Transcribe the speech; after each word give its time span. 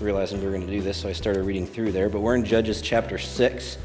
realizing 0.00 0.40
we 0.40 0.46
were 0.46 0.52
going 0.52 0.66
to 0.66 0.72
do 0.72 0.82
this, 0.82 0.98
so 0.98 1.08
I 1.08 1.12
started 1.12 1.44
reading 1.44 1.66
through 1.66 1.92
there. 1.92 2.08
But 2.08 2.20
we're 2.20 2.34
in 2.34 2.44
Judges 2.44 2.82
chapter 2.82 3.18
6. 3.18 3.78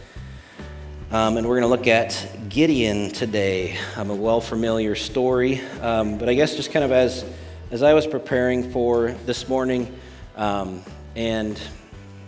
Um, 1.11 1.37
and 1.37 1.47
we're 1.47 1.59
going 1.59 1.63
to 1.63 1.67
look 1.67 1.87
at 1.87 2.49
Gideon 2.49 3.11
today. 3.11 3.77
Um, 3.95 4.09
a 4.09 4.15
well 4.15 4.41
familiar 4.41 4.95
story. 4.95 5.61
Um, 5.81 6.17
but 6.17 6.27
I 6.27 6.33
guess 6.33 6.55
just 6.55 6.71
kind 6.71 6.83
of 6.83 6.91
as, 6.91 7.23
as 7.71 7.81
I 7.81 7.93
was 7.93 8.05
preparing 8.05 8.71
for 8.71 9.11
this 9.25 9.47
morning 9.47 9.97
um, 10.35 10.83
and 11.15 11.59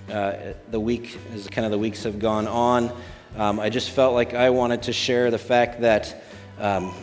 uh, 0.10 0.34
the 0.72 0.80
week, 0.80 1.18
as 1.34 1.48
kind 1.48 1.66
of 1.66 1.72
the 1.72 1.80
weeks 1.80 2.04
have 2.04 2.20
gone 2.20 2.48
on, 2.48 2.92
um, 3.36 3.60
I 3.60 3.70
just 3.70 3.90
felt 3.90 4.14
like 4.14 4.34
I 4.34 4.50
wanted 4.50 4.84
to 4.84 4.94
share 4.94 5.30
the 5.30 5.38
fact 5.38 5.82
that 5.82 6.24
um, 6.58 6.94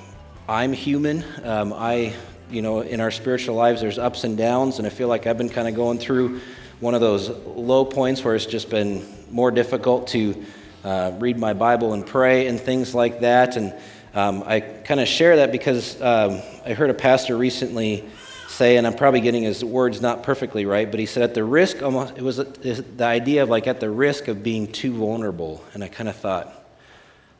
I'm 0.49 0.73
human. 0.73 1.25
I 1.45 2.15
you 2.51 2.63
know, 2.63 2.81
in 2.81 3.01
our 3.01 3.11
spiritual 3.13 3.55
lives, 3.55 3.81
there's 3.81 3.99
ups 3.99 4.25
and 4.25 4.37
downs, 4.37 4.79
and 4.79 4.87
I 4.87 4.91
feel 4.91 5.07
like 5.07 5.27
I've 5.27 5.39
been 5.39 5.49
kind 5.49 5.69
of 5.69 5.77
going 5.77 5.99
through 5.99 6.41
one 6.81 6.95
of 6.95 7.01
those 7.03 7.29
low 7.29 7.85
points 7.85 8.25
where 8.25 8.35
it's 8.35 8.47
just 8.47 8.71
been 8.71 9.07
more 9.31 9.51
difficult 9.51 10.09
to 10.09 10.45
uh, 10.83 11.13
read 11.19 11.39
my 11.39 11.53
Bible 11.53 11.93
and 11.93 12.07
pray 12.07 12.47
and 12.47 12.59
things 12.59 12.95
like 12.95 13.21
that. 13.21 13.57
And 13.57 13.75
um, 14.15 14.43
I 14.47 14.61
kind 14.61 14.99
of 14.99 15.07
share 15.07 15.37
that 15.37 15.53
because 15.53 16.01
um, 16.01 16.41
I 16.65 16.73
heard 16.73 16.89
a 16.89 16.95
pastor 16.95 17.37
recently 17.37 18.09
say, 18.49 18.79
and 18.79 18.87
I'm 18.87 18.95
probably 18.95 19.21
getting 19.21 19.43
his 19.43 19.63
words 19.63 20.01
not 20.01 20.23
perfectly 20.23 20.65
right, 20.65 20.91
but 20.91 20.99
he 20.99 21.07
said, 21.07 21.23
at 21.23 21.35
the 21.35 21.45
risk, 21.45 21.83
almost, 21.83 22.17
it 22.17 22.23
was 22.23 22.39
the 22.39 23.05
idea 23.05 23.43
of 23.43 23.51
like 23.51 23.67
at 23.67 23.79
the 23.79 23.91
risk 23.91 24.29
of 24.29 24.43
being 24.43 24.73
too 24.73 24.95
vulnerable. 24.95 25.63
And 25.75 25.85
I 25.85 25.89
kind 25.89 26.09
of 26.09 26.17
thought, 26.17 26.53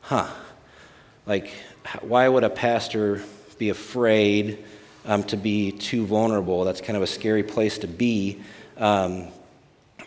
huh, 0.01 0.29
like, 1.25 1.51
why 2.01 2.27
would 2.27 2.43
a 2.43 2.49
pastor 2.49 3.23
be 3.57 3.69
afraid? 3.69 4.63
um, 5.05 5.23
to 5.23 5.37
be 5.37 5.71
too 5.71 6.05
vulnerable. 6.05 6.63
That's 6.63 6.81
kind 6.81 6.97
of 6.97 7.03
a 7.03 7.07
scary 7.07 7.43
place 7.43 7.77
to 7.79 7.87
be. 7.87 8.41
Um, 8.81 9.27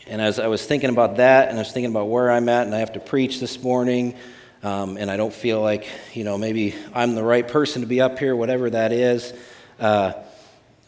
and 0.08 0.20
as 0.20 0.40
I 0.40 0.48
was 0.48 0.66
thinking 0.66 0.90
about 0.90 1.18
that, 1.18 1.48
and 1.48 1.56
I 1.56 1.60
was 1.60 1.70
thinking 1.70 1.92
about 1.92 2.08
where 2.08 2.28
I'm 2.28 2.48
at, 2.48 2.66
and 2.66 2.74
I 2.74 2.80
have 2.80 2.94
to 2.94 3.00
preach 3.00 3.38
this 3.38 3.62
morning, 3.62 4.16
um, 4.64 4.96
and 4.96 5.12
I 5.12 5.16
don't 5.16 5.32
feel 5.32 5.62
like, 5.62 5.86
you 6.12 6.24
know, 6.24 6.36
maybe 6.36 6.74
I'm 6.92 7.14
the 7.14 7.22
right 7.22 7.46
person 7.46 7.82
to 7.82 7.86
be 7.86 8.00
up 8.00 8.18
here, 8.18 8.34
whatever 8.34 8.68
that 8.68 8.90
is. 8.90 9.32
Uh, 9.78 10.14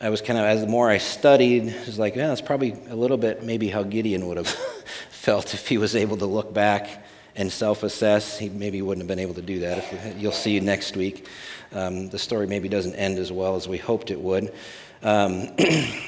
I 0.01 0.11
was 0.11 0.21
kind 0.21 0.37
of, 0.37 0.47
as 0.47 0.63
the 0.63 0.67
more 0.67 0.91
I 0.91 0.99
studied, 0.99 1.73
I 1.73 1.87
was 1.87 1.97
like, 1.97 2.17
yeah, 2.17 2.27
that's 2.27 2.41
probably 2.41 2.73
a 2.89 2.97
little 2.97 3.19
bit 3.19 3.45
maybe 3.45 3.69
how 3.69 3.85
Gideon 3.85 4.27
would 4.27 4.37
have 4.37 4.49
felt 5.11 5.55
if 5.55 5.69
he 5.69 5.79
was 5.79 5.95
able 5.95 6.17
to 6.17 6.27
look 6.27 6.53
back 6.53 7.07
and 7.37 7.53
self 7.53 7.85
assess. 7.85 8.37
He 8.37 8.49
maybe 8.49 8.83
wouldn't 8.83 9.03
have 9.03 9.09
been 9.09 9.21
able 9.21 9.35
to 9.35 9.43
do 9.43 9.61
that. 9.61 9.79
If, 9.79 10.21
you'll 10.21 10.33
see 10.33 10.59
next 10.59 10.97
week. 10.97 11.29
Um, 11.73 12.09
the 12.09 12.19
story 12.19 12.49
maybe 12.49 12.69
doesn't 12.69 12.97
end 12.97 13.19
as 13.19 13.31
well 13.31 13.55
as 13.55 13.69
we 13.69 13.79
hoped 13.79 14.11
it 14.11 14.21
would. 14.21 14.53
Um, 15.03 15.49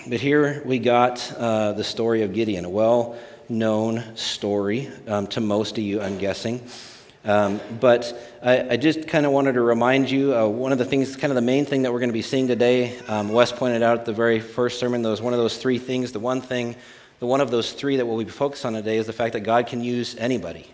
but 0.08 0.20
here 0.20 0.62
we 0.64 0.78
got 0.78 1.33
uh, 1.36 1.72
the 1.72 1.84
story 1.84 2.22
of 2.22 2.33
Gideon, 2.33 2.64
a 2.64 2.70
well 2.70 3.17
known 3.48 4.03
story 4.17 4.89
um, 5.06 5.27
to 5.28 5.41
most 5.41 5.77
of 5.78 5.84
you, 5.84 6.00
I'm 6.00 6.19
guessing. 6.19 6.67
Um, 7.25 7.61
but 7.81 8.19
I, 8.42 8.70
I 8.70 8.77
just 8.77 9.06
kind 9.06 9.27
of 9.27 9.33
wanted 9.33 9.55
to 9.55 9.61
remind 9.61 10.11
you 10.11 10.34
uh, 10.34 10.47
one 10.47 10.72
of 10.72 10.78
the 10.78 10.84
things, 10.84 11.16
kind 11.16 11.31
of 11.31 11.34
the 11.34 11.42
main 11.42 11.66
thing 11.66 11.83
that 11.83 11.92
we're 11.92 11.98
going 11.98 12.09
to 12.09 12.14
be 12.14 12.22
seeing 12.22 12.47
today. 12.47 12.98
Um, 13.09 13.28
Wes 13.28 13.53
pointed 13.53 13.83
out 13.83 13.98
at 13.98 14.05
the 14.06 14.12
very 14.14 14.41
first 14.41 14.81
sermon, 14.81 15.03
those 15.03 15.20
one 15.20 15.34
of 15.34 15.39
those 15.39 15.59
three 15.59 15.78
things. 15.78 16.12
The 16.12 16.20
one 16.20 16.41
thing, 16.41 16.75
the 17.20 17.27
one 17.27 17.42
of 17.42 17.50
those 17.50 17.72
three 17.72 17.97
that 17.97 18.06
we'll 18.06 18.19
be 18.19 18.31
focused 18.31 18.64
on 18.64 18.72
today 18.72 18.97
is 18.97 19.06
the 19.06 19.12
fact 19.12 19.34
that 19.34 19.41
God 19.41 19.66
can 19.66 19.84
use 19.84 20.16
anybody. 20.16 20.66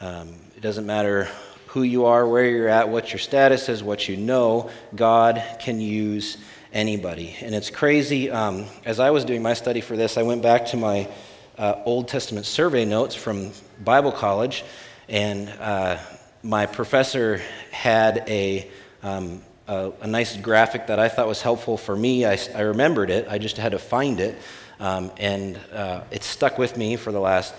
Um, 0.00 0.34
it 0.54 0.60
doesn't 0.60 0.84
matter 0.86 1.28
who 1.68 1.82
you 1.82 2.04
are, 2.06 2.26
where 2.26 2.44
you're 2.44 2.68
at, 2.68 2.88
what 2.88 3.12
your 3.12 3.18
status 3.18 3.68
is, 3.68 3.82
what 3.82 4.08
you 4.08 4.16
know, 4.16 4.70
God 4.94 5.42
can 5.60 5.80
use 5.80 6.36
anybody. 6.72 7.36
And 7.40 7.54
it's 7.54 7.70
crazy. 7.70 8.30
Um, 8.30 8.66
as 8.84 9.00
I 9.00 9.10
was 9.10 9.24
doing 9.24 9.42
my 9.42 9.54
study 9.54 9.80
for 9.80 9.96
this, 9.96 10.16
I 10.16 10.22
went 10.22 10.42
back 10.42 10.66
to 10.66 10.76
my 10.76 11.08
uh, 11.56 11.82
Old 11.84 12.08
Testament 12.08 12.46
survey 12.46 12.84
notes 12.84 13.14
from 13.14 13.52
Bible 13.84 14.12
college, 14.12 14.64
and 15.08 15.48
uh, 15.60 15.98
my 16.42 16.66
professor 16.66 17.40
had 17.70 18.24
a, 18.28 18.70
um, 19.02 19.42
a, 19.66 19.92
a, 20.02 20.06
nice 20.06 20.36
graphic 20.36 20.86
that 20.86 20.98
I 21.00 21.08
thought 21.08 21.26
was 21.26 21.42
helpful 21.42 21.76
for 21.76 21.96
me. 21.96 22.24
I, 22.24 22.38
I 22.54 22.60
remembered 22.60 23.10
it, 23.10 23.26
I 23.28 23.38
just 23.38 23.56
had 23.56 23.72
to 23.72 23.78
find 23.78 24.20
it. 24.20 24.36
Um, 24.80 25.10
and 25.16 25.58
uh, 25.72 26.02
it 26.12 26.22
stuck 26.22 26.56
with 26.58 26.76
me 26.76 26.96
for 26.96 27.10
the 27.10 27.18
last 27.18 27.54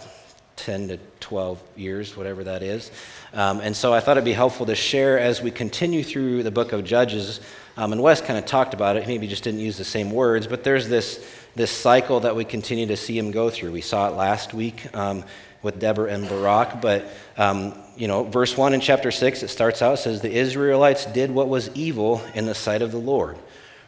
10 0.55 0.89
to 0.89 0.99
12 1.19 1.61
years, 1.75 2.15
whatever 2.15 2.45
that 2.45 2.63
is. 2.63 2.91
Um, 3.34 3.59
and 3.59 3.75
so 3.75 3.94
I 3.94 4.00
thought 4.00 4.17
it'd 4.17 4.25
be 4.25 4.34
helpful 4.34 4.66
to 4.66 4.75
share 4.75 5.19
as 5.19 5.41
we 5.41 5.51
continue 5.51 6.03
through 6.03 6.44
the 6.44 6.51
book 6.51 6.73
of 6.73 6.84
Judges. 6.84 7.40
Um, 7.78 7.94
and 7.94 8.01
Wes 8.01 8.22
kind 8.22 8.40
of 8.40 8.45
talked 8.45 8.73
about 8.73 8.95
it, 8.97 9.07
maybe 9.07 9.28
just 9.28 9.44
didn't 9.44 9.59
use 9.59 9.78
the 9.78 9.84
same 9.84 10.12
words, 10.12 10.47
but 10.47 10.63
there's 10.63 10.90
this, 10.90 11.25
this 11.56 11.72
cycle 11.72 12.22
that 12.22 12.35
we 12.35 12.44
continue 12.44 12.88
to 12.88 12.97
see 12.97 13.18
him 13.18 13.31
go 13.31 13.50
through. 13.50 13.72
We 13.72 13.81
saw 13.81 14.09
it 14.09 14.16
last 14.16 14.53
week 14.53 14.94
um, 14.95 15.23
with 15.62 15.79
Deborah 15.79 16.12
and 16.12 16.28
Barak, 16.28 16.81
but 16.81 17.06
um, 17.38 17.73
you 17.95 18.07
know, 18.07 18.23
verse 18.23 18.57
1 18.57 18.73
in 18.73 18.81
chapter 18.81 19.12
6, 19.12 19.44
it 19.44 19.50
starts 19.50 19.81
out, 19.81 20.00
says, 20.00 20.22
The 20.22 20.34
Israelites 20.34 21.06
did 21.06 21.29
what 21.29 21.50
was 21.50 21.69
evil 21.75 22.22
in 22.34 22.45
the 22.45 22.56
sight 22.56 22.81
of 22.81 22.91
the 22.91 22.97
Lord. 22.97 23.38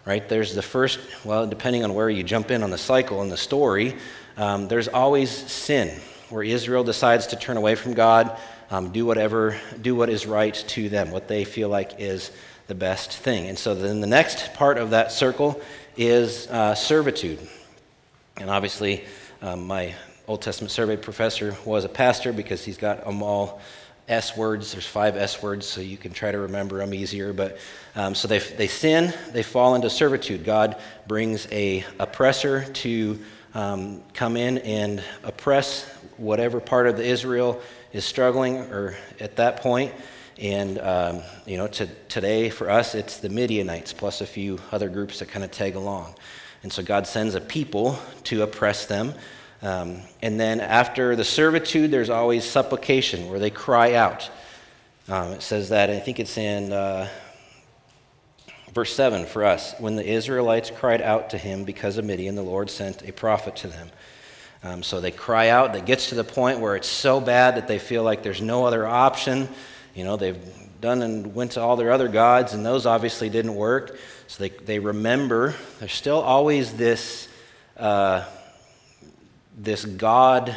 Right? 0.06 0.28
There's 0.28 0.56
the 0.56 0.63
first, 0.63 1.00
well, 1.24 1.46
depending 1.47 1.84
on 1.84 1.94
where 1.94 2.09
you 2.09 2.24
jump 2.24 2.51
in 2.51 2.63
on 2.63 2.72
the 2.72 2.78
cycle 2.78 3.22
in 3.22 3.30
the 3.30 3.38
story, 3.38 3.96
um, 4.35 4.68
there's 4.68 4.88
always 4.88 5.30
sin 5.30 6.00
where 6.30 6.44
Israel 6.44 6.84
decides 6.84 7.28
to 7.28 7.35
turn 7.35 7.57
away 7.57 7.75
from 7.75 7.94
God, 7.94 8.38
um, 8.71 8.91
do 8.91 9.05
whatever, 9.05 9.59
do 9.81 9.95
what 9.95 10.09
is 10.09 10.25
right 10.25 10.53
to 10.53 10.89
them, 10.89 11.11
what 11.11 11.27
they 11.27 11.43
feel 11.43 11.69
like 11.69 11.99
is 11.99 12.31
the 12.67 12.75
best 12.75 13.11
thing. 13.11 13.49
And 13.49 13.59
so 13.59 13.75
then 13.75 13.99
the 13.99 14.07
next 14.07 14.53
part 14.53 14.77
of 14.77 14.91
that 14.91 15.11
circle 15.11 15.61
is 15.97 16.47
uh, 16.47 16.73
servitude. 16.73 17.39
And 18.37 18.49
obviously, 18.49 19.03
um, 19.41 19.67
my 19.67 19.93
Old 20.25 20.41
Testament 20.41 20.71
survey 20.71 20.95
professor 20.95 21.55
was 21.65 21.83
a 21.83 21.89
pastor 21.89 22.31
because 22.31 22.63
he's 22.63 22.77
got 22.77 23.03
them 23.03 23.21
all 23.21 23.59
S 24.07 24.37
words. 24.37 24.71
There's 24.71 24.88
five 24.88 25.17
S 25.17 25.43
words, 25.43 25.65
so 25.65 25.81
you 25.81 25.97
can 25.97 26.13
try 26.13 26.31
to 26.31 26.39
remember 26.39 26.77
them 26.77 26.93
easier. 26.93 27.33
But 27.33 27.57
um, 27.95 28.15
so 28.15 28.29
they, 28.29 28.39
they 28.39 28.67
sin, 28.67 29.13
they 29.33 29.43
fall 29.43 29.75
into 29.75 29.89
servitude. 29.89 30.45
God 30.45 30.77
brings 31.07 31.45
a 31.51 31.83
oppressor 31.99 32.63
to 32.63 33.19
um, 33.53 34.01
come 34.13 34.38
in 34.38 34.59
and 34.59 35.03
oppress 35.23 35.83
whatever 36.15 36.61
part 36.61 36.88
of 36.88 36.95
the 36.95 37.05
Israel 37.05 37.61
is 37.94 38.06
struggling 38.06 38.57
or 38.72 38.96
at 39.19 39.35
that 39.35 39.57
point. 39.57 39.94
And, 40.38 40.79
um, 40.79 41.22
you 41.46 41.57
know, 41.57 41.68
to, 41.68 41.88
today 42.07 42.50
for 42.50 42.69
us, 42.69 42.96
it's 42.96 43.18
the 43.18 43.29
Midianites 43.29 43.94
plus 43.94 44.22
a 44.22 44.25
few 44.25 44.59
other 44.72 44.90
groups 44.90 45.19
that 45.19 45.28
kind 45.28 45.46
of 45.46 45.52
tag 45.52 45.75
along. 45.75 46.16
And 46.63 46.72
so 46.72 46.84
God 46.84 47.06
sends 47.07 47.35
a 47.35 47.41
people 47.41 48.00
to 48.25 48.44
oppress 48.44 48.85
them. 48.85 49.13
Um, 49.62 50.01
and 50.22 50.40
then 50.40 50.59
after 50.59 51.16
the 51.16 51.24
servitude, 51.24 51.91
there's 51.91 52.09
always 52.09 52.44
supplication 52.44 53.30
where 53.30 53.40
they 53.40 53.51
cry 53.51 53.94
out. 53.94 54.30
Um, 55.07 55.34
it 55.34 55.41
says 55.41 55.69
that, 55.69 55.90
I 55.90 56.00
think 56.00 56.19
it's 56.19 56.38
in 56.38 56.72
uh, 56.72 57.07
verse 58.74 58.96
7 58.96 59.25
for 59.25 59.44
us. 59.44 59.75
When 59.80 59.96
the 59.96 60.07
Israelites 60.07 60.72
cried 60.72 61.01
out 61.01 61.31
to 61.31 61.38
him 61.38 61.63
because 61.63 61.97
of 61.97 62.06
Midian, 62.06 62.35
the 62.35 62.41
Lord 62.41 62.69
sent 62.69 63.07
a 63.07 63.12
prophet 63.12 63.56
to 63.57 63.68
them. 63.68 63.91
Um, 64.63 64.83
so 64.83 65.01
they 65.01 65.11
cry 65.11 65.49
out. 65.49 65.73
That 65.73 65.85
gets 65.85 66.09
to 66.09 66.16
the 66.16 66.23
point 66.23 66.59
where 66.59 66.75
it's 66.75 66.88
so 66.88 67.19
bad 67.19 67.55
that 67.55 67.67
they 67.67 67.79
feel 67.79 68.03
like 68.03 68.22
there's 68.22 68.41
no 68.41 68.66
other 68.66 68.88
option. 68.88 69.49
You 69.95 70.03
know, 70.03 70.17
they've 70.17 70.39
done 70.79 71.01
and 71.01 71.33
went 71.33 71.53
to 71.53 71.61
all 71.61 71.75
their 71.75 71.91
other 71.91 72.07
gods, 72.07 72.53
and 72.53 72.66
those 72.66 72.85
obviously 72.85 73.29
didn't 73.29 73.55
work. 73.55 73.97
So 74.27 74.44
they, 74.44 74.50
they 74.50 74.79
remember. 74.79 75.55
There's 75.79 75.94
still 75.94 76.19
always 76.19 76.73
this, 76.73 77.27
uh, 77.75 78.23
this 79.57 79.83
God 79.83 80.55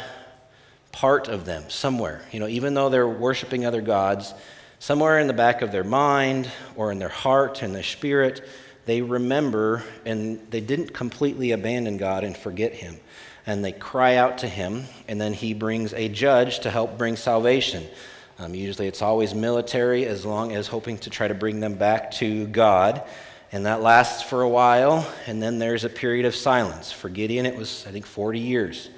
part 0.91 1.27
of 1.27 1.45
them 1.45 1.63
somewhere. 1.69 2.21
You 2.31 2.39
know, 2.39 2.47
even 2.47 2.75
though 2.75 2.89
they're 2.89 3.07
worshiping 3.07 3.65
other 3.65 3.81
gods, 3.81 4.33
somewhere 4.77 5.19
in 5.19 5.25
the 5.25 5.33
back 5.33 5.63
of 5.63 5.71
their 5.71 5.83
mind 5.83 6.49
or 6.75 6.91
in 6.91 6.99
their 6.99 7.09
heart 7.09 7.63
and 7.63 7.73
their 7.73 7.83
spirit, 7.83 8.47
they 8.85 9.01
remember 9.01 9.83
and 10.05 10.39
they 10.51 10.61
didn't 10.61 10.93
completely 10.93 11.51
abandon 11.51 11.97
God 11.97 12.23
and 12.23 12.37
forget 12.37 12.73
Him 12.73 12.97
and 13.45 13.63
they 13.63 13.71
cry 13.71 14.15
out 14.15 14.39
to 14.39 14.47
him, 14.47 14.85
and 15.07 15.21
then 15.21 15.33
he 15.33 15.53
brings 15.53 15.93
a 15.93 16.09
judge 16.09 16.59
to 16.61 16.71
help 16.71 16.97
bring 16.97 17.15
salvation. 17.15 17.83
Um, 18.39 18.53
usually 18.53 18.87
it's 18.87 19.01
always 19.01 19.33
military, 19.33 20.05
as 20.05 20.25
long 20.25 20.53
as 20.53 20.67
hoping 20.67 20.97
to 20.99 21.09
try 21.09 21.27
to 21.27 21.33
bring 21.33 21.59
them 21.59 21.75
back 21.75 22.11
to 22.11 22.47
God. 22.47 23.03
And 23.51 23.65
that 23.65 23.81
lasts 23.81 24.23
for 24.23 24.41
a 24.41 24.49
while, 24.49 25.07
and 25.27 25.41
then 25.41 25.59
there's 25.59 25.83
a 25.83 25.89
period 25.89 26.25
of 26.25 26.35
silence. 26.35 26.91
For 26.91 27.07
Gideon, 27.07 27.45
it 27.45 27.55
was, 27.55 27.85
I 27.87 27.91
think, 27.91 28.05
40 28.05 28.39
years. 28.39 28.89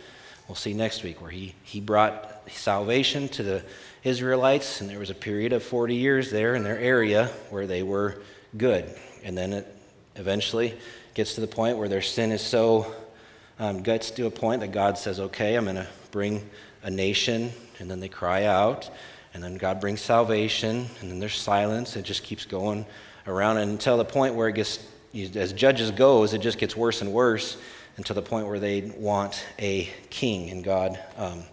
We'll 0.48 0.56
see 0.56 0.74
next 0.74 1.04
week 1.04 1.22
where 1.22 1.30
he, 1.30 1.54
he 1.64 1.82
brought 1.82 2.50
salvation 2.50 3.28
to 3.30 3.44
the 3.44 3.64
Israelites, 4.04 4.80
and 4.80 4.90
there 4.90 5.00
was 5.00 5.10
a 5.10 5.16
period 5.16 5.52
of 5.52 5.62
40 5.62 5.96
years 5.96 6.32
there 6.32 6.56
in 6.56 6.64
their 6.64 6.80
area 6.80 7.28
where 7.50 7.68
they 7.68 7.84
were 7.84 8.22
good. 8.56 8.86
And 9.24 9.38
then 9.38 9.52
it 9.52 9.68
eventually 10.16 10.74
gets 11.14 11.36
to 11.36 11.42
the 11.42 11.48
point 11.48 11.78
where 11.78 11.90
their 11.90 12.02
sin 12.02 12.32
is 12.32 12.42
so 12.42 12.96
um, 13.60 13.82
gets 13.82 14.12
to 14.12 14.26
a 14.26 14.32
point 14.32 14.62
that 14.62 14.72
God 14.72 14.98
says, 14.98 15.20
okay, 15.20 15.56
I'm 15.56 15.66
going 15.66 15.78
to 15.78 15.88
bring 16.12 16.48
a 16.84 16.90
nation, 16.90 17.52
and 17.80 17.90
then 17.90 18.00
they 18.00 18.10
cry 18.10 18.46
out, 18.46 18.90
and 19.34 19.44
then 19.44 19.56
God 19.56 19.80
brings 19.80 20.02
salvation, 20.02 20.88
and 21.02 21.12
then 21.12 21.20
there's 21.20 21.36
silence. 21.36 21.96
It 21.96 22.04
just 22.04 22.24
keeps 22.24 22.46
going 22.46 22.86
around 23.26 23.58
until 23.58 23.98
the 23.98 24.06
point 24.06 24.36
where 24.36 24.48
it 24.48 24.54
gets, 24.56 24.80
as 25.36 25.54
Judges 25.54 25.92
goes, 25.92 26.34
it 26.34 26.40
just 26.40 26.58
gets 26.58 26.76
worse 26.76 27.02
and 27.02 27.12
worse 27.12 27.58
until 27.98 28.16
the 28.16 28.22
point 28.22 28.48
where 28.48 28.60
they 28.60 28.82
want 28.98 29.46
a 29.60 29.90
king 30.10 30.50
and 30.52 30.64
God. 30.64 31.00
Um, 31.18 31.44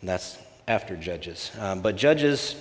and 0.00 0.08
that's 0.08 0.38
after 0.68 0.96
Judges. 0.96 1.50
Um, 1.58 1.80
but 1.80 1.96
Judges 1.96 2.56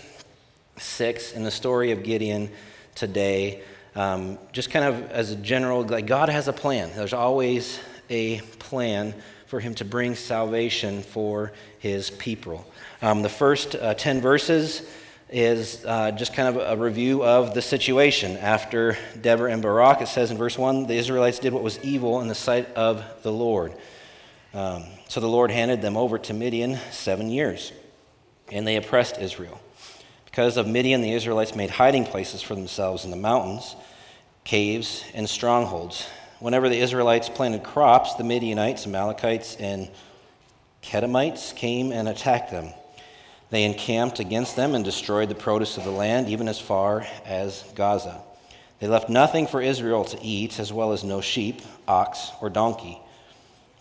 6 0.78 1.34
in 1.34 1.44
the 1.44 1.52
story 1.52 1.92
of 1.92 2.04
Gideon 2.04 2.50
today, 2.96 3.62
um, 3.96 4.38
just 4.52 4.72
kind 4.72 4.86
of 4.86 5.12
as 5.12 5.32
a 5.32 5.36
general, 5.36 5.84
like 5.84 6.08
God 6.08 6.30
has 6.30 6.48
a 6.48 6.54
plan. 6.54 6.92
There's 6.96 7.14
always 7.14 7.80
a 8.12 8.42
plan 8.60 9.16
for 9.48 9.60
him 9.60 9.74
to 9.76 9.86
bring 9.86 10.16
salvation 10.16 11.02
for 11.02 11.52
his 11.80 12.12
people. 12.12 12.66
Um, 13.02 13.24
the 13.24 13.30
first 13.30 13.76
uh, 13.76 13.96
10 13.96 14.22
verses 14.22 14.88
is 15.30 15.84
uh, 15.86 16.12
just 16.12 16.34
kind 16.34 16.56
of 16.56 16.80
a 16.80 16.82
review 16.82 17.24
of 17.24 17.54
the 17.54 17.62
situation. 17.62 18.38
After 18.38 18.98
Deborah 19.20 19.52
and 19.52 19.62
Barak, 19.62 20.02
it 20.02 20.10
says 20.10 20.30
in 20.30 20.38
verse 20.38 20.58
1 20.58 20.88
the 20.88 20.96
Israelites 20.96 21.40
did 21.40 21.54
what 21.54 21.64
was 21.64 21.80
evil 21.80 22.22
in 22.22 22.28
the 22.28 22.36
sight 22.36 22.72
of 22.76 23.04
the 23.24 23.32
Lord. 23.32 23.74
Um, 24.54 24.84
so 25.08 25.22
the 25.22 25.30
Lord 25.30 25.50
handed 25.50 25.82
them 25.82 25.96
over 25.96 26.18
to 26.18 26.34
Midian 26.34 26.78
seven 26.92 27.30
years, 27.30 27.72
and 28.52 28.68
they 28.68 28.76
oppressed 28.76 29.18
Israel. 29.18 29.60
Because 30.26 30.58
of 30.58 30.68
Midian, 30.68 31.02
the 31.02 31.14
Israelites 31.14 31.56
made 31.56 31.70
hiding 31.70 32.06
places 32.06 32.42
for 32.42 32.56
themselves 32.56 33.06
in 33.06 33.12
the 33.12 33.18
mountains, 33.18 33.76
caves, 34.44 35.04
and 35.14 35.30
strongholds. 35.30 36.08
Whenever 36.42 36.70
the 36.70 36.80
Israelites 36.80 37.30
planted 37.30 37.62
crops, 37.62 38.16
the 38.16 38.24
Midianites, 38.24 38.88
Amalekites, 38.88 39.56
and 39.58 39.88
Kedemites 40.82 41.56
came 41.56 41.92
and 41.92 42.10
attacked 42.10 42.50
them. 42.50 42.74
They 43.52 43.64
encamped 43.64 44.20
against 44.20 44.56
them 44.56 44.74
and 44.74 44.84
destroyed 44.84 45.30
the 45.30 45.36
produce 45.36 45.78
of 45.78 45.84
the 45.84 45.92
land, 45.92 46.30
even 46.30 46.48
as 46.48 46.60
far 46.60 47.06
as 47.26 47.64
Gaza. 47.76 48.20
They 48.80 48.88
left 48.88 49.08
nothing 49.08 49.46
for 49.46 49.62
Israel 49.62 50.04
to 50.06 50.20
eat, 50.20 50.60
as 50.60 50.74
well 50.74 50.94
as 50.94 51.04
no 51.04 51.22
sheep, 51.22 51.62
ox, 51.88 52.32
or 52.42 52.50
donkey. 52.50 53.00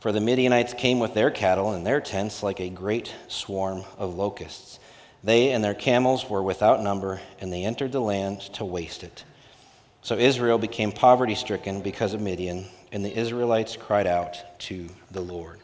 For 0.01 0.13
the 0.13 0.21
Midianites 0.21 0.75
came 0.75 0.99
with 0.99 1.15
their 1.15 1.31
cattle 1.31 1.73
and 1.73 1.87
their 1.87 2.03
tents 2.03 2.43
like 2.43 2.61
a 2.61 2.69
great 2.69 3.15
swarm 3.27 3.85
of 3.97 4.17
locusts. 4.17 4.79
They 5.25 5.53
and 5.53 5.65
their 5.65 5.73
camels 5.73 6.29
were 6.29 6.43
without 6.43 6.83
number, 6.83 7.23
and 7.41 7.51
they 7.51 7.65
entered 7.65 7.93
the 7.93 8.01
land 8.01 8.43
to 8.53 8.67
waste 8.67 9.03
it. 9.03 9.25
So 10.11 10.19
Israel 10.19 10.59
became 10.59 10.91
poverty 10.91 11.37
stricken 11.37 11.83
because 11.83 12.15
of 12.15 12.21
Midian, 12.21 12.67
and 12.91 13.05
the 13.05 13.17
Israelites 13.17 13.77
cried 13.77 14.09
out 14.09 14.37
to 14.63 14.89
the 15.13 15.21
Lord. 15.21 15.61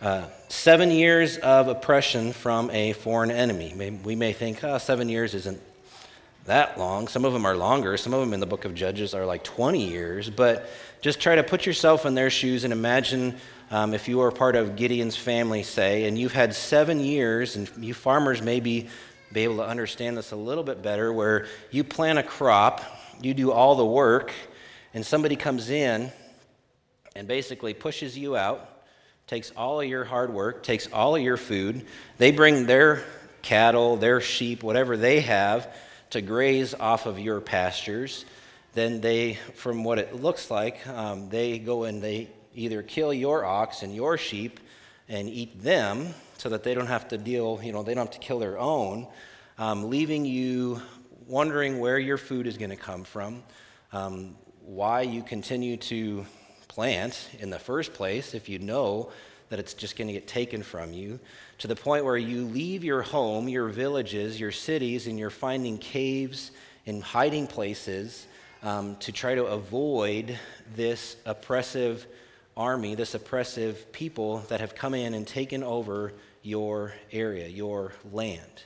Uh, 0.00 0.26
seven 0.48 0.92
years 0.92 1.36
of 1.38 1.66
oppression 1.66 2.32
from 2.32 2.70
a 2.70 2.92
foreign 2.92 3.32
enemy. 3.32 3.98
We 4.04 4.14
may 4.14 4.34
think, 4.34 4.62
oh, 4.62 4.78
seven 4.78 5.08
years 5.08 5.34
isn't 5.34 5.60
that 6.44 6.78
long. 6.78 7.08
Some 7.08 7.24
of 7.24 7.32
them 7.32 7.44
are 7.44 7.56
longer. 7.56 7.96
Some 7.96 8.14
of 8.14 8.20
them 8.20 8.32
in 8.32 8.38
the 8.38 8.46
book 8.46 8.64
of 8.64 8.72
Judges 8.72 9.14
are 9.14 9.26
like 9.26 9.42
20 9.42 9.84
years. 9.84 10.30
But 10.30 10.70
just 11.00 11.18
try 11.18 11.34
to 11.34 11.42
put 11.42 11.66
yourself 11.66 12.06
in 12.06 12.14
their 12.14 12.30
shoes 12.30 12.62
and 12.62 12.72
imagine 12.72 13.34
um, 13.72 13.94
if 13.94 14.06
you 14.06 14.20
are 14.20 14.30
part 14.30 14.54
of 14.54 14.76
Gideon's 14.76 15.16
family, 15.16 15.64
say, 15.64 16.04
and 16.04 16.16
you've 16.16 16.34
had 16.34 16.54
seven 16.54 17.00
years, 17.00 17.56
and 17.56 17.68
you 17.80 17.94
farmers 17.94 18.42
maybe 18.42 18.88
be 19.32 19.40
able 19.40 19.56
to 19.56 19.66
understand 19.66 20.16
this 20.16 20.30
a 20.30 20.36
little 20.36 20.62
bit 20.62 20.82
better, 20.82 21.12
where 21.12 21.46
you 21.72 21.82
plant 21.82 22.20
a 22.20 22.22
crop, 22.22 22.80
you 23.24 23.34
do 23.34 23.52
all 23.52 23.74
the 23.74 23.86
work, 23.86 24.32
and 24.94 25.04
somebody 25.04 25.36
comes 25.36 25.70
in 25.70 26.12
and 27.14 27.28
basically 27.28 27.74
pushes 27.74 28.16
you 28.16 28.36
out 28.36 28.72
takes 29.32 29.50
all 29.56 29.80
of 29.80 29.88
your 29.88 30.04
hard 30.04 30.30
work, 30.30 30.62
takes 30.62 30.86
all 30.92 31.16
of 31.16 31.22
your 31.22 31.38
food. 31.38 31.86
They 32.18 32.32
bring 32.32 32.66
their 32.66 33.02
cattle, 33.40 33.96
their 33.96 34.20
sheep, 34.20 34.62
whatever 34.62 34.96
they 34.96 35.20
have 35.20 35.74
to 36.10 36.20
graze 36.20 36.74
off 36.74 37.06
of 37.06 37.18
your 37.18 37.40
pastures. 37.40 38.26
Then 38.74 39.00
they, 39.00 39.38
from 39.54 39.84
what 39.84 39.98
it 39.98 40.20
looks 40.20 40.50
like, 40.50 40.86
um, 40.86 41.30
they 41.30 41.58
go 41.58 41.84
and 41.84 42.02
they 42.02 42.28
either 42.54 42.82
kill 42.82 43.14
your 43.14 43.44
ox 43.44 43.82
and 43.82 43.94
your 43.94 44.18
sheep 44.18 44.60
and 45.08 45.28
eat 45.28 45.62
them 45.62 46.08
so 46.36 46.50
that 46.50 46.62
they 46.62 46.74
don't 46.74 46.86
have 46.86 47.08
to 47.08 47.16
deal, 47.16 47.58
you 47.62 47.72
know, 47.72 47.82
they 47.82 47.94
don't 47.94 48.06
have 48.06 48.20
to 48.20 48.26
kill 48.26 48.38
their 48.38 48.58
own, 48.58 49.06
um, 49.56 49.88
leaving 49.88 50.26
you 50.26 50.82
wondering 51.32 51.78
where 51.78 51.98
your 51.98 52.18
food 52.18 52.46
is 52.46 52.58
going 52.58 52.68
to 52.68 52.76
come 52.76 53.04
from, 53.04 53.42
um, 53.94 54.36
why 54.66 55.00
you 55.00 55.22
continue 55.22 55.78
to 55.78 56.26
plant 56.68 57.30
in 57.40 57.48
the 57.48 57.58
first 57.58 57.94
place 57.94 58.34
if 58.34 58.50
you 58.50 58.58
know 58.58 59.10
that 59.48 59.58
it's 59.58 59.72
just 59.72 59.96
going 59.96 60.08
to 60.08 60.12
get 60.12 60.28
taken 60.28 60.62
from 60.62 60.92
you, 60.92 61.18
to 61.56 61.66
the 61.66 61.74
point 61.74 62.04
where 62.04 62.18
you 62.18 62.44
leave 62.44 62.84
your 62.84 63.00
home, 63.00 63.48
your 63.48 63.68
villages, 63.68 64.38
your 64.38 64.52
cities, 64.52 65.06
and 65.06 65.18
you're 65.18 65.30
finding 65.30 65.78
caves 65.78 66.50
and 66.84 67.02
hiding 67.02 67.46
places 67.46 68.26
um, 68.62 68.94
to 68.96 69.10
try 69.10 69.34
to 69.34 69.46
avoid 69.46 70.38
this 70.76 71.16
oppressive 71.24 72.06
army, 72.58 72.94
this 72.94 73.14
oppressive 73.14 73.90
people 73.90 74.40
that 74.50 74.60
have 74.60 74.74
come 74.74 74.92
in 74.92 75.14
and 75.14 75.26
taken 75.26 75.62
over 75.62 76.12
your 76.42 76.92
area, 77.10 77.48
your 77.48 77.94
land. 78.12 78.64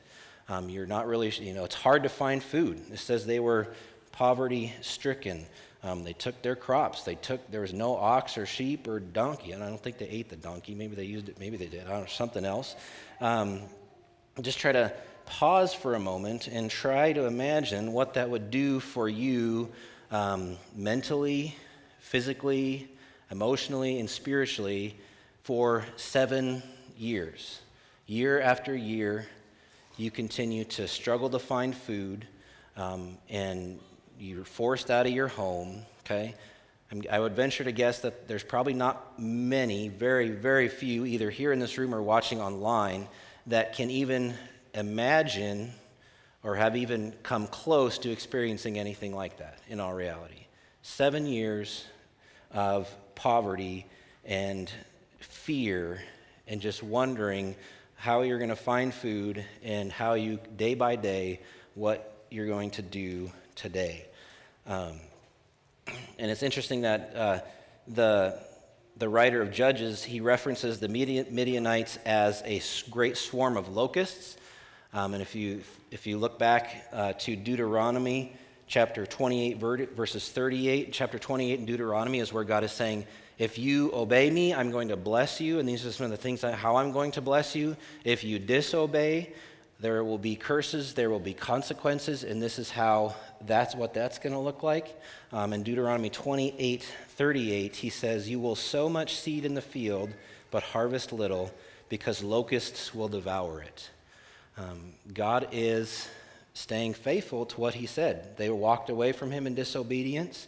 Um, 0.48 0.68
you're 0.68 0.86
not 0.86 1.06
really, 1.06 1.30
you 1.30 1.52
know, 1.52 1.64
it's 1.64 1.74
hard 1.74 2.04
to 2.04 2.08
find 2.08 2.42
food. 2.42 2.80
It 2.92 2.98
says 2.98 3.26
they 3.26 3.40
were 3.40 3.68
poverty 4.12 4.72
stricken. 4.80 5.46
Um, 5.82 6.04
they 6.04 6.12
took 6.12 6.40
their 6.42 6.56
crops. 6.56 7.02
They 7.02 7.16
took, 7.16 7.50
there 7.50 7.60
was 7.60 7.72
no 7.72 7.96
ox 7.96 8.38
or 8.38 8.46
sheep 8.46 8.88
or 8.88 9.00
donkey. 9.00 9.52
And 9.52 9.62
I 9.62 9.68
don't 9.68 9.82
think 9.82 9.98
they 9.98 10.08
ate 10.08 10.28
the 10.28 10.36
donkey. 10.36 10.74
Maybe 10.74 10.96
they 10.96 11.04
used 11.04 11.28
it, 11.28 11.38
maybe 11.38 11.56
they 11.56 11.66
did. 11.66 11.86
I 11.86 11.90
don't 11.90 12.00
know, 12.02 12.06
something 12.06 12.44
else. 12.44 12.74
Um, 13.20 13.60
just 14.40 14.58
try 14.58 14.72
to 14.72 14.92
pause 15.26 15.74
for 15.74 15.94
a 15.94 16.00
moment 16.00 16.46
and 16.48 16.70
try 16.70 17.12
to 17.12 17.24
imagine 17.24 17.92
what 17.92 18.14
that 18.14 18.30
would 18.30 18.50
do 18.50 18.80
for 18.80 19.08
you 19.08 19.70
um, 20.10 20.56
mentally, 20.74 21.56
physically, 21.98 22.88
emotionally, 23.30 23.98
and 23.98 24.08
spiritually 24.08 24.96
for 25.42 25.84
seven 25.96 26.62
years. 26.96 27.60
Year 28.06 28.40
after 28.40 28.74
year, 28.74 29.26
you 29.96 30.10
continue 30.10 30.64
to 30.64 30.86
struggle 30.86 31.30
to 31.30 31.38
find 31.38 31.74
food 31.74 32.26
um, 32.76 33.16
and 33.28 33.78
you're 34.18 34.44
forced 34.44 34.90
out 34.90 35.06
of 35.06 35.12
your 35.12 35.28
home, 35.28 35.82
okay? 36.04 36.34
I 37.10 37.18
would 37.18 37.34
venture 37.34 37.64
to 37.64 37.72
guess 37.72 38.00
that 38.00 38.28
there's 38.28 38.44
probably 38.44 38.74
not 38.74 39.18
many, 39.18 39.88
very, 39.88 40.30
very 40.30 40.68
few, 40.68 41.04
either 41.04 41.30
here 41.30 41.52
in 41.52 41.58
this 41.58 41.78
room 41.78 41.94
or 41.94 42.00
watching 42.00 42.40
online, 42.40 43.08
that 43.48 43.74
can 43.74 43.90
even 43.90 44.34
imagine 44.72 45.72
or 46.44 46.54
have 46.54 46.76
even 46.76 47.12
come 47.22 47.48
close 47.48 47.98
to 47.98 48.10
experiencing 48.10 48.78
anything 48.78 49.14
like 49.14 49.38
that 49.38 49.58
in 49.68 49.80
all 49.80 49.94
reality. 49.94 50.46
Seven 50.82 51.26
years 51.26 51.84
of 52.52 52.88
poverty 53.16 53.86
and 54.24 54.70
fear 55.18 56.00
and 56.46 56.60
just 56.60 56.82
wondering 56.82 57.56
how 57.96 58.22
you're 58.22 58.38
going 58.38 58.50
to 58.50 58.56
find 58.56 58.94
food 58.94 59.44
and 59.62 59.90
how 59.90 60.14
you, 60.14 60.38
day 60.56 60.74
by 60.74 60.96
day, 60.96 61.40
what 61.74 62.24
you're 62.30 62.46
going 62.46 62.70
to 62.70 62.82
do 62.82 63.30
today. 63.54 64.06
Um, 64.66 65.00
and 66.18 66.30
it's 66.30 66.42
interesting 66.42 66.82
that 66.82 67.12
uh, 67.16 67.38
the, 67.88 68.38
the 68.96 69.08
writer 69.08 69.40
of 69.40 69.50
Judges, 69.50 70.04
he 70.04 70.20
references 70.20 70.78
the 70.78 70.88
Midianites 70.88 71.98
as 72.04 72.42
a 72.44 72.60
great 72.90 73.16
swarm 73.16 73.56
of 73.56 73.68
locusts. 73.68 74.36
Um, 74.92 75.14
and 75.14 75.22
if 75.22 75.34
you, 75.34 75.62
if 75.90 76.06
you 76.06 76.18
look 76.18 76.38
back 76.38 76.88
uh, 76.92 77.12
to 77.14 77.36
Deuteronomy 77.36 78.36
chapter 78.66 79.06
28, 79.06 79.58
verses 79.58 80.28
38, 80.28 80.92
chapter 80.92 81.18
28 81.18 81.60
in 81.60 81.66
Deuteronomy 81.66 82.18
is 82.18 82.32
where 82.32 82.44
God 82.44 82.64
is 82.64 82.72
saying, 82.72 83.06
if 83.38 83.58
you 83.58 83.90
obey 83.92 84.30
me, 84.30 84.54
I'm 84.54 84.70
going 84.70 84.88
to 84.88 84.96
bless 84.96 85.40
you. 85.40 85.58
And 85.58 85.68
these 85.68 85.84
are 85.84 85.92
some 85.92 86.04
of 86.04 86.10
the 86.10 86.16
things 86.16 86.40
that, 86.40 86.54
how 86.54 86.76
I'm 86.76 86.92
going 86.92 87.12
to 87.12 87.20
bless 87.20 87.54
you. 87.54 87.76
If 88.04 88.24
you 88.24 88.38
disobey, 88.38 89.32
there 89.78 90.02
will 90.02 90.18
be 90.18 90.36
curses, 90.36 90.94
there 90.94 91.10
will 91.10 91.20
be 91.20 91.34
consequences, 91.34 92.24
and 92.24 92.40
this 92.40 92.58
is 92.58 92.70
how 92.70 93.14
that's 93.42 93.74
what 93.74 93.92
that's 93.92 94.18
going 94.18 94.32
to 94.32 94.38
look 94.38 94.62
like. 94.62 94.98
Um, 95.32 95.52
in 95.52 95.62
Deuteronomy 95.62 96.08
28 96.08 96.82
38, 97.08 97.76
he 97.76 97.90
says, 97.90 98.28
You 98.28 98.40
will 98.40 98.56
sow 98.56 98.88
much 98.88 99.16
seed 99.16 99.44
in 99.44 99.54
the 99.54 99.60
field, 99.60 100.10
but 100.50 100.62
harvest 100.62 101.12
little, 101.12 101.52
because 101.90 102.22
locusts 102.22 102.94
will 102.94 103.08
devour 103.08 103.60
it. 103.60 103.90
Um, 104.56 104.94
God 105.12 105.48
is 105.52 106.08
staying 106.54 106.94
faithful 106.94 107.44
to 107.44 107.60
what 107.60 107.74
he 107.74 107.84
said. 107.84 108.38
They 108.38 108.48
walked 108.48 108.88
away 108.88 109.12
from 109.12 109.30
him 109.30 109.46
in 109.46 109.54
disobedience. 109.54 110.46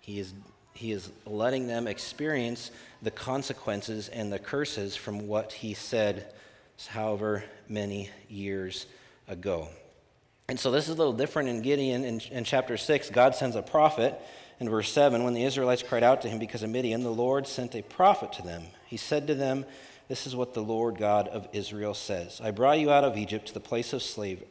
He 0.00 0.20
is, 0.20 0.32
he 0.78 0.92
is 0.92 1.10
letting 1.26 1.66
them 1.66 1.88
experience 1.88 2.70
the 3.02 3.10
consequences 3.10 4.06
and 4.08 4.32
the 4.32 4.38
curses 4.38 4.94
from 4.94 5.26
what 5.26 5.52
he 5.52 5.74
said 5.74 6.32
however 6.86 7.42
many 7.68 8.10
years 8.28 8.86
ago. 9.26 9.66
And 10.48 10.58
so 10.58 10.70
this 10.70 10.84
is 10.84 10.94
a 10.94 10.98
little 10.98 11.12
different 11.12 11.48
in 11.48 11.62
Gideon 11.62 12.04
in, 12.04 12.20
in, 12.30 12.44
chapter 12.44 12.76
6. 12.76 13.10
God 13.10 13.34
sends 13.34 13.56
a 13.56 13.62
prophet. 13.62 14.20
In 14.60 14.68
verse 14.68 14.92
7, 14.92 15.24
when 15.24 15.34
the 15.34 15.42
Israelites 15.42 15.82
cried 15.82 16.04
out 16.04 16.22
to 16.22 16.28
him 16.28 16.38
because 16.38 16.62
of 16.62 16.70
Midian, 16.70 17.02
the 17.02 17.10
Lord 17.10 17.48
sent 17.48 17.74
a 17.74 17.82
prophet 17.82 18.32
to 18.34 18.42
them. 18.42 18.62
He 18.86 18.96
said 18.96 19.26
to 19.26 19.34
them, 19.34 19.64
This 20.06 20.28
is 20.28 20.36
what 20.36 20.54
the 20.54 20.62
Lord 20.62 20.96
God 20.96 21.26
of 21.26 21.48
Israel 21.52 21.94
says 21.94 22.40
I 22.40 22.52
brought 22.52 22.78
you 22.78 22.92
out 22.92 23.02
of 23.02 23.16
Egypt 23.16 23.48
to 23.48 23.54
the 23.54 23.58
place 23.58 23.92
of 23.92 24.00
slavery. 24.00 24.46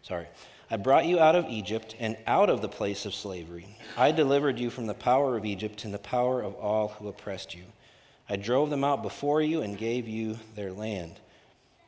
Sorry. 0.00 0.26
I 0.70 0.76
brought 0.76 1.06
you 1.06 1.20
out 1.20 1.36
of 1.36 1.48
Egypt 1.48 1.94
and 2.00 2.16
out 2.26 2.50
of 2.50 2.60
the 2.60 2.68
place 2.68 3.06
of 3.06 3.14
slavery. 3.14 3.78
I 3.96 4.10
delivered 4.10 4.58
you 4.58 4.68
from 4.68 4.86
the 4.86 4.94
power 4.94 5.36
of 5.36 5.44
Egypt 5.44 5.84
and 5.84 5.94
the 5.94 5.98
power 5.98 6.42
of 6.42 6.54
all 6.56 6.88
who 6.88 7.06
oppressed 7.06 7.54
you. 7.54 7.64
I 8.28 8.34
drove 8.34 8.70
them 8.70 8.82
out 8.82 9.02
before 9.02 9.40
you 9.40 9.62
and 9.62 9.78
gave 9.78 10.08
you 10.08 10.38
their 10.56 10.72
land. 10.72 11.20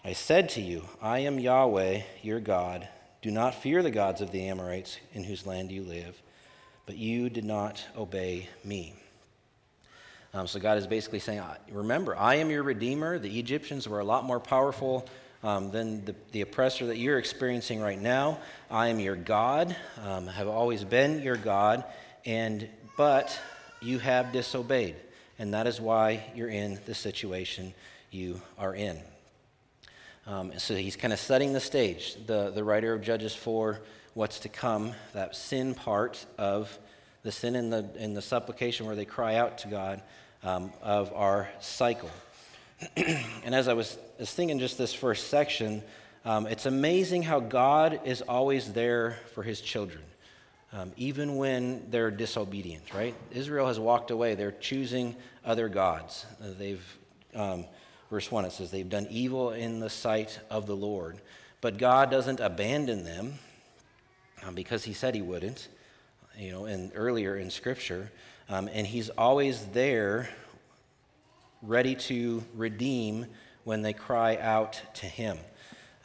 I 0.05 0.13
said 0.13 0.49
to 0.51 0.61
you, 0.61 0.85
I 1.03 1.21
am 1.21 1.41
Yahweh, 1.41 2.03
your 2.23 2.39
God. 2.39 2.87
Do 3.21 3.33
not 3.33 3.61
fear 3.61 3.83
the 3.83 3.91
gods 3.91 4.21
of 4.21 4.31
the 4.31 4.47
Amorites 4.47 4.99
in 5.13 5.25
whose 5.25 5.45
land 5.45 5.73
you 5.73 5.83
live. 5.83 6.21
But 6.87 6.97
you 6.97 7.29
did 7.29 7.45
not 7.45 7.85
obey 7.97 8.49
me. 8.65 8.95
Um, 10.33 10.47
so 10.47 10.61
God 10.61 10.79
is 10.79 10.87
basically 10.87 11.19
saying, 11.19 11.43
Remember, 11.73 12.17
I 12.17 12.37
am 12.37 12.51
your 12.51 12.63
Redeemer. 12.63 13.19
The 13.19 13.41
Egyptians 13.41 13.89
were 13.89 13.99
a 13.99 14.05
lot 14.05 14.25
more 14.25 14.39
powerful 14.39 15.09
um, 15.43 15.71
than 15.71 16.05
the, 16.05 16.15
the, 16.33 16.41
oppressor 16.41 16.87
that 16.87 16.99
you're 16.99 17.19
experiencing 17.19 17.81
right 17.81 18.01
now. 18.01 18.39
I 18.71 18.89
am 18.89 18.99
your 18.99 19.17
God, 19.17 19.75
um, 20.05 20.27
have 20.27 20.49
always 20.49 20.85
been 20.85 21.23
your 21.23 21.37
God, 21.37 21.85
and 22.25 22.69
but 22.97 23.39
you 23.81 23.99
have 24.01 24.33
disobeyed, 24.33 24.97
and 25.39 25.55
that 25.55 25.67
is 25.67 25.81
why 25.81 26.25
you're 26.35 26.49
in 26.49 26.81
the 26.87 26.95
situation 26.95 27.73
you 28.11 28.41
are 28.59 28.75
in. 28.75 28.99
Um, 30.27 30.53
so 30.59 30.75
he's 30.75 30.97
kind 30.97 31.13
of 31.13 31.19
setting 31.19 31.53
the 31.53 31.61
stage, 31.61 32.17
the, 32.27 32.51
the 32.51 32.63
writer 32.63 32.93
of 32.93 33.01
Judges 33.01 33.35
for 33.35 33.81
what's 34.15 34.41
to 34.41 34.49
come, 34.49 34.93
that 35.15 35.37
sin 35.37 35.75
part 35.75 36.27
of 36.37 36.77
the 37.23 37.33
sin 37.33 37.57
in 37.57 37.71
the, 37.71 37.89
in 37.97 38.15
the 38.15 38.23
supplication 38.23 38.87
where 38.87 38.97
they 38.97 39.05
cry 39.05 39.37
out 39.37 39.59
to 39.59 39.69
God 39.69 40.03
um, 40.43 40.73
of 40.83 41.13
our 41.15 41.49
cycle. 41.61 42.11
and 42.97 43.55
as 43.55 43.69
I 43.69 43.73
was, 43.73 43.99
was 44.19 44.33
thinking 44.33 44.59
just 44.59 44.79
this 44.79 44.95
first 44.95 45.29
section, 45.29 45.83
um, 46.25 46.47
it's 46.47 46.67
amazing 46.67 47.23
how 47.23 47.41
God 47.41 48.01
is 48.05 48.23
always 48.23 48.73
there 48.73 49.17
for 49.35 49.43
his 49.43 49.61
children, 49.61 50.03
um, 50.73 50.93
even 50.97 51.37
when 51.37 51.91
they're 51.91 52.11
disobedient, 52.11 52.95
right? 52.95 53.15
Israel 53.33 53.67
has 53.67 53.81
walked 53.81 54.11
away. 54.11 54.35
They're 54.35 54.53
choosing 54.53 55.17
other 55.45 55.69
gods. 55.69 56.27
Uh, 56.41 56.49
they've, 56.59 56.99
um, 57.35 57.65
verse 58.11 58.31
1, 58.31 58.45
it 58.45 58.53
says, 58.53 58.71
they've 58.71 58.89
done 58.89 59.07
evil 59.11 59.51
in 59.51 59.81
the 59.81 59.91
sight 59.91 60.39
of 60.51 60.67
the 60.67 60.77
Lord. 60.77 61.19
But 61.61 61.79
God 61.79 62.11
doesn't 62.11 62.39
abandon 62.39 63.05
them 63.05 63.39
um, 64.45 64.55
because 64.55 64.85
he 64.85 64.93
said 64.93 65.15
he 65.15 65.23
wouldn't, 65.23 65.69
you 66.39 66.53
know, 66.53 66.67
and 66.67 66.93
earlier 66.95 67.37
in 67.37 67.51
Scripture. 67.51 68.13
Um, 68.49 68.69
and 68.73 68.87
he's 68.87 69.11
always 69.11 69.67
there 69.67 70.29
ready 71.63 71.95
to 71.95 72.43
redeem 72.55 73.27
when 73.65 73.83
they 73.83 73.93
cry 73.93 74.37
out 74.37 74.81
to 74.95 75.07
him. 75.07 75.39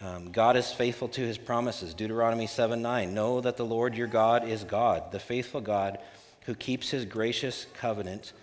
Um, 0.02 0.32
God 0.32 0.58
is 0.58 0.72
faithful 0.72 1.08
to 1.10 1.22
his 1.22 1.38
promises. 1.38 1.94
Deuteronomy 1.94 2.48
7 2.48 2.82
9. 2.82 3.14
Know 3.14 3.40
that 3.40 3.56
the 3.56 3.66
Lord 3.66 3.96
your 3.96 4.08
God 4.08 4.48
is 4.48 4.64
God, 4.64 5.12
the 5.12 5.20
faithful 5.20 5.62
God 5.62 5.98
who 6.46 6.56
keeps 6.56 6.90
his 6.90 7.06
gracious 7.06 7.68
covenant, 7.74 8.34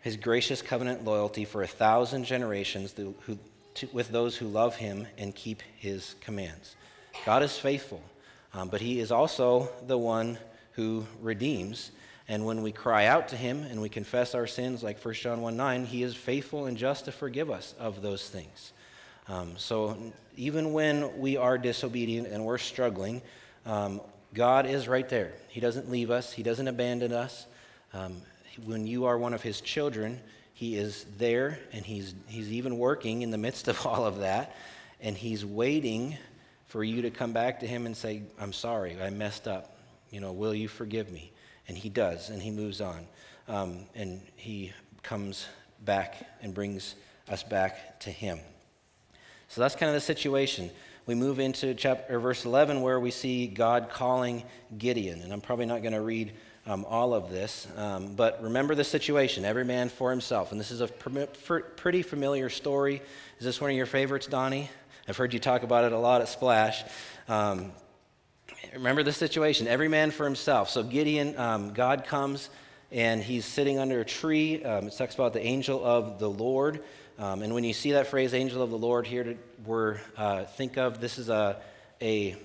his 0.00 0.16
gracious 0.16 0.62
covenant 0.62 1.04
loyalty 1.04 1.44
for 1.44 1.62
a 1.62 1.66
thousand 1.66 2.24
generations 2.24 2.94
who, 2.96 3.38
to, 3.74 3.88
with 3.92 4.08
those 4.08 4.36
who 4.36 4.46
love 4.46 4.76
him 4.76 5.06
and 5.18 5.34
keep 5.34 5.62
his 5.76 6.14
commands. 6.20 6.76
God 7.26 7.42
is 7.42 7.58
faithful, 7.58 8.02
um, 8.54 8.68
but 8.68 8.80
he 8.80 9.00
is 9.00 9.12
also 9.12 9.68
the 9.86 9.98
one 9.98 10.38
who 10.72 11.06
redeems. 11.20 11.90
And 12.30 12.46
when 12.46 12.62
we 12.62 12.70
cry 12.70 13.06
out 13.06 13.26
to 13.30 13.36
him 13.36 13.64
and 13.64 13.82
we 13.82 13.88
confess 13.88 14.36
our 14.36 14.46
sins, 14.46 14.84
like 14.84 15.04
1 15.04 15.14
John 15.14 15.40
1 15.40 15.56
9, 15.56 15.84
he 15.84 16.04
is 16.04 16.14
faithful 16.14 16.66
and 16.66 16.76
just 16.76 17.06
to 17.06 17.12
forgive 17.12 17.50
us 17.50 17.74
of 17.76 18.02
those 18.02 18.30
things. 18.30 18.72
Um, 19.26 19.54
so 19.56 19.98
even 20.36 20.72
when 20.72 21.18
we 21.18 21.36
are 21.36 21.58
disobedient 21.58 22.28
and 22.28 22.44
we're 22.44 22.58
struggling, 22.58 23.20
um, 23.66 24.00
God 24.32 24.66
is 24.66 24.86
right 24.86 25.08
there. 25.08 25.32
He 25.48 25.58
doesn't 25.58 25.90
leave 25.90 26.12
us, 26.12 26.32
He 26.32 26.44
doesn't 26.44 26.68
abandon 26.68 27.12
us. 27.12 27.46
Um, 27.92 28.22
when 28.64 28.86
you 28.86 29.06
are 29.06 29.18
one 29.18 29.34
of 29.34 29.42
His 29.42 29.60
children, 29.60 30.20
He 30.54 30.76
is 30.76 31.06
there 31.18 31.58
and 31.72 31.84
he's, 31.84 32.14
he's 32.28 32.52
even 32.52 32.78
working 32.78 33.22
in 33.22 33.32
the 33.32 33.38
midst 33.38 33.66
of 33.66 33.84
all 33.86 34.06
of 34.06 34.20
that. 34.20 34.54
And 35.00 35.16
He's 35.16 35.44
waiting 35.44 36.16
for 36.66 36.84
you 36.84 37.02
to 37.02 37.10
come 37.10 37.32
back 37.32 37.58
to 37.58 37.66
Him 37.66 37.86
and 37.86 37.96
say, 37.96 38.22
I'm 38.38 38.52
sorry, 38.52 39.02
I 39.02 39.10
messed 39.10 39.48
up. 39.48 39.76
You 40.12 40.20
know, 40.20 40.30
will 40.30 40.54
you 40.54 40.68
forgive 40.68 41.10
me? 41.10 41.32
And 41.70 41.78
he 41.78 41.88
does, 41.88 42.30
and 42.30 42.42
he 42.42 42.50
moves 42.50 42.80
on. 42.80 43.06
Um, 43.46 43.84
and 43.94 44.20
he 44.34 44.72
comes 45.04 45.46
back 45.84 46.16
and 46.42 46.52
brings 46.52 46.96
us 47.28 47.44
back 47.44 48.00
to 48.00 48.10
him. 48.10 48.40
So 49.46 49.60
that's 49.60 49.76
kind 49.76 49.88
of 49.88 49.94
the 49.94 50.00
situation. 50.00 50.68
We 51.06 51.14
move 51.14 51.38
into 51.38 51.72
chapter 51.74 52.18
verse 52.18 52.44
11 52.44 52.82
where 52.82 52.98
we 52.98 53.12
see 53.12 53.46
God 53.46 53.88
calling 53.88 54.42
Gideon. 54.78 55.22
And 55.22 55.32
I'm 55.32 55.40
probably 55.40 55.64
not 55.64 55.80
going 55.80 55.92
to 55.92 56.00
read 56.00 56.32
um, 56.66 56.84
all 56.88 57.14
of 57.14 57.30
this, 57.30 57.68
um, 57.76 58.16
but 58.16 58.42
remember 58.42 58.74
the 58.74 58.82
situation 58.82 59.44
every 59.44 59.64
man 59.64 59.90
for 59.90 60.10
himself. 60.10 60.50
And 60.50 60.58
this 60.58 60.72
is 60.72 60.80
a 60.80 60.88
pretty 60.88 62.02
familiar 62.02 62.50
story. 62.50 63.00
Is 63.38 63.44
this 63.44 63.60
one 63.60 63.70
of 63.70 63.76
your 63.76 63.86
favorites, 63.86 64.26
Donnie? 64.26 64.68
I've 65.08 65.16
heard 65.16 65.32
you 65.32 65.38
talk 65.38 65.62
about 65.62 65.84
it 65.84 65.92
a 65.92 65.98
lot 65.98 66.20
at 66.20 66.28
Splash. 66.28 66.82
Um, 67.28 67.70
remember 68.74 69.02
the 69.02 69.12
situation 69.12 69.66
every 69.66 69.88
man 69.88 70.10
for 70.10 70.24
himself. 70.24 70.70
So 70.70 70.82
Gideon, 70.82 71.36
um, 71.38 71.72
God 71.72 72.04
comes 72.04 72.50
and 72.92 73.22
he's 73.22 73.44
sitting 73.44 73.78
under 73.78 74.00
a 74.00 74.04
tree. 74.04 74.62
Um, 74.64 74.88
it 74.88 74.96
talks 74.96 75.14
about 75.14 75.32
the 75.32 75.44
angel 75.44 75.84
of 75.84 76.18
the 76.18 76.28
Lord. 76.28 76.82
Um, 77.18 77.42
and 77.42 77.54
when 77.54 77.64
you 77.64 77.72
see 77.72 77.92
that 77.92 78.06
phrase, 78.06 78.34
angel 78.34 78.62
of 78.62 78.70
the 78.70 78.78
Lord, 78.78 79.06
here 79.06 79.24
to, 79.24 79.36
we're, 79.64 79.98
uh, 80.16 80.44
think 80.44 80.76
of 80.78 81.00
this 81.00 81.18
is 81.18 81.28
a, 81.28 81.56
a 82.00 82.36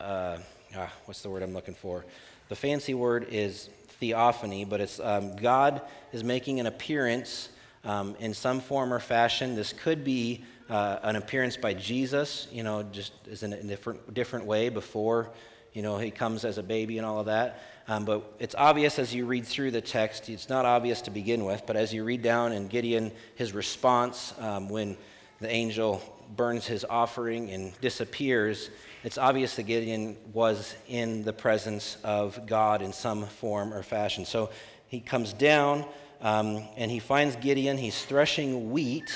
uh, 0.00 0.38
ah, 0.76 0.92
what's 1.04 1.22
the 1.22 1.30
word 1.30 1.42
I'm 1.42 1.52
looking 1.52 1.74
for? 1.74 2.04
The 2.48 2.56
fancy 2.56 2.94
word 2.94 3.28
is 3.30 3.68
theophany, 4.00 4.64
but 4.64 4.80
it's 4.80 4.98
um, 5.00 5.36
God 5.36 5.82
is 6.12 6.24
making 6.24 6.60
an 6.60 6.66
appearance 6.66 7.50
um, 7.84 8.16
in 8.18 8.34
some 8.34 8.60
form 8.60 8.92
or 8.92 8.98
fashion. 8.98 9.54
This 9.54 9.72
could 9.72 10.02
be 10.02 10.44
uh, 10.68 10.98
an 11.02 11.16
appearance 11.16 11.56
by 11.56 11.74
Jesus, 11.74 12.48
you 12.50 12.62
know, 12.62 12.82
just 12.84 13.12
in 13.42 13.52
a 13.52 13.62
different, 13.62 14.14
different 14.14 14.46
way 14.46 14.68
before 14.68 15.30
you 15.72 15.82
know, 15.82 15.98
he 15.98 16.10
comes 16.10 16.44
as 16.44 16.58
a 16.58 16.62
baby 16.62 16.98
and 16.98 17.06
all 17.06 17.20
of 17.20 17.26
that. 17.26 17.60
Um, 17.88 18.04
but 18.04 18.36
it's 18.38 18.54
obvious 18.54 18.98
as 18.98 19.14
you 19.14 19.26
read 19.26 19.46
through 19.46 19.72
the 19.72 19.80
text. 19.80 20.28
It's 20.28 20.48
not 20.48 20.64
obvious 20.64 21.02
to 21.02 21.10
begin 21.10 21.44
with, 21.44 21.64
but 21.66 21.76
as 21.76 21.92
you 21.92 22.04
read 22.04 22.22
down 22.22 22.52
and 22.52 22.70
Gideon, 22.70 23.10
his 23.34 23.52
response 23.52 24.34
um, 24.38 24.68
when 24.68 24.96
the 25.40 25.50
angel 25.50 26.00
burns 26.36 26.66
his 26.66 26.84
offering 26.84 27.50
and 27.50 27.78
disappears, 27.80 28.70
it's 29.04 29.18
obvious 29.18 29.56
that 29.56 29.64
Gideon 29.64 30.16
was 30.32 30.76
in 30.88 31.24
the 31.24 31.32
presence 31.32 31.96
of 32.04 32.46
God 32.46 32.82
in 32.82 32.92
some 32.92 33.26
form 33.26 33.74
or 33.74 33.82
fashion. 33.82 34.24
So 34.24 34.50
he 34.86 35.00
comes 35.00 35.32
down 35.32 35.84
um, 36.20 36.62
and 36.76 36.90
he 36.90 37.00
finds 37.00 37.34
Gideon. 37.36 37.76
He's 37.76 38.04
threshing 38.04 38.70
wheat 38.70 39.12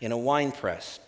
in 0.00 0.12
a 0.12 0.18
wine 0.18 0.52
press. 0.52 1.00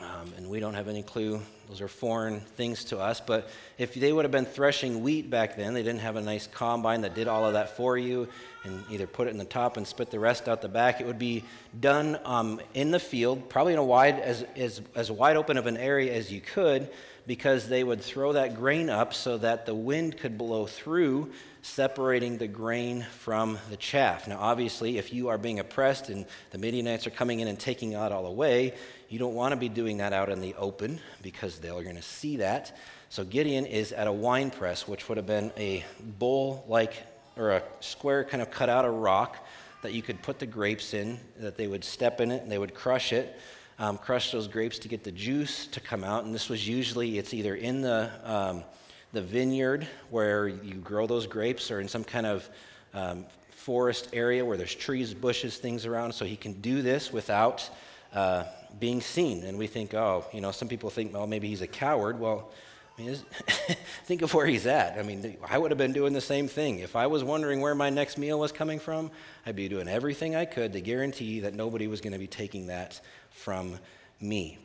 Um, 0.00 0.32
and 0.36 0.48
we 0.48 0.60
don't 0.60 0.74
have 0.74 0.88
any 0.88 1.02
clue. 1.02 1.42
Those 1.68 1.80
are 1.80 1.88
foreign 1.88 2.40
things 2.40 2.84
to 2.86 2.98
us. 2.98 3.20
But 3.20 3.48
if 3.78 3.94
they 3.94 4.12
would 4.12 4.24
have 4.24 4.32
been 4.32 4.44
threshing 4.44 5.02
wheat 5.02 5.30
back 5.30 5.56
then, 5.56 5.74
they 5.74 5.82
didn't 5.82 6.00
have 6.00 6.16
a 6.16 6.20
nice 6.20 6.46
combine 6.46 7.02
that 7.02 7.14
did 7.14 7.28
all 7.28 7.44
of 7.44 7.54
that 7.54 7.76
for 7.76 7.96
you 7.96 8.28
and 8.64 8.84
either 8.90 9.06
put 9.06 9.26
it 9.26 9.30
in 9.30 9.38
the 9.38 9.44
top 9.44 9.76
and 9.76 9.86
spit 9.86 10.10
the 10.10 10.20
rest 10.20 10.48
out 10.48 10.62
the 10.62 10.68
back. 10.68 11.00
It 11.00 11.06
would 11.06 11.18
be 11.18 11.44
done 11.80 12.18
um, 12.24 12.60
in 12.74 12.90
the 12.90 13.00
field, 13.00 13.48
probably 13.48 13.72
in 13.72 13.78
a 13.78 13.84
wide, 13.84 14.18
as, 14.20 14.44
as, 14.56 14.80
as 14.94 15.10
wide 15.10 15.36
open 15.36 15.56
of 15.56 15.66
an 15.66 15.76
area 15.76 16.12
as 16.12 16.30
you 16.30 16.40
could, 16.40 16.90
because 17.26 17.68
they 17.68 17.84
would 17.84 18.00
throw 18.02 18.32
that 18.32 18.56
grain 18.56 18.90
up 18.90 19.14
so 19.14 19.38
that 19.38 19.66
the 19.66 19.74
wind 19.74 20.18
could 20.18 20.36
blow 20.36 20.66
through 20.66 21.30
separating 21.62 22.38
the 22.38 22.48
grain 22.48 23.06
from 23.20 23.56
the 23.70 23.76
chaff. 23.76 24.26
Now, 24.26 24.38
obviously, 24.40 24.98
if 24.98 25.12
you 25.12 25.28
are 25.28 25.38
being 25.38 25.60
oppressed 25.60 26.08
and 26.08 26.26
the 26.50 26.58
Midianites 26.58 27.06
are 27.06 27.10
coming 27.10 27.38
in 27.38 27.46
and 27.46 27.58
taking 27.58 27.92
it 27.92 27.96
all 27.96 28.26
away, 28.26 28.74
you 29.08 29.18
don't 29.18 29.34
want 29.34 29.52
to 29.52 29.56
be 29.56 29.68
doing 29.68 29.98
that 29.98 30.12
out 30.12 30.28
in 30.28 30.40
the 30.40 30.54
open 30.54 31.00
because 31.22 31.58
they're 31.62 31.82
going 31.82 31.96
to 31.96 32.02
see 32.02 32.36
that. 32.36 32.76
So, 33.08 33.24
Gideon 33.24 33.66
is 33.66 33.92
at 33.92 34.06
a 34.06 34.12
wine 34.12 34.50
press, 34.50 34.86
which 34.88 35.08
would 35.08 35.16
have 35.16 35.26
been 35.26 35.52
a 35.56 35.84
bowl 36.18 36.64
like, 36.68 36.94
or 37.36 37.52
a 37.52 37.62
square 37.80 38.24
kind 38.24 38.42
of 38.42 38.50
cut 38.50 38.68
out 38.68 38.84
of 38.84 38.94
rock 38.94 39.46
that 39.82 39.92
you 39.92 40.02
could 40.02 40.20
put 40.22 40.38
the 40.38 40.46
grapes 40.46 40.94
in, 40.94 41.18
that 41.38 41.56
they 41.56 41.66
would 41.66 41.84
step 41.84 42.20
in 42.20 42.30
it 42.30 42.42
and 42.42 42.50
they 42.50 42.58
would 42.58 42.74
crush 42.74 43.12
it. 43.12 43.38
Um, 43.78 43.98
crush 43.98 44.30
those 44.30 44.46
grapes 44.46 44.78
to 44.80 44.88
get 44.88 45.02
the 45.02 45.10
juice 45.10 45.66
to 45.68 45.80
come 45.80 46.04
out. 46.04 46.24
And 46.24 46.34
this 46.34 46.48
was 46.48 46.68
usually, 46.68 47.18
it's 47.18 47.34
either 47.34 47.54
in 47.54 47.80
the 47.80 48.10
um, 48.22 48.64
the 49.12 49.20
vineyard 49.20 49.86
where 50.10 50.48
you 50.48 50.74
grow 50.74 51.06
those 51.06 51.26
grapes 51.26 51.70
or 51.70 51.80
in 51.80 51.88
some 51.88 52.04
kind 52.04 52.26
of 52.26 52.48
um, 52.94 53.26
forest 53.50 54.08
area 54.12 54.44
where 54.44 54.56
there's 54.56 54.74
trees, 54.74 55.12
bushes, 55.12 55.58
things 55.58 55.86
around. 55.86 56.12
So 56.12 56.24
he 56.24 56.36
can 56.36 56.54
do 56.54 56.82
this 56.82 57.12
without 57.12 57.68
uh, 58.14 58.44
being 58.78 59.00
seen. 59.00 59.44
And 59.44 59.58
we 59.58 59.66
think, 59.66 59.94
oh, 59.94 60.24
you 60.32 60.40
know, 60.40 60.50
some 60.50 60.68
people 60.68 60.90
think, 60.90 61.12
well, 61.12 61.26
maybe 61.26 61.48
he's 61.48 61.62
a 61.62 61.66
coward. 61.66 62.18
Well, 62.18 62.50
I 62.98 63.02
mean, 63.02 63.16
think 64.04 64.22
of 64.22 64.34
where 64.34 64.46
he's 64.46 64.66
at. 64.66 64.98
I 64.98 65.02
mean, 65.02 65.36
I 65.48 65.58
would 65.58 65.70
have 65.70 65.78
been 65.78 65.92
doing 65.92 66.12
the 66.12 66.20
same 66.20 66.48
thing. 66.48 66.80
If 66.80 66.94
I 66.94 67.06
was 67.06 67.24
wondering 67.24 67.60
where 67.60 67.74
my 67.74 67.90
next 67.90 68.18
meal 68.18 68.38
was 68.38 68.52
coming 68.52 68.78
from, 68.78 69.10
I'd 69.46 69.56
be 69.56 69.68
doing 69.68 69.88
everything 69.88 70.36
I 70.36 70.44
could 70.44 70.72
to 70.74 70.80
guarantee 70.80 71.40
that 71.40 71.54
nobody 71.54 71.86
was 71.86 72.00
going 72.00 72.12
to 72.12 72.18
be 72.18 72.26
taking 72.26 72.66
that 72.66 73.00
from 73.30 73.78
me. 74.20 74.58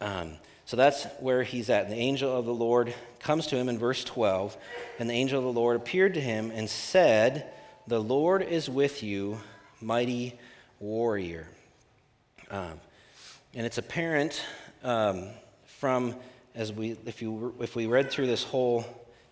Um, 0.00 0.34
so 0.64 0.76
that's 0.76 1.04
where 1.20 1.42
he's 1.42 1.70
at. 1.70 1.84
And 1.84 1.92
the 1.92 1.98
angel 1.98 2.34
of 2.34 2.44
the 2.44 2.54
Lord 2.54 2.94
comes 3.20 3.46
to 3.48 3.56
him 3.56 3.68
in 3.68 3.78
verse 3.78 4.04
12. 4.04 4.56
And 4.98 5.08
the 5.08 5.14
angel 5.14 5.38
of 5.38 5.44
the 5.44 5.60
Lord 5.60 5.76
appeared 5.76 6.14
to 6.14 6.20
him 6.20 6.50
and 6.50 6.68
said, 6.68 7.50
The 7.86 8.00
Lord 8.00 8.42
is 8.42 8.68
with 8.68 9.02
you, 9.02 9.40
mighty 9.80 10.38
warrior. 10.78 11.46
Um, 12.50 12.80
and 13.54 13.64
it's 13.64 13.78
apparent 13.78 14.44
um, 14.82 15.28
from, 15.64 16.14
as 16.54 16.72
we, 16.72 16.96
if, 17.06 17.22
you, 17.22 17.54
if 17.60 17.74
we 17.74 17.86
read 17.86 18.10
through 18.10 18.26
this 18.26 18.42
whole 18.42 18.84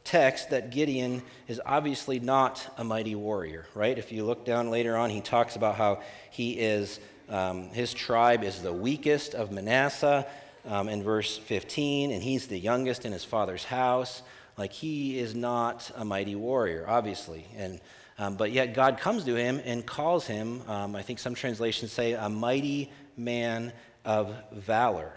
text, 0.05 0.51
that 0.51 0.71
Gideon 0.71 1.23
is 1.49 1.61
obviously 1.67 2.19
not 2.19 2.67
a 2.79 2.85
mighty 2.85 3.15
warrior, 3.15 3.67
right? 3.75 3.99
If 3.99 4.13
you 4.13 4.25
look 4.25 4.45
down 4.45 4.71
later 4.71 4.97
on, 4.97 5.11
he 5.11 5.21
talks 5.21 5.57
about 5.57 5.77
how 5.77 6.01
he 6.31 6.53
is, 6.53 6.99
um, 7.29 7.69
his 7.71 7.93
tribe 7.93 8.43
is 8.43 8.63
the 8.63 8.73
weakest 8.73 9.35
of 9.35 9.51
Manasseh 9.51 10.27
um, 10.65 10.89
in 10.89 11.03
verse 11.03 11.37
15, 11.37 12.11
and 12.11 12.23
he's 12.23 12.47
the 12.47 12.59
youngest 12.59 13.05
in 13.05 13.13
his 13.13 13.25
father's 13.25 13.65
house. 13.65 14.23
Like 14.57 14.73
he 14.73 15.19
is 15.19 15.35
not 15.35 15.91
a 15.95 16.05
mighty 16.05 16.35
warrior, 16.35 16.87
obviously. 16.89 17.47
And, 17.57 17.81
um, 18.19 18.37
but 18.37 18.51
yet 18.51 18.73
God 18.73 18.99
comes 18.99 19.25
to 19.25 19.35
him 19.35 19.61
and 19.65 19.85
calls 19.85 20.27
him, 20.27 20.63
um, 20.69 20.97
I 20.97 21.03
think 21.03 21.19
some 21.19 21.35
translations 21.35 21.93
say, 21.93 22.13
a 22.13 22.31
mighty 22.31 22.91
man 23.17 23.73
of 24.07 24.35
valor. 24.53 25.13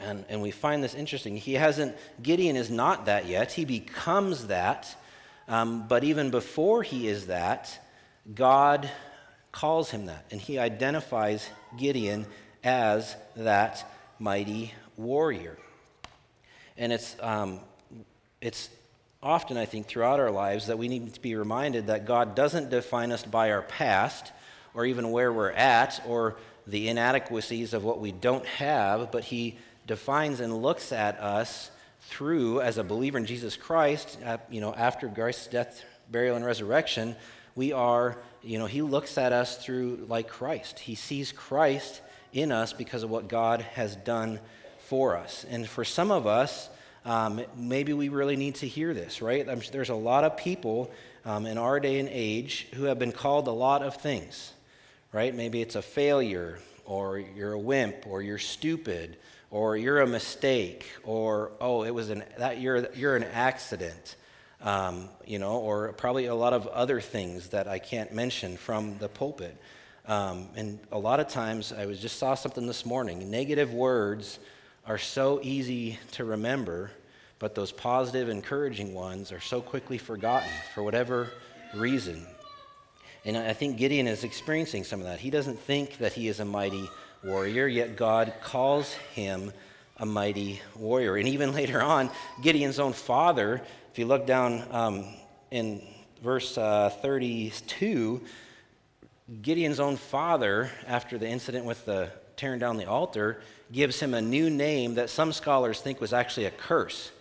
And, 0.00 0.24
and 0.28 0.42
we 0.42 0.50
find 0.50 0.82
this 0.82 0.94
interesting. 0.94 1.36
He 1.36 1.54
hasn't, 1.54 1.94
Gideon 2.22 2.56
is 2.56 2.70
not 2.70 3.06
that 3.06 3.26
yet. 3.26 3.52
He 3.52 3.64
becomes 3.64 4.48
that. 4.48 4.96
Um, 5.46 5.86
but 5.86 6.02
even 6.02 6.30
before 6.30 6.82
he 6.82 7.06
is 7.06 7.26
that, 7.26 7.78
God 8.34 8.90
calls 9.52 9.90
him 9.90 10.06
that. 10.06 10.24
And 10.30 10.40
he 10.40 10.58
identifies 10.58 11.48
Gideon 11.78 12.26
as 12.64 13.16
that 13.36 13.84
mighty 14.18 14.72
warrior. 14.96 15.58
And 16.78 16.92
it's, 16.92 17.16
um, 17.20 17.60
it's 18.40 18.70
often, 19.22 19.58
I 19.58 19.66
think, 19.66 19.86
throughout 19.86 20.20
our 20.20 20.30
lives 20.30 20.68
that 20.68 20.78
we 20.78 20.88
need 20.88 21.12
to 21.12 21.20
be 21.20 21.34
reminded 21.34 21.88
that 21.88 22.06
God 22.06 22.34
doesn't 22.34 22.70
define 22.70 23.12
us 23.12 23.24
by 23.24 23.50
our 23.50 23.62
past 23.62 24.32
or 24.72 24.86
even 24.86 25.10
where 25.10 25.32
we're 25.32 25.50
at 25.50 26.00
or 26.06 26.36
the 26.70 26.88
inadequacies 26.88 27.74
of 27.74 27.84
what 27.84 28.00
we 28.00 28.12
don't 28.12 28.46
have, 28.46 29.10
but 29.10 29.24
He 29.24 29.56
defines 29.86 30.40
and 30.40 30.62
looks 30.62 30.92
at 30.92 31.18
us 31.18 31.70
through, 32.02 32.60
as 32.60 32.78
a 32.78 32.84
believer 32.84 33.18
in 33.18 33.26
Jesus 33.26 33.56
Christ, 33.56 34.18
you 34.50 34.60
know, 34.60 34.74
after 34.74 35.08
Christ's 35.08 35.46
death, 35.48 35.84
burial, 36.10 36.36
and 36.36 36.44
resurrection, 36.44 37.14
we 37.54 37.72
are, 37.72 38.16
you 38.42 38.58
know, 38.58 38.66
He 38.66 38.82
looks 38.82 39.18
at 39.18 39.32
us 39.32 39.62
through 39.62 40.06
like 40.08 40.28
Christ. 40.28 40.78
He 40.78 40.94
sees 40.94 41.32
Christ 41.32 42.00
in 42.32 42.52
us 42.52 42.72
because 42.72 43.02
of 43.02 43.10
what 43.10 43.28
God 43.28 43.62
has 43.62 43.96
done 43.96 44.40
for 44.78 45.16
us. 45.16 45.44
And 45.48 45.68
for 45.68 45.84
some 45.84 46.10
of 46.10 46.26
us, 46.26 46.68
um, 47.04 47.40
maybe 47.56 47.92
we 47.92 48.08
really 48.08 48.36
need 48.36 48.56
to 48.56 48.68
hear 48.68 48.92
this, 48.92 49.22
right? 49.22 49.46
there's 49.72 49.88
a 49.88 49.94
lot 49.94 50.24
of 50.24 50.36
people 50.36 50.90
um, 51.24 51.46
in 51.46 51.58
our 51.58 51.80
day 51.80 51.98
and 51.98 52.08
age 52.10 52.66
who 52.74 52.84
have 52.84 52.98
been 52.98 53.12
called 53.12 53.46
a 53.48 53.52
lot 53.52 53.82
of 53.82 53.96
things, 53.96 54.52
right? 55.12 55.34
Maybe 55.34 55.60
it's 55.60 55.76
a 55.76 55.82
failure, 55.82 56.58
or 56.84 57.18
you're 57.18 57.52
a 57.52 57.58
wimp, 57.58 58.06
or 58.06 58.22
you're 58.22 58.38
stupid, 58.38 59.16
or 59.50 59.76
you're 59.76 60.00
a 60.00 60.06
mistake, 60.06 60.86
or 61.02 61.52
oh, 61.60 61.82
it 61.82 61.90
was 61.90 62.10
an 62.10 62.22
that 62.38 62.60
you're 62.60 62.88
you're 62.94 63.16
an 63.16 63.24
accident, 63.24 64.16
um, 64.62 65.08
you 65.26 65.38
know, 65.38 65.58
or 65.58 65.92
probably 65.92 66.26
a 66.26 66.34
lot 66.34 66.52
of 66.52 66.66
other 66.68 67.00
things 67.00 67.48
that 67.48 67.66
I 67.66 67.78
can't 67.78 68.12
mention 68.12 68.56
from 68.56 68.98
the 68.98 69.08
pulpit. 69.08 69.56
Um, 70.06 70.48
and 70.56 70.78
a 70.90 70.98
lot 70.98 71.20
of 71.20 71.28
times, 71.28 71.72
I 71.72 71.86
was 71.86 72.00
just 72.00 72.18
saw 72.18 72.34
something 72.34 72.66
this 72.66 72.86
morning. 72.86 73.30
Negative 73.30 73.72
words 73.72 74.38
are 74.86 74.98
so 74.98 75.40
easy 75.42 75.98
to 76.12 76.24
remember, 76.24 76.90
but 77.38 77.54
those 77.54 77.70
positive, 77.70 78.28
encouraging 78.28 78.94
ones 78.94 79.30
are 79.30 79.40
so 79.40 79.60
quickly 79.60 79.98
forgotten 79.98 80.50
for 80.74 80.82
whatever 80.82 81.30
reason. 81.74 82.26
And 83.24 83.36
I 83.36 83.52
think 83.52 83.76
Gideon 83.76 84.06
is 84.06 84.24
experiencing 84.24 84.84
some 84.84 85.00
of 85.00 85.06
that. 85.06 85.20
He 85.20 85.30
doesn't 85.30 85.58
think 85.60 85.98
that 85.98 86.12
he 86.12 86.28
is 86.28 86.40
a 86.40 86.44
mighty 86.44 86.88
warrior, 87.22 87.66
yet 87.66 87.96
God 87.96 88.32
calls 88.42 88.92
him 89.14 89.52
a 89.98 90.06
mighty 90.06 90.60
warrior. 90.74 91.16
And 91.16 91.28
even 91.28 91.52
later 91.60 91.82
on, 91.82 92.10
Gideon's 92.42 92.78
own 92.78 92.92
father, 92.92 93.62
if 93.92 93.98
you 93.98 94.06
look 94.06 94.26
down 94.26 94.64
um, 94.70 95.04
in 95.50 95.82
verse 96.22 96.56
uh, 96.56 96.90
32, 97.02 98.20
Gideon's 99.42 99.80
own 99.80 99.96
father, 99.96 100.70
after 100.86 101.18
the 101.18 101.28
incident 101.28 101.64
with 101.64 101.84
the 101.84 102.10
tearing 102.36 102.58
down 102.58 102.78
the 102.78 102.86
altar, 102.86 103.42
gives 103.70 104.00
him 104.00 104.14
a 104.14 104.20
new 104.20 104.48
name 104.50 104.94
that 104.94 105.10
some 105.10 105.32
scholars 105.32 105.80
think 105.80 106.00
was 106.00 106.12
actually 106.12 106.46
a 106.46 106.50
curse. 106.50 107.12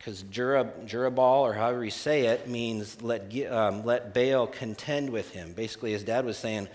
Because 0.00 0.24
Jerubbaal, 0.24 1.42
or 1.42 1.52
however 1.52 1.84
you 1.84 1.90
say 1.90 2.26
it, 2.26 2.48
means 2.48 3.02
let, 3.02 3.32
um, 3.52 3.84
let 3.84 4.14
Baal 4.14 4.46
contend 4.46 5.10
with 5.10 5.30
him. 5.30 5.52
Basically, 5.52 5.92
his 5.92 6.02
dad 6.02 6.24
was 6.24 6.38
saying, 6.38 6.68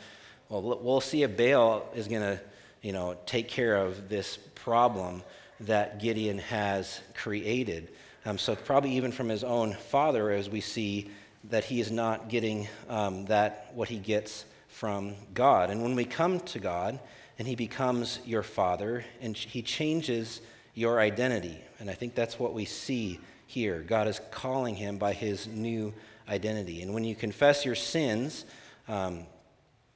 well, 0.47 0.61
we'll 0.61 1.01
see 1.01 1.23
if 1.23 1.35
Baal 1.35 1.89
is 1.95 2.07
going 2.07 2.21
to 2.21 2.39
you 2.83 2.93
know, 2.93 3.17
take 3.25 3.49
care 3.49 3.77
of 3.77 4.09
this 4.09 4.37
problem 4.53 5.23
that 5.61 5.99
Gideon 5.99 6.37
has 6.37 7.01
created. 7.15 7.89
Um, 8.25 8.37
so, 8.37 8.55
probably 8.55 8.91
even 8.91 9.11
from 9.11 9.27
his 9.27 9.43
own 9.43 9.73
father, 9.73 10.29
as 10.29 10.49
we 10.49 10.61
see 10.61 11.09
that 11.49 11.63
he 11.63 11.81
is 11.81 11.91
not 11.91 12.29
getting 12.29 12.67
um, 12.89 13.25
that 13.25 13.71
what 13.73 13.89
he 13.89 13.97
gets 13.97 14.45
from 14.75 15.15
God. 15.33 15.69
And 15.69 15.81
when 15.81 15.95
we 15.95 16.03
come 16.03 16.41
to 16.41 16.59
God 16.59 16.99
and 17.39 17.47
He 17.47 17.55
becomes 17.55 18.19
your 18.25 18.43
Father 18.43 19.05
and 19.21 19.35
He 19.35 19.61
changes 19.61 20.41
your 20.75 20.99
identity, 20.99 21.57
and 21.79 21.89
I 21.89 21.93
think 21.93 22.13
that's 22.13 22.37
what 22.37 22.53
we 22.53 22.65
see 22.65 23.19
here. 23.47 23.79
God 23.79 24.07
is 24.07 24.19
calling 24.29 24.75
him 24.75 24.97
by 24.97 25.13
his 25.13 25.47
new 25.47 25.93
identity. 26.27 26.81
And 26.81 26.93
when 26.93 27.03
you 27.03 27.15
confess 27.15 27.65
your 27.65 27.75
sins, 27.75 28.45
um, 28.87 29.25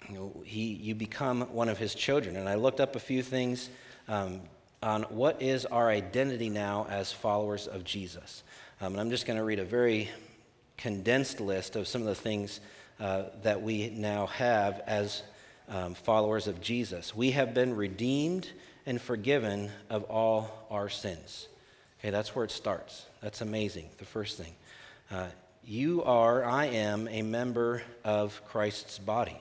you, 0.08 0.16
know, 0.16 0.44
he, 0.46 0.74
you 0.74 0.96
become 0.96 1.42
one 1.54 1.70
of 1.70 1.78
his 1.78 1.94
children. 1.94 2.36
And 2.36 2.48
I 2.48 2.56
looked 2.56 2.80
up 2.80 2.96
a 2.96 3.00
few 3.00 3.22
things 3.22 3.70
um, 4.08 4.42
on 4.82 5.04
what 5.04 5.42
is 5.42 5.66
our 5.66 5.90
identity 5.90 6.50
now 6.50 6.88
as 6.90 7.12
followers 7.12 7.68
of 7.68 7.84
Jesus. 7.84 8.44
Um, 8.82 8.94
and 8.94 9.02
I'm 9.02 9.10
just 9.10 9.26
going 9.26 9.38
to 9.38 9.44
read 9.44 9.60
a 9.60 9.66
very 9.66 10.10
condensed 10.78 11.42
list 11.42 11.76
of 11.76 11.88
some 11.88 12.02
of 12.02 12.08
the 12.08 12.16
things 12.16 12.62
uh, 13.00 13.24
that 13.44 13.62
we 13.62 13.90
now 13.90 14.28
have 14.28 14.82
as 14.88 15.24
um, 15.68 15.94
followers 15.94 16.48
of 16.48 16.62
Jesus. 16.62 17.16
We 17.16 17.32
have 17.32 17.54
been 17.54 17.76
redeemed 17.76 18.50
and 18.86 19.02
forgiven 19.02 19.70
of 19.90 20.04
all 20.04 20.68
our 20.70 20.90
sins. 20.90 21.48
Okay, 22.00 22.10
that's 22.10 22.36
where 22.36 22.46
it 22.46 22.52
starts. 22.52 23.06
That's 23.22 23.42
amazing, 23.42 23.90
the 23.98 24.06
first 24.06 24.38
thing. 24.38 24.54
Uh, 25.12 25.28
you 25.64 26.04
are, 26.04 26.44
I 26.46 26.66
am, 26.66 27.08
a 27.10 27.22
member 27.22 27.84
of 28.04 28.42
Christ's 28.48 28.98
body. 28.98 29.38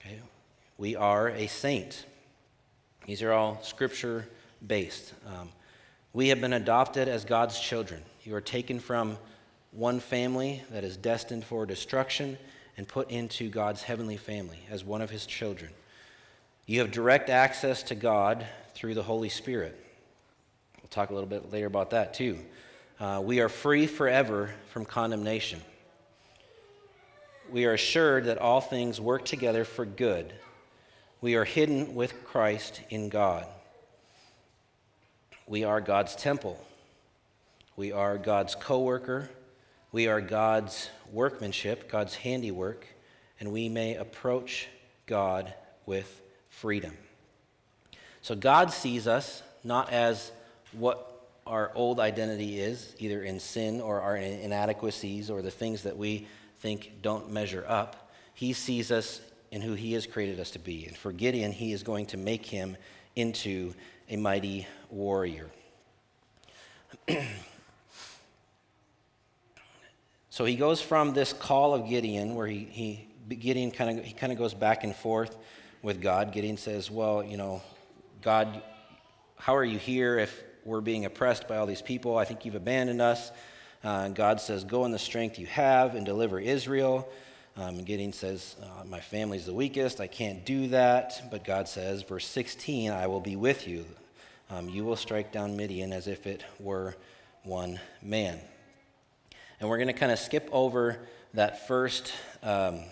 Okay, 0.00 0.18
we 0.78 0.96
are 0.96 1.28
a 1.28 1.46
saint. 1.46 2.04
These 3.06 3.22
are 3.22 3.32
all 3.32 3.60
scripture 3.62 4.26
based. 4.66 5.12
Um, 5.26 5.50
we 6.12 6.28
have 6.28 6.40
been 6.40 6.54
adopted 6.54 7.08
as 7.08 7.24
God's 7.24 7.60
children. 7.60 8.02
You 8.24 8.34
are 8.34 8.40
taken 8.40 8.80
from 8.80 9.18
one 9.72 10.00
family 10.00 10.62
that 10.70 10.84
is 10.84 10.96
destined 10.96 11.44
for 11.44 11.66
destruction 11.66 12.38
and 12.76 12.88
put 12.88 13.10
into 13.10 13.50
God's 13.50 13.82
heavenly 13.82 14.16
family 14.16 14.58
as 14.70 14.84
one 14.84 15.02
of 15.02 15.10
his 15.10 15.26
children. 15.26 15.70
You 16.68 16.78
have 16.78 16.92
direct 16.92 17.30
access 17.30 17.82
to 17.84 17.96
God 17.96 18.46
through 18.74 18.94
the 18.94 19.02
Holy 19.02 19.28
Spirit. 19.28 19.76
We'll 20.80 20.88
talk 20.90 21.10
a 21.10 21.14
little 21.14 21.28
bit 21.28 21.50
later 21.50 21.66
about 21.66 21.90
that 21.90 22.14
too. 22.14 22.38
Uh, 23.00 23.20
we 23.24 23.40
are 23.40 23.48
free 23.48 23.88
forever 23.88 24.54
from 24.70 24.84
condemnation. 24.84 25.60
We 27.50 27.64
are 27.64 27.72
assured 27.72 28.26
that 28.26 28.38
all 28.38 28.60
things 28.60 29.00
work 29.00 29.24
together 29.24 29.64
for 29.64 29.84
good. 29.84 30.32
We 31.20 31.34
are 31.34 31.44
hidden 31.44 31.96
with 31.96 32.24
Christ 32.24 32.82
in 32.88 33.08
God. 33.08 33.46
We 35.48 35.64
are 35.64 35.80
God's 35.80 36.14
temple. 36.14 36.64
We 37.74 37.90
are 37.90 38.16
God's 38.16 38.54
co 38.54 38.82
worker 38.82 39.28
we 39.90 40.06
are 40.06 40.20
God's 40.20 40.90
workmanship, 41.10 41.90
God's 41.90 42.14
handiwork, 42.14 42.86
and 43.40 43.52
we 43.52 43.70
may 43.70 43.94
approach 43.94 44.68
God 45.06 45.54
with 45.86 46.20
freedom. 46.60 46.96
So 48.22 48.34
God 48.34 48.72
sees 48.72 49.06
us 49.06 49.42
not 49.62 49.92
as 49.92 50.32
what 50.72 51.04
our 51.46 51.70
old 51.74 52.00
identity 52.00 52.60
is, 52.60 52.94
either 52.98 53.22
in 53.22 53.40
sin 53.40 53.80
or 53.80 54.00
our 54.00 54.16
inadequacies 54.16 55.30
or 55.30 55.40
the 55.40 55.50
things 55.50 55.84
that 55.84 55.96
we 55.96 56.26
think 56.58 56.92
don't 57.00 57.30
measure 57.30 57.64
up. 57.68 58.10
He 58.34 58.52
sees 58.52 58.90
us 58.90 59.20
in 59.50 59.62
who 59.62 59.74
He 59.74 59.92
has 59.94 60.06
created 60.06 60.40
us 60.40 60.50
to 60.52 60.58
be. 60.58 60.86
And 60.86 60.96
for 60.96 61.12
Gideon, 61.12 61.52
He 61.52 61.72
is 61.72 61.82
going 61.82 62.06
to 62.06 62.16
make 62.16 62.44
him 62.44 62.76
into 63.16 63.72
a 64.08 64.16
mighty 64.16 64.66
warrior. 64.90 65.50
So 70.30 70.44
he 70.44 70.54
goes 70.54 70.80
from 70.80 71.14
this 71.14 71.32
call 71.32 71.74
of 71.74 71.88
Gideon, 71.88 72.36
where 72.36 72.46
he, 72.46 72.68
he 72.70 73.08
Gideon 73.28 73.72
kind 73.72 73.98
of 73.98 74.04
he 74.04 74.12
kind 74.12 74.30
of 74.30 74.38
goes 74.38 74.54
back 74.54 74.84
and 74.84 74.94
forth 74.94 75.36
with 75.82 76.00
God. 76.00 76.32
Gideon 76.32 76.56
says, 76.56 76.90
"Well, 76.90 77.22
you 77.22 77.36
know, 77.36 77.62
God, 78.22 78.62
how 79.36 79.56
are 79.56 79.64
you 79.64 79.78
here 79.78 80.18
if 80.18 80.42
we're 80.64 80.80
being 80.80 81.04
oppressed 81.04 81.48
by 81.48 81.56
all 81.56 81.66
these 81.66 81.82
people? 81.82 82.16
I 82.16 82.24
think 82.24 82.44
you've 82.44 82.54
abandoned 82.54 83.00
us." 83.00 83.30
Uh, 83.84 84.08
God 84.08 84.40
says, 84.40 84.64
"Go 84.64 84.84
in 84.84 84.92
the 84.92 84.98
strength 84.98 85.38
you 85.38 85.46
have 85.46 85.94
and 85.94 86.04
deliver 86.04 86.40
Israel." 86.40 87.08
Um, 87.58 87.78
and 87.78 87.86
Gideon 87.86 88.12
says, 88.12 88.54
uh, 88.62 88.84
My 88.84 89.00
family's 89.00 89.44
the 89.44 89.52
weakest. 89.52 90.00
I 90.00 90.06
can't 90.06 90.44
do 90.44 90.68
that. 90.68 91.28
But 91.28 91.42
God 91.42 91.66
says, 91.66 92.02
verse 92.02 92.24
16, 92.24 92.92
I 92.92 93.08
will 93.08 93.20
be 93.20 93.34
with 93.34 93.66
you. 93.66 93.84
Um, 94.48 94.68
you 94.68 94.84
will 94.84 94.94
strike 94.94 95.32
down 95.32 95.56
Midian 95.56 95.92
as 95.92 96.06
if 96.06 96.24
it 96.28 96.44
were 96.60 96.94
one 97.42 97.80
man. 98.00 98.38
And 99.58 99.68
we're 99.68 99.78
going 99.78 99.88
to 99.88 99.92
kind 99.92 100.12
of 100.12 100.20
skip 100.20 100.48
over 100.52 100.98
that 101.34 101.66
first. 101.66 102.12
Um, 102.44 102.82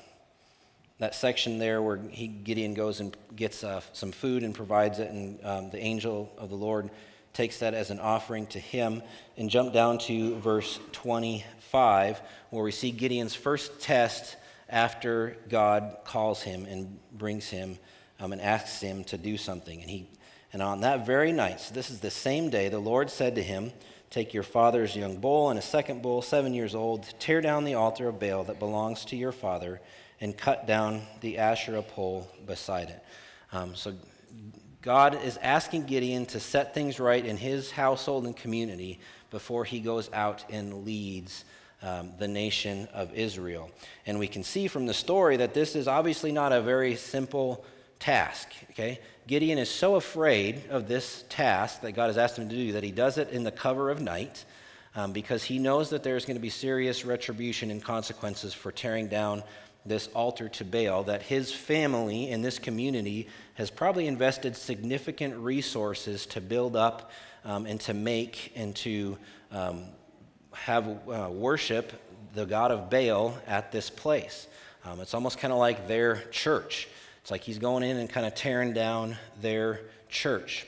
that 0.99 1.15
section 1.15 1.59
there 1.59 1.83
where 1.83 1.99
he, 2.11 2.27
Gideon 2.27 2.75
goes 2.75 3.01
and 3.01 3.17
gets 3.35 3.63
uh, 3.63 3.81
some 3.93 4.13
food 4.13 4.43
and 4.43 4.55
provides 4.55 4.99
it, 4.99 5.11
and 5.11 5.45
um, 5.45 5.71
the 5.71 5.79
angel 5.79 6.33
of 6.39 6.49
the 6.49 6.57
Lord 6.57 6.91
takes 7.35 7.59
that 7.59 7.75
as 7.75 7.91
an 7.91 8.01
offering 8.01 8.47
to 8.47 8.59
him, 8.59 9.03
and 9.37 9.51
jump 9.51 9.75
down 9.75 9.99
to 9.99 10.37
verse 10.37 10.81
25, 10.93 12.21
where 12.49 12.65
we 12.65 12.73
see 12.73 12.91
Gideon's 12.91 13.35
first 13.35 13.79
test 13.79 14.37
after 14.71 15.37
God 15.51 15.99
calls 16.05 16.43
him 16.43 16.65
and 16.65 16.99
brings 17.13 17.49
him 17.49 17.79
um, 18.19 18.33
and 18.33 18.41
asks 18.41 18.81
him 18.81 19.05
to 19.05 19.19
do 19.19 19.37
something. 19.37 19.83
And, 19.83 19.91
he, 19.91 20.09
and 20.55 20.63
on 20.63 20.81
that 20.81 21.05
very 21.05 21.31
night, 21.31 21.61
so 21.61 21.75
this 21.75 21.91
is 21.91 22.01
the 22.01 22.11
same 22.11 22.49
day, 22.49 22.71
the 22.71 22.79
Lord 22.79 23.11
said 23.11 23.35
to 23.35 23.43
him, 23.43 23.71
Take 24.09 24.33
your 24.33 24.45
father's 24.45 24.97
young 24.97 25.17
bull 25.17 25.51
and 25.51 25.59
a 25.59 25.63
second 25.63 26.01
bull, 26.01 26.23
seven 26.23 26.55
years 26.55 26.75
old, 26.75 27.07
tear 27.19 27.43
down 27.43 27.65
the 27.65 27.75
altar 27.75 28.09
of 28.09 28.19
Baal 28.19 28.45
that 28.45 28.59
belongs 28.59 29.05
to 29.07 29.17
your 29.17 29.33
father 29.33 29.81
and 30.21 30.37
cut 30.37 30.67
down 30.67 31.03
the 31.21 31.39
Asherah 31.39 31.83
pole 31.83 32.31
beside 32.47 32.91
it. 32.91 33.03
Um, 33.53 33.75
so 33.75 33.95
God 34.83 35.21
is 35.25 35.37
asking 35.39 35.87
Gideon 35.87 36.27
to 36.27 36.41
set 36.41 36.73
things 36.75 37.01
right 37.01 37.25
in 37.25 37.37
his 37.37 37.71
household 37.71 38.25
and 38.25 38.37
community 38.37 39.01
before 39.31 39.65
he 39.65 39.81
goes 39.81 40.09
out 40.13 40.45
and 40.49 40.85
leads 40.85 41.45
um, 41.83 42.13
the 42.19 42.29
nation 42.29 42.89
of 42.95 43.13
Israel. 43.13 43.71
And 44.07 44.19
we 44.19 44.29
can 44.29 44.43
see 44.43 44.69
from 44.69 44.87
the 44.87 44.95
story 44.95 45.37
that 45.39 45.55
this 45.55 45.77
is 45.77 45.89
obviously 45.89 46.33
not 46.33 46.53
a 46.53 46.61
very 46.61 46.95
simple 46.97 47.65
task. 47.99 48.49
Okay? 48.71 49.01
Gideon 49.27 49.59
is 49.59 49.71
so 49.71 49.97
afraid 49.97 50.63
of 50.71 50.89
this 50.89 51.25
task 51.29 51.81
that 51.81 51.93
God 51.93 52.07
has 52.07 52.17
asked 52.17 52.39
him 52.39 52.49
to 52.49 52.55
do 52.55 52.73
that 52.73 52.85
he 52.85 52.93
does 52.93 53.19
it 53.19 53.31
in 53.31 53.43
the 53.43 53.51
cover 53.51 53.91
of 53.91 54.01
night. 54.01 54.45
Um, 54.95 55.13
because 55.13 55.45
he 55.45 55.59
knows 55.59 55.91
that 55.91 56.03
there's 56.03 56.25
going 56.25 56.39
to 56.39 56.41
be 56.41 56.49
serious 56.49 57.05
retribution 57.05 57.71
and 57.71 57.85
consequences 57.85 58.55
for 58.55 58.73
tearing 58.73 59.09
down 59.09 59.43
this 59.89 60.09
altar 60.09 60.49
to 60.49 60.65
Baal, 60.65 61.05
that 61.05 61.23
his 61.23 61.53
family 61.53 62.31
in 62.31 62.43
this 62.43 62.59
community 62.59 63.29
has 63.55 63.71
probably 63.71 64.07
invested 64.07 64.57
significant 64.57 65.37
resources 65.37 66.27
to 66.27 66.41
build 66.41 66.77
up 66.77 67.11
um, 67.45 67.67
and 67.67 67.81
to 67.83 67.95
make 67.95 68.53
and 68.57 68.75
to 68.77 69.17
um, 69.53 69.85
have 70.53 70.87
uh, 71.09 71.29
worship 71.31 71.93
the 72.35 72.45
God 72.45 72.71
of 72.71 72.91
Baal 72.91 73.37
at 73.47 73.73
this 73.73 73.89
place. 73.89 74.47
Um, 74.85 75.01
it's 75.01 75.15
almost 75.15 75.39
kind 75.39 75.53
of 75.53 75.59
like 75.59 75.89
their 75.89 76.17
church. 76.31 76.89
It's 77.23 77.31
like 77.31 77.43
he's 77.43 77.59
going 77.59 77.83
in 77.83 77.97
and 77.97 78.09
kind 78.09 78.27
of 78.27 78.35
tearing 78.35 78.73
down 78.73 79.17
their 79.41 79.81
church. 80.09 80.67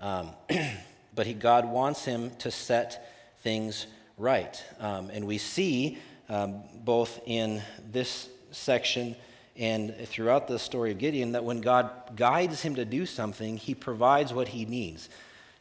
Um, 0.00 0.30
but 1.14 1.26
he, 1.26 1.34
God 1.34 1.66
wants 1.66 2.04
him 2.04 2.30
to 2.38 2.50
set 2.50 3.12
things 3.42 3.86
right. 4.18 4.62
Um, 4.78 5.10
and 5.10 5.26
we 5.26 5.38
see 5.38 5.98
um, 6.30 6.62
both 6.84 7.20
in 7.26 7.60
this 7.90 8.28
section 8.52 9.16
and 9.56 9.94
throughout 10.06 10.48
the 10.48 10.58
story 10.58 10.92
of 10.92 10.98
Gideon 10.98 11.32
that 11.32 11.44
when 11.44 11.60
God 11.60 11.90
guides 12.16 12.62
him 12.62 12.76
to 12.76 12.84
do 12.84 13.04
something, 13.04 13.56
he 13.56 13.74
provides 13.74 14.32
what 14.32 14.48
he 14.48 14.64
needs. 14.64 15.10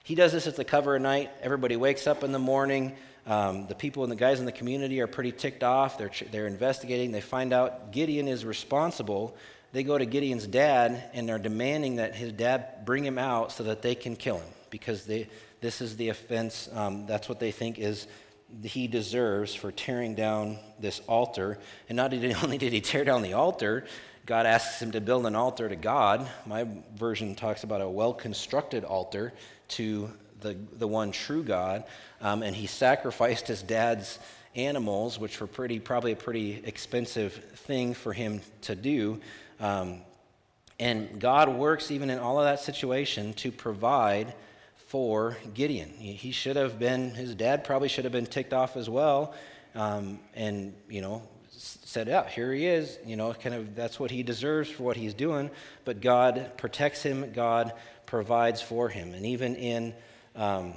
He 0.03 0.15
does 0.15 0.31
this 0.31 0.47
at 0.47 0.55
the 0.55 0.63
cover 0.63 0.95
of 0.95 1.01
night. 1.01 1.31
Everybody 1.41 1.75
wakes 1.75 2.07
up 2.07 2.23
in 2.23 2.31
the 2.31 2.39
morning. 2.39 2.95
Um, 3.27 3.67
the 3.67 3.75
people 3.75 4.03
and 4.03 4.11
the 4.11 4.15
guys 4.15 4.39
in 4.39 4.45
the 4.45 4.51
community 4.51 5.01
are 5.01 5.07
pretty 5.07 5.31
ticked 5.31 5.63
off. 5.63 5.97
They're, 5.97 6.11
they're 6.31 6.47
investigating. 6.47 7.11
They 7.11 7.21
find 7.21 7.51
out 7.51 7.91
Gideon 7.91 8.27
is 8.27 8.45
responsible. 8.45 9.35
They 9.71 9.83
go 9.83 9.97
to 9.97 10.05
Gideon's 10.05 10.47
dad 10.47 11.11
and 11.13 11.27
they're 11.27 11.37
demanding 11.37 11.97
that 11.97 12.15
his 12.15 12.31
dad 12.31 12.85
bring 12.85 13.03
him 13.03 13.17
out 13.17 13.51
so 13.51 13.63
that 13.63 13.81
they 13.81 13.95
can 13.95 14.15
kill 14.15 14.37
him 14.37 14.47
because 14.69 15.05
they, 15.05 15.27
this 15.61 15.81
is 15.81 15.97
the 15.97 16.09
offense. 16.09 16.69
Um, 16.73 17.05
that's 17.05 17.27
what 17.27 17.39
they 17.39 17.51
think 17.51 17.79
is 17.79 18.07
he 18.63 18.87
deserves 18.87 19.53
for 19.53 19.71
tearing 19.71 20.15
down 20.15 20.57
this 20.79 21.01
altar. 21.07 21.57
And 21.87 21.95
not 21.95 22.13
only 22.43 22.57
did 22.57 22.73
he 22.73 22.81
tear 22.81 23.05
down 23.05 23.21
the 23.21 23.33
altar, 23.33 23.85
God 24.25 24.45
asks 24.45 24.81
him 24.81 24.91
to 24.91 25.01
build 25.01 25.25
an 25.25 25.35
altar 25.35 25.67
to 25.67 25.75
God. 25.75 26.27
My 26.45 26.67
version 26.95 27.35
talks 27.35 27.63
about 27.63 27.81
a 27.81 27.89
well 27.89 28.13
constructed 28.13 28.83
altar 28.83 29.33
to 29.69 30.11
the, 30.41 30.55
the 30.77 30.87
one 30.87 31.11
true 31.11 31.43
God. 31.43 31.83
Um, 32.21 32.43
and 32.43 32.55
he 32.55 32.67
sacrificed 32.67 33.47
his 33.47 33.61
dad's 33.63 34.19
animals, 34.55 35.19
which 35.19 35.39
were 35.39 35.47
pretty, 35.47 35.79
probably 35.79 36.11
a 36.11 36.15
pretty 36.15 36.61
expensive 36.63 37.33
thing 37.33 37.93
for 37.93 38.13
him 38.13 38.41
to 38.61 38.75
do. 38.75 39.19
Um, 39.59 40.01
and 40.79 41.19
God 41.19 41.49
works 41.49 41.91
even 41.91 42.09
in 42.09 42.19
all 42.19 42.39
of 42.39 42.45
that 42.45 42.59
situation 42.59 43.33
to 43.35 43.51
provide 43.51 44.33
for 44.89 45.37
Gideon. 45.53 45.89
He 45.91 46.31
should 46.31 46.55
have 46.55 46.79
been, 46.79 47.11
his 47.11 47.35
dad 47.35 47.63
probably 47.63 47.89
should 47.89 48.05
have 48.05 48.11
been 48.11 48.25
ticked 48.25 48.53
off 48.53 48.75
as 48.75 48.89
well. 48.89 49.35
Um, 49.75 50.19
and, 50.33 50.73
you 50.89 51.01
know, 51.01 51.21
said, 51.51 52.07
yeah, 52.07 52.27
here 52.27 52.51
he 52.51 52.65
is. 52.65 52.97
You 53.05 53.15
know, 53.15 53.31
kind 53.35 53.53
of 53.53 53.75
that's 53.75 53.99
what 53.99 54.09
he 54.09 54.23
deserves 54.23 54.67
for 54.67 54.81
what 54.81 54.97
he's 54.97 55.13
doing. 55.13 55.51
But 55.85 56.01
God 56.01 56.53
protects 56.57 57.03
him, 57.03 57.33
God 57.33 57.73
provides 58.07 58.63
for 58.63 58.89
him. 58.89 59.13
And 59.13 59.27
even 59.27 59.55
in 59.57 59.93
um, 60.35 60.73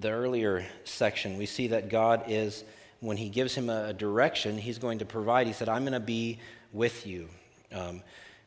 the 0.00 0.10
earlier 0.10 0.66
section, 0.82 1.38
we 1.38 1.46
see 1.46 1.68
that 1.68 1.88
God 1.88 2.24
is, 2.26 2.64
when 2.98 3.16
he 3.16 3.28
gives 3.28 3.54
him 3.54 3.70
a 3.70 3.92
direction, 3.92 4.58
he's 4.58 4.78
going 4.78 4.98
to 4.98 5.04
provide. 5.04 5.46
He 5.46 5.52
said, 5.52 5.68
I'm 5.68 5.84
going 5.84 5.92
to 5.92 6.00
be 6.00 6.40
with 6.72 7.06
you. 7.06 7.28
Um, 7.72 8.02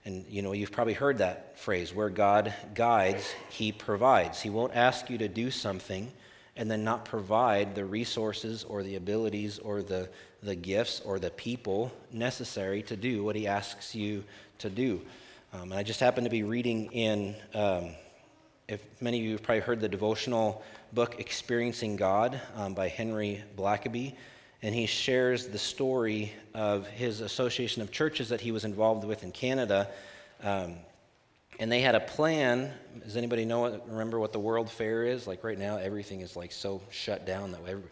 and 0.08 0.26
you 0.30 0.42
know, 0.42 0.54
you've 0.54 0.72
probably 0.72 0.94
heard 0.94 1.18
that 1.18 1.60
phrase 1.60 1.94
where 1.94 2.10
God 2.10 2.54
guides, 2.74 3.36
he 3.50 3.74
provides. 3.74 4.42
He 4.42 4.50
won't 4.50 4.74
ask 4.74 5.10
you 5.10 5.18
to 5.18 5.28
do 5.28 5.52
something 5.52 6.10
and 6.56 6.72
then 6.72 6.86
not 6.86 7.04
provide 7.04 7.76
the 7.76 7.84
resources 7.84 8.64
or 8.64 8.84
the 8.84 8.96
abilities 8.96 9.60
or 9.60 9.84
the, 9.84 10.08
the 10.42 10.56
gifts 10.56 11.02
or 11.02 11.20
the 11.20 11.30
people 11.32 11.92
necessary 12.10 12.82
to 12.84 12.96
do 12.96 13.22
what 13.22 13.36
he 13.36 13.48
asks 13.48 13.94
you 13.94 14.24
to 14.60 14.70
do. 14.70 15.02
Um, 15.52 15.64
and 15.64 15.74
I 15.74 15.84
just 15.84 16.00
happened 16.00 16.24
to 16.24 16.32
be 16.32 16.44
reading 16.44 16.90
in, 16.94 17.36
um, 17.54 17.90
if 18.70 18.80
many 19.02 19.20
of 19.20 19.26
you 19.26 19.32
have 19.34 19.44
probably 19.44 19.60
heard 19.60 19.82
the 19.82 19.90
devotional 19.90 20.64
book 20.94 21.20
Experiencing 21.20 21.98
God 21.98 22.40
um, 22.56 22.74
by 22.74 22.88
Henry 22.88 23.44
Blackaby 23.58 24.14
and 24.62 24.74
he 24.74 24.86
shares 24.86 25.48
the 25.48 25.58
story 25.58 26.34
of 26.54 26.88
his 26.88 27.22
association 27.22 27.82
of 27.82 27.92
churches 27.92 28.30
that 28.30 28.42
he 28.42 28.52
was 28.52 28.66
involved 28.66 29.06
with 29.06 29.24
in 29.24 29.32
Canada. 29.32 29.88
Um, 30.44 30.76
and 31.60 31.72
they 31.72 31.82
had 31.82 31.96
a 31.96 32.00
plan. 32.00 32.72
Does 33.04 33.18
anybody 33.18 33.46
know 33.46 33.82
remember 33.88 34.20
what 34.20 34.32
the 34.32 34.40
World 34.40 34.70
Fair 34.70 35.06
is? 35.06 35.28
Like 35.28 35.44
right 35.44 35.58
now, 35.58 35.78
everything 35.78 36.22
is 36.22 36.36
like 36.36 36.52
so 36.52 36.82
shut 36.92 37.26
down 37.26 37.52
that 37.52 37.62
every, 37.68 37.84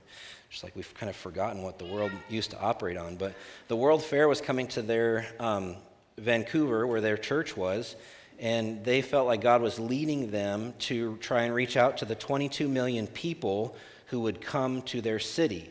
just 0.50 0.64
like 0.64 0.76
we've 0.76 0.94
kind 0.96 1.10
of 1.10 1.16
forgotten 1.16 1.64
what 1.64 1.80
the 1.80 1.86
world 1.86 2.12
used 2.30 2.52
to 2.52 2.60
operate 2.60 2.98
on. 2.98 3.16
But 3.16 3.34
the 3.68 3.76
World 3.76 4.04
Fair 4.04 4.28
was 4.28 4.42
coming 4.42 4.68
to 4.70 4.82
their 4.82 5.26
um, 5.40 5.76
Vancouver, 6.18 6.86
where 6.86 7.02
their 7.02 7.18
church 7.18 7.58
was, 7.58 7.96
and 8.40 8.84
they 8.84 9.02
felt 9.02 9.28
like 9.28 9.42
God 9.42 9.62
was 9.62 9.80
leading 9.80 10.32
them 10.32 10.74
to 10.80 11.18
try 11.18 11.44
and 11.44 11.54
reach 11.54 11.78
out 11.78 11.98
to 11.98 12.06
the 12.06 12.16
22 12.16 12.68
million 12.68 13.08
people 13.08 13.76
who 14.08 14.22
would 14.22 14.42
come 14.42 14.82
to 14.84 15.02
their 15.02 15.20
city. 15.20 15.70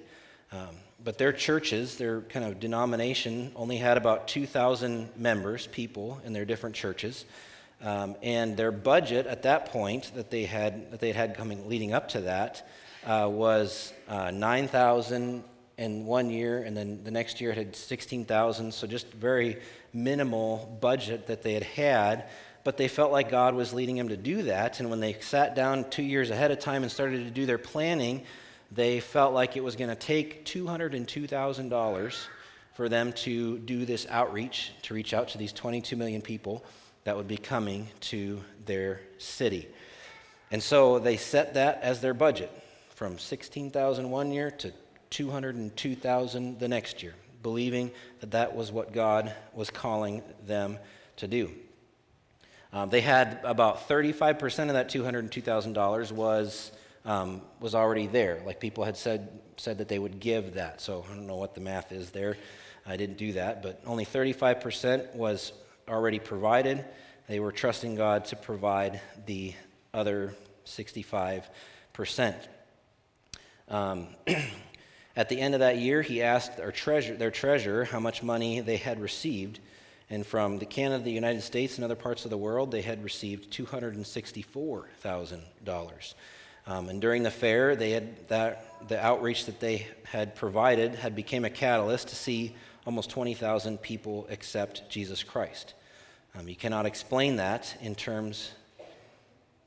Um, 0.51 0.77
but 1.05 1.19
their 1.19 1.33
churches, 1.33 1.97
their 1.97 2.23
kind 2.23 2.47
of 2.47 2.59
denomination, 2.59 3.53
only 3.55 3.77
had 3.77 3.99
about 3.99 4.27
2,000 4.27 5.11
members, 5.17 5.67
people 5.67 6.21
in 6.25 6.33
their 6.33 6.47
different 6.47 6.75
churches. 6.75 7.27
Um, 7.83 8.17
and 8.23 8.57
their 8.57 8.73
budget 8.73 9.27
at 9.27 9.43
that 9.43 9.67
point 9.67 10.12
that 10.14 10.31
they 10.31 10.47
had 10.47 10.90
that 10.90 11.01
they 11.01 11.12
had 11.12 11.37
coming 11.37 11.69
leading 11.69 11.93
up 11.93 12.09
to 12.11 12.23
that 12.23 12.67
uh, 13.05 13.29
was 13.31 13.93
uh, 14.09 14.31
9,000 14.31 15.45
in 15.77 16.07
one 16.07 16.31
year, 16.31 16.62
and 16.62 16.75
then 16.75 17.03
the 17.05 17.11
next 17.11 17.40
year 17.40 17.51
it 17.51 17.59
had 17.59 17.77
16,000. 17.77 18.73
So 18.73 18.87
just 18.87 19.12
very 19.12 19.59
minimal 19.93 20.79
budget 20.81 21.27
that 21.27 21.43
they 21.43 21.53
had 21.53 21.64
had. 21.64 22.29
But 22.62 22.79
they 22.79 22.88
felt 22.88 23.12
like 23.12 23.31
God 23.31 23.55
was 23.55 23.75
leading 23.75 23.97
them 23.97 24.09
to 24.09 24.17
do 24.17 24.45
that. 24.45 24.81
And 24.81 24.88
when 24.88 25.01
they 25.01 25.12
sat 25.21 25.55
down 25.55 25.90
two 25.90 26.03
years 26.03 26.31
ahead 26.31 26.51
of 26.51 26.61
time 26.61 26.83
and 26.83 26.90
started 26.90 27.25
to 27.25 27.31
do 27.31 27.45
their 27.45 27.59
planning, 27.59 28.25
they 28.75 29.01
felt 29.01 29.33
like 29.33 29.57
it 29.57 29.63
was 29.63 29.77
going 29.77 29.91
to 29.91 29.97
take 29.97 30.45
$202,000 30.45 32.27
for 32.75 32.89
them 32.89 33.13
to 33.13 33.59
do 33.59 33.85
this 33.85 34.07
outreach, 34.11 34.73
to 34.83 34.95
reach 34.95 35.15
out 35.15 35.29
to 35.29 35.39
these 35.39 35.53
22 35.53 35.97
million 35.97 36.21
people 36.21 36.65
that 37.05 37.17
would 37.17 37.29
be 37.29 37.37
coming 37.37 37.87
to 38.01 38.43
their 38.67 39.01
city. 39.19 39.69
And 40.51 40.63
so 40.63 40.99
they 40.99 41.17
set 41.17 41.55
that 41.55 41.81
as 41.83 42.01
their 42.01 42.15
budget 42.15 42.51
from 42.91 43.19
16,000 43.19 44.11
one 44.11 44.33
year 44.33 44.51
to 44.51 44.73
202,000 45.11 46.59
the 46.59 46.69
next 46.69 47.03
year, 47.03 47.15
believing 47.43 47.93
that 48.21 48.33
that 48.33 48.57
was 48.57 48.73
what 48.73 48.93
God 48.93 49.33
was 49.53 49.71
calling 49.71 50.23
them 50.47 50.79
to 51.17 51.29
do. 51.29 51.51
Um, 52.73 52.91
they 52.91 53.03
had 53.03 53.39
about 53.45 53.89
35% 53.89 54.69
of 54.69 54.75
that 54.75 54.91
$202,000 54.91 56.11
was 56.11 56.73
um, 57.05 57.43
was 57.61 57.75
already 57.75 58.07
there. 58.07 58.43
Like 58.47 58.61
people 58.61 58.85
had 58.85 58.97
said, 58.97 59.40
said 59.57 59.79
that 59.79 59.88
they 59.88 59.99
would 59.99 60.21
give 60.21 60.55
that. 60.55 60.81
So 60.81 61.05
I 61.11 61.14
don't 61.14 61.27
know 61.27 61.37
what 61.37 61.55
the 61.55 61.61
math 61.61 61.93
is 61.93 62.11
there. 62.11 62.37
I 62.87 62.97
didn't 62.97 63.19
do 63.19 63.33
that, 63.33 63.62
but 63.62 63.81
only 63.87 64.05
35% 64.05 65.14
was 65.14 65.53
already 65.88 66.19
provided. 66.19 66.85
They 67.29 67.40
were 67.40 67.53
trusting 67.53 67.95
God 67.95 68.27
to 68.27 68.37
provide 68.37 69.01
the 69.27 69.55
other 69.93 70.35
65%. 70.67 72.35
Um, 73.69 74.09
at 75.17 75.31
the 75.31 75.40
end 75.40 75.55
of 75.55 75.61
that 75.61 75.79
year, 75.79 76.03
he 76.03 76.23
asked 76.23 76.61
treasure, 76.75 77.17
their 77.17 77.31
treasurer 77.31 77.85
how 77.85 78.01
much 78.01 78.23
money 78.23 78.61
they 78.61 78.77
had 78.77 79.01
received. 79.01 79.61
And 80.11 80.27
from 80.27 80.59
the 80.59 80.67
Canada, 80.67 81.03
the 81.03 81.11
United 81.11 81.40
States, 81.43 81.77
and 81.77 81.85
other 81.85 81.97
parts 81.97 82.25
of 82.25 82.31
the 82.31 82.37
world, 82.37 82.71
they 82.71 82.83
had 82.83 83.03
received 83.03 83.51
$264,000. 83.51 86.14
Um, 86.66 86.88
and 86.88 87.00
during 87.00 87.22
the 87.22 87.31
fair, 87.31 87.77
they 87.77 87.90
had 87.90 88.29
that, 88.29 88.88
the 88.88 89.05
outreach 89.05 89.46
that 89.46 89.61
they 89.61 89.87
had 90.05 90.35
provided 90.35 90.94
had 90.94 91.14
became 91.14 91.44
a 91.44 91.50
catalyst 91.50 92.09
to 92.09 92.16
see 92.16 92.55
almost 92.87 93.11
20,000 93.11 93.81
people 93.81 94.27
accept 94.31 94.88
Jesus 94.88 95.22
Christ. 95.22 95.74
Um, 96.35 96.48
you 96.48 96.57
cannot 96.57 96.87
explain 96.87 97.37
that 97.37 97.77
in 97.81 97.94
terms, 97.94 98.53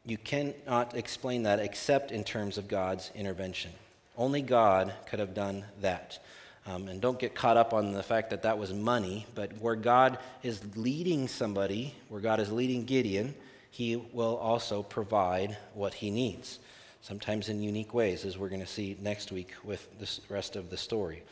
you 0.05 0.17
cannot 0.17 0.95
explain 0.95 1.43
that 1.43 1.59
except 1.59 2.11
in 2.11 2.23
terms 2.23 2.57
of 2.57 2.67
God's 2.67 3.11
intervention. 3.15 3.71
Only 4.17 4.41
God 4.41 4.93
could 5.07 5.19
have 5.19 5.33
done 5.33 5.65
that. 5.81 6.19
Um, 6.65 6.89
and 6.89 6.99
don't 6.99 7.17
get 7.17 7.33
caught 7.33 7.55
up 7.55 7.73
on 7.73 7.93
the 7.93 8.03
fact 8.03 8.31
that 8.31 8.41
that 8.41 8.57
was 8.57 8.73
money, 8.73 9.25
but 9.35 9.53
where 9.59 9.75
God 9.75 10.19
is 10.43 10.61
leading 10.75 11.29
somebody, 11.29 11.93
where 12.09 12.19
God 12.19 12.41
is 12.41 12.51
leading 12.51 12.83
Gideon, 12.83 13.33
he 13.71 13.95
will 13.95 14.35
also 14.37 14.83
provide 14.83 15.55
what 15.73 15.93
he 15.93 16.09
needs, 16.09 16.59
sometimes 17.07 17.47
in 17.47 17.61
unique 17.61 17.93
ways, 17.93 18.25
as 18.25 18.37
we're 18.37 18.49
going 18.49 18.59
to 18.59 18.67
see 18.67 18.97
next 18.99 19.31
week 19.31 19.53
with 19.63 19.87
the 19.97 20.33
rest 20.33 20.57
of 20.57 20.69
the 20.69 20.75
story. 20.75 21.23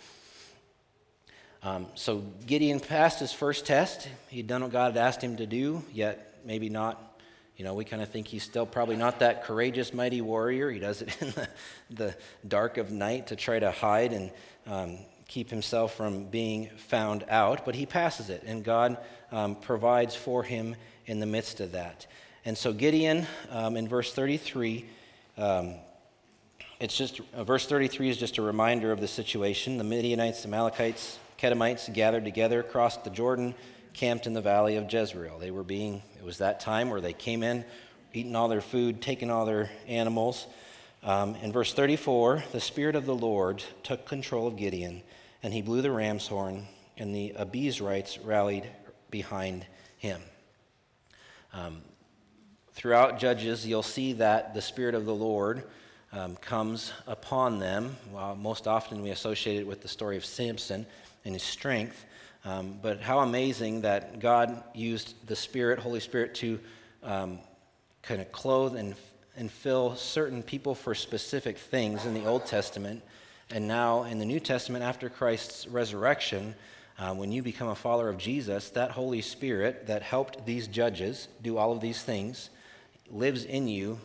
Um, 1.63 1.87
so 1.95 2.23
Gideon 2.47 2.79
passed 2.79 3.19
his 3.19 3.33
first 3.33 3.65
test. 3.65 4.07
He'd 4.29 4.47
done 4.47 4.61
what 4.61 4.71
God 4.71 4.93
had 4.93 5.05
asked 5.05 5.21
him 5.21 5.35
to 5.35 5.45
do, 5.45 5.83
yet 5.91 6.39
maybe 6.45 6.69
not. 6.69 7.19
You 7.57 7.65
know, 7.65 7.73
we 7.73 7.83
kind 7.83 8.01
of 8.01 8.07
think 8.07 8.27
he's 8.27 8.43
still 8.43 8.65
probably 8.65 8.95
not 8.95 9.19
that 9.19 9.43
courageous, 9.43 9.93
mighty 9.93 10.21
warrior. 10.21 10.71
He 10.71 10.79
does 10.79 11.01
it 11.01 11.13
in 11.21 11.31
the, 11.31 11.49
the 11.89 12.15
dark 12.47 12.77
of 12.77 12.91
night 12.91 13.27
to 13.27 13.35
try 13.35 13.59
to 13.59 13.71
hide 13.71 14.13
and 14.13 14.31
um, 14.67 14.97
keep 15.27 15.49
himself 15.49 15.93
from 15.95 16.23
being 16.25 16.69
found 16.77 17.25
out, 17.27 17.65
but 17.65 17.75
he 17.75 17.85
passes 17.85 18.29
it, 18.29 18.43
and 18.45 18.63
God 18.63 18.97
um, 19.33 19.55
provides 19.55 20.15
for 20.15 20.41
him 20.41 20.77
in 21.05 21.19
the 21.19 21.25
midst 21.25 21.59
of 21.59 21.73
that. 21.73 22.07
And 22.45 22.57
so 22.57 22.71
Gideon, 22.71 23.27
um, 23.49 23.75
in 23.75 23.89
verse 23.89 24.13
33, 24.13 24.85
um, 25.37 25.75
it's 26.79 26.97
just 26.97 27.21
uh, 27.33 27.43
verse 27.43 27.65
33 27.67 28.09
is 28.09 28.17
just 28.17 28.37
a 28.37 28.41
reminder 28.41 28.91
of 28.91 28.99
the 28.99 29.07
situation. 29.07 29.77
The 29.77 29.83
Midianites, 29.83 30.45
Amalekites, 30.45 31.19
Kedemites 31.37 31.93
gathered 31.93 32.25
together, 32.25 32.63
crossed 32.63 33.03
the 33.03 33.09
Jordan, 33.09 33.55
camped 33.93 34.27
in 34.27 34.33
the 34.33 34.41
valley 34.41 34.75
of 34.75 34.91
Jezreel. 34.91 35.39
They 35.39 35.51
were 35.51 35.63
being, 35.63 36.01
it 36.17 36.23
was 36.23 36.39
that 36.39 36.59
time 36.59 36.89
where 36.89 37.01
they 37.01 37.13
came 37.13 37.43
in, 37.43 37.65
eating 38.13 38.35
all 38.35 38.47
their 38.47 38.61
food, 38.61 39.01
taking 39.01 39.29
all 39.29 39.45
their 39.45 39.69
animals. 39.87 40.47
Um, 41.03 41.35
in 41.35 41.51
verse 41.51 41.73
34, 41.73 42.43
the 42.51 42.59
Spirit 42.59 42.95
of 42.95 43.05
the 43.05 43.15
Lord 43.15 43.63
took 43.83 44.05
control 44.05 44.47
of 44.47 44.57
Gideon, 44.57 45.01
and 45.43 45.53
he 45.53 45.61
blew 45.61 45.81
the 45.81 45.91
ram's 45.91 46.27
horn, 46.27 46.67
and 46.97 47.13
the 47.13 47.33
Abiezrites 47.37 48.19
rallied 48.23 48.67
behind 49.11 49.65
him. 49.97 50.21
Um, 51.53 51.81
throughout 52.75 53.17
Judges, 53.17 53.65
you'll 53.65 53.81
see 53.81 54.13
that 54.13 54.53
the 54.53 54.61
Spirit 54.61 54.95
of 54.95 55.05
the 55.05 55.15
Lord 55.15 55.63
um, 56.11 56.35
comes 56.35 56.91
upon 57.07 57.59
them. 57.59 57.95
Well, 58.11 58.35
most 58.35 58.67
often 58.67 59.01
we 59.01 59.09
associate 59.09 59.61
it 59.61 59.67
with 59.67 59.81
the 59.81 59.87
story 59.87 60.17
of 60.17 60.25
Samson 60.25 60.85
and 61.23 61.33
his 61.33 61.43
strength. 61.43 62.05
Um, 62.43 62.77
but 62.81 62.99
how 62.99 63.19
amazing 63.19 63.81
that 63.81 64.19
God 64.19 64.61
used 64.73 65.15
the 65.25 65.35
Spirit, 65.35 65.79
Holy 65.79 66.01
Spirit, 66.01 66.35
to 66.35 66.59
um, 67.01 67.39
kind 68.03 68.21
of 68.21 68.31
clothe 68.31 68.75
and, 68.75 68.93
and 69.37 69.49
fill 69.49 69.95
certain 69.95 70.43
people 70.43 70.75
for 70.75 70.93
specific 70.93 71.57
things 71.57 72.05
in 72.05 72.13
the 72.13 72.25
Old 72.25 72.45
Testament. 72.45 73.01
And 73.51 73.67
now 73.67 74.03
in 74.03 74.19
the 74.19 74.25
New 74.25 74.39
Testament, 74.39 74.83
after 74.83 75.09
Christ's 75.09 75.65
resurrection, 75.67 76.55
uh, 76.99 77.13
when 77.13 77.31
you 77.31 77.41
become 77.41 77.69
a 77.69 77.75
follower 77.75 78.09
of 78.09 78.17
Jesus, 78.17 78.69
that 78.71 78.91
Holy 78.91 79.21
Spirit 79.21 79.87
that 79.87 80.01
helped 80.01 80.45
these 80.45 80.67
judges 80.67 81.29
do 81.41 81.57
all 81.57 81.71
of 81.71 81.79
these 81.79 82.01
things 82.03 82.49
lives 83.09 83.45
in 83.45 83.67
you 83.67 83.99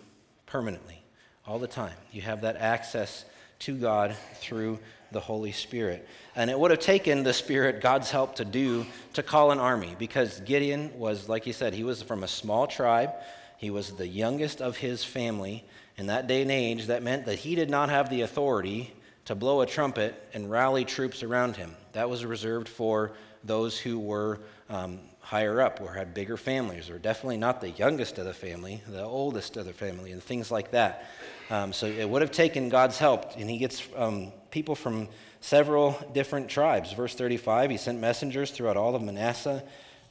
permanently, 0.46 1.02
all 1.46 1.58
the 1.58 1.66
time. 1.66 1.94
You 2.12 2.22
have 2.22 2.42
that 2.42 2.56
access 2.56 3.24
to 3.60 3.76
God 3.76 4.16
through 4.36 4.78
the 5.12 5.20
Holy 5.20 5.52
Spirit. 5.52 6.06
And 6.36 6.50
it 6.50 6.58
would 6.58 6.70
have 6.70 6.80
taken 6.80 7.22
the 7.22 7.32
Spirit, 7.32 7.80
God's 7.80 8.10
help, 8.10 8.36
to 8.36 8.44
do 8.44 8.86
to 9.14 9.22
call 9.22 9.50
an 9.50 9.58
army 9.58 9.94
because 9.98 10.40
Gideon 10.40 10.90
was, 10.98 11.28
like 11.28 11.44
he 11.44 11.52
said, 11.52 11.74
he 11.74 11.84
was 11.84 12.02
from 12.02 12.22
a 12.22 12.28
small 12.28 12.66
tribe. 12.66 13.10
He 13.58 13.70
was 13.70 13.92
the 13.92 14.06
youngest 14.06 14.60
of 14.60 14.76
his 14.76 15.04
family. 15.04 15.64
In 15.96 16.06
that 16.06 16.26
day 16.26 16.42
and 16.42 16.50
age, 16.50 16.86
that 16.86 17.02
meant 17.02 17.26
that 17.26 17.40
he 17.40 17.54
did 17.54 17.68
not 17.68 17.90
have 17.90 18.08
the 18.08 18.22
authority 18.22 18.94
to 19.26 19.34
blow 19.34 19.60
a 19.60 19.66
trumpet 19.66 20.14
and 20.32 20.50
rally 20.50 20.84
troops 20.84 21.22
around 21.22 21.56
him. 21.56 21.76
That 21.92 22.08
was 22.08 22.24
reserved 22.24 22.68
for 22.68 23.12
those 23.44 23.78
who 23.78 23.98
were 23.98 24.40
um, 24.68 25.00
higher 25.30 25.60
up 25.60 25.80
or 25.80 25.92
had 25.92 26.12
bigger 26.12 26.36
families, 26.36 26.90
or 26.90 26.98
definitely 26.98 27.36
not 27.36 27.60
the 27.60 27.70
youngest 27.70 28.18
of 28.18 28.24
the 28.24 28.34
family, 28.34 28.82
the 28.88 29.04
oldest 29.04 29.56
of 29.56 29.64
the 29.64 29.72
family, 29.72 30.10
and 30.10 30.20
things 30.20 30.50
like 30.50 30.72
that. 30.72 31.08
Um, 31.50 31.72
so 31.72 31.86
it 31.86 32.10
would 32.10 32.20
have 32.20 32.32
taken 32.32 32.68
God's 32.68 32.98
help, 32.98 33.36
and 33.36 33.48
he 33.48 33.56
gets 33.56 33.80
um, 33.94 34.32
people 34.50 34.74
from 34.74 35.06
several 35.40 35.96
different 36.12 36.48
tribes. 36.48 36.92
Verse 36.92 37.14
35 37.14 37.70
He 37.70 37.76
sent 37.76 38.00
messengers 38.00 38.50
throughout 38.50 38.76
all 38.76 38.96
of 38.96 39.02
Manasseh, 39.02 39.62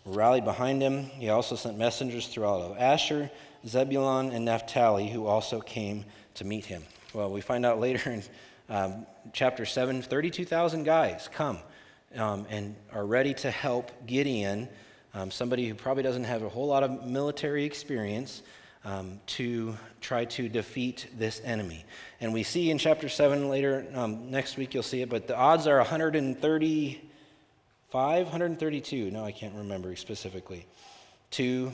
rallied 0.06 0.46
behind 0.46 0.82
him. 0.82 1.04
He 1.04 1.28
also 1.28 1.58
sent 1.58 1.78
messengers 1.78 2.28
throughout 2.28 2.62
all 2.62 2.72
of 2.72 2.78
Asher, 2.78 3.30
Zebulun, 3.68 4.32
and 4.32 4.46
Naphtali, 4.46 5.10
who 5.10 5.26
also 5.26 5.60
came 5.60 6.06
to 6.36 6.46
meet 6.46 6.66
him. 6.66 6.82
Well, 7.14 7.30
we 7.30 7.42
find 7.42 7.66
out 7.66 7.78
later 7.82 8.10
in 8.10 8.24
um, 8.70 9.06
chapter 9.34 9.66
7 9.66 10.02
32,000 10.02 10.84
guys 10.84 11.28
come 11.34 11.60
um, 12.16 12.48
and 12.50 12.78
are 12.94 13.06
ready 13.06 13.34
to 13.34 13.52
help 13.52 13.92
Gideon, 14.08 14.70
um, 15.14 15.32
somebody 15.32 15.68
who 15.68 15.76
probably 15.76 16.04
doesn't 16.04 16.26
have 16.26 16.44
a 16.44 16.50
whole 16.50 16.68
lot 16.68 16.84
of 16.84 17.06
military 17.06 17.66
experience 17.66 18.44
um, 18.86 19.20
to 19.28 19.76
try 20.02 20.26
to 20.26 20.48
defeat 20.48 21.08
this 21.18 21.42
enemy. 21.44 21.84
And 22.22 22.34
we 22.34 22.44
see 22.44 22.72
in 22.72 22.78
chapter 22.78 23.10
7 23.10 23.50
later, 23.50 23.86
um, 23.94 24.32
next 24.32 24.56
week 24.58 24.74
you'll 24.74 24.84
see 24.84 25.02
it, 25.02 25.10
but 25.10 25.28
the 25.28 25.36
odds 25.36 25.68
are 25.68 25.78
135, 25.78 28.26
132, 28.26 29.12
no, 29.12 29.26
I 29.26 29.32
can't 29.32 29.56
remember 29.56 29.96
specifically, 29.96 30.66
to 31.32 31.72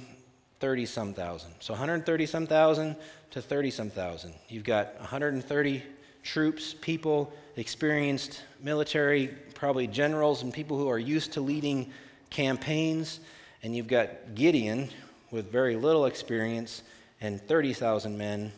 30 0.60 0.86
some 0.86 1.13
thousand. 1.13 1.54
So 1.60 1.74
130 1.74 2.26
some 2.26 2.48
thousand 2.48 2.95
to 3.32 3.41
30 3.41 3.71
some 3.71 3.89
thousand. 3.89 4.34
You've 4.48 4.63
got 4.63 4.98
130 5.00 5.84
troops, 6.24 6.74
people, 6.82 7.34
experienced 7.56 8.43
military, 8.62 9.28
probably 9.54 9.88
generals, 9.88 10.41
and 10.41 10.54
people 10.54 10.78
who 10.78 10.89
are 10.89 10.98
used 10.98 11.34
to 11.34 11.41
leading 11.41 11.91
campaigns. 12.36 13.21
And 13.63 13.76
you've 13.76 13.88
got 13.88 14.36
Gideon 14.36 14.89
with 15.32 15.52
very 15.52 15.76
little 15.76 16.06
experience 16.06 16.84
and 17.21 17.41
30,000 17.41 18.17
men, 18.17 18.52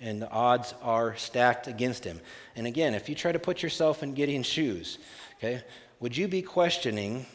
and 0.00 0.20
the 0.20 0.30
odds 0.30 0.74
are 0.82 1.14
stacked 1.16 1.68
against 1.68 2.02
him. 2.02 2.18
And 2.56 2.66
again, 2.66 2.94
if 2.94 3.08
you 3.08 3.14
try 3.14 3.30
to 3.30 3.38
put 3.38 3.62
yourself 3.62 4.02
in 4.02 4.14
Gideon's 4.14 4.46
shoes, 4.46 4.98
okay, 5.36 5.62
would 6.00 6.16
you 6.16 6.26
be 6.26 6.40
questioning, 6.42 7.26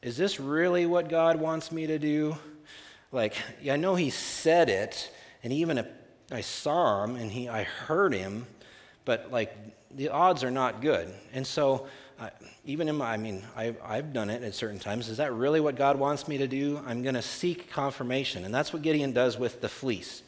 is 0.00 0.16
this 0.16 0.38
really 0.38 0.86
what 0.86 1.08
God 1.08 1.40
wants 1.40 1.72
me 1.72 1.86
to 1.88 1.98
do? 1.98 2.36
Like, 3.10 3.34
yeah, 3.60 3.74
I 3.74 3.76
know 3.76 3.96
he 3.96 4.10
said 4.10 4.70
it, 4.70 5.10
and 5.42 5.52
even 5.52 5.84
I 6.30 6.40
saw 6.40 7.04
him 7.04 7.16
and 7.16 7.30
he, 7.30 7.48
I 7.48 7.64
heard 7.64 8.14
him, 8.14 8.46
but 9.04 9.30
like 9.30 9.54
the 9.94 10.08
odds 10.08 10.42
are 10.44 10.50
not 10.50 10.80
good. 10.80 11.12
And 11.32 11.46
so, 11.46 11.86
even 12.64 12.88
in 12.88 12.96
my, 12.96 13.12
I 13.12 13.16
mean, 13.16 13.42
I've, 13.56 13.76
I've 13.84 14.12
done 14.12 14.30
it 14.30 14.42
at 14.42 14.54
certain 14.54 14.78
times. 14.78 15.08
Is 15.08 15.18
that 15.18 15.32
really 15.32 15.60
what 15.60 15.76
God 15.76 15.98
wants 15.98 16.28
me 16.28 16.38
to 16.38 16.46
do? 16.46 16.80
I'm 16.86 17.02
going 17.02 17.14
to 17.14 17.22
seek 17.22 17.70
confirmation. 17.70 18.44
And 18.44 18.54
that's 18.54 18.72
what 18.72 18.82
Gideon 18.82 19.12
does 19.12 19.38
with 19.38 19.60
the 19.60 19.68
fleece, 19.68 20.22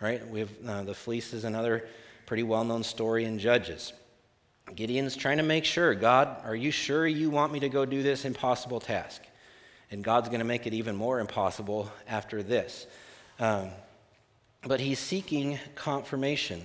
right? 0.00 0.26
We 0.28 0.40
have, 0.40 0.50
uh, 0.66 0.82
the 0.84 0.94
fleece 0.94 1.32
is 1.32 1.44
another 1.44 1.88
pretty 2.26 2.42
well 2.42 2.64
known 2.64 2.82
story 2.82 3.24
in 3.24 3.38
Judges. 3.38 3.92
Gideon's 4.74 5.16
trying 5.16 5.38
to 5.38 5.42
make 5.42 5.64
sure 5.64 5.94
God, 5.94 6.36
are 6.44 6.54
you 6.54 6.70
sure 6.70 7.06
you 7.06 7.30
want 7.30 7.52
me 7.52 7.60
to 7.60 7.68
go 7.68 7.86
do 7.86 8.02
this 8.02 8.24
impossible 8.24 8.80
task? 8.80 9.22
And 9.90 10.04
God's 10.04 10.28
going 10.28 10.40
to 10.40 10.44
make 10.44 10.66
it 10.66 10.74
even 10.74 10.94
more 10.94 11.20
impossible 11.20 11.90
after 12.06 12.42
this. 12.42 12.86
Um, 13.38 13.70
but 14.62 14.80
he's 14.80 14.98
seeking 14.98 15.58
confirmation. 15.74 16.62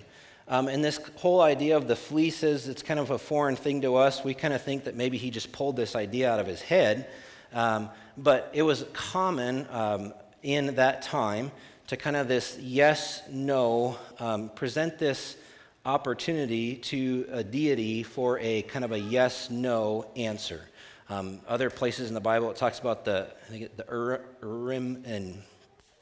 Um, 0.48 0.68
and 0.68 0.84
this 0.84 1.00
whole 1.16 1.42
idea 1.42 1.78
of 1.78 1.88
the 1.88 1.96
fleeces, 1.96 2.68
it's 2.68 2.84
kind 2.84 3.00
of 3.00 3.12
a 3.12 3.18
foreign 3.18 3.56
thing 3.56 3.82
to 3.82 3.96
us. 3.96 4.24
We 4.24 4.34
kind 4.34 4.54
of 4.54 4.62
think 4.62 4.84
that 4.86 4.96
maybe 4.96 5.18
he 5.18 5.30
just 5.30 5.52
pulled 5.52 5.76
this 5.76 5.96
idea 5.96 6.32
out 6.32 6.40
of 6.40 6.48
his 6.48 6.62
head. 6.62 7.10
Um, 7.54 7.90
but 8.18 8.52
it 8.54 8.64
was 8.64 8.86
common 8.94 9.68
um, 9.70 10.14
in 10.42 10.76
that 10.76 11.02
time 11.02 11.52
to 11.88 11.98
kind 11.98 12.16
of 12.16 12.28
this 12.28 12.58
yes, 12.60 13.22
no, 13.30 13.98
um, 14.20 14.50
present 14.50 15.00
this 15.00 15.38
opportunity 15.86 16.76
to 16.76 17.26
a 17.32 17.44
deity 17.44 18.04
for 18.04 18.40
a 18.40 18.62
kind 18.64 18.86
of 18.86 18.92
a 18.92 19.00
yes, 19.00 19.50
no 19.50 20.06
answer. 20.16 20.62
Um, 21.10 21.42
other 21.48 21.70
places 21.70 22.08
in 22.08 22.14
the 22.14 22.22
Bible, 22.22 22.50
it 22.52 22.58
talks 22.58 22.80
about 22.80 23.06
the, 23.06 23.28
I 23.48 23.52
think 23.52 23.76
the 23.76 24.20
Urim 24.42 25.04
and 25.06 25.42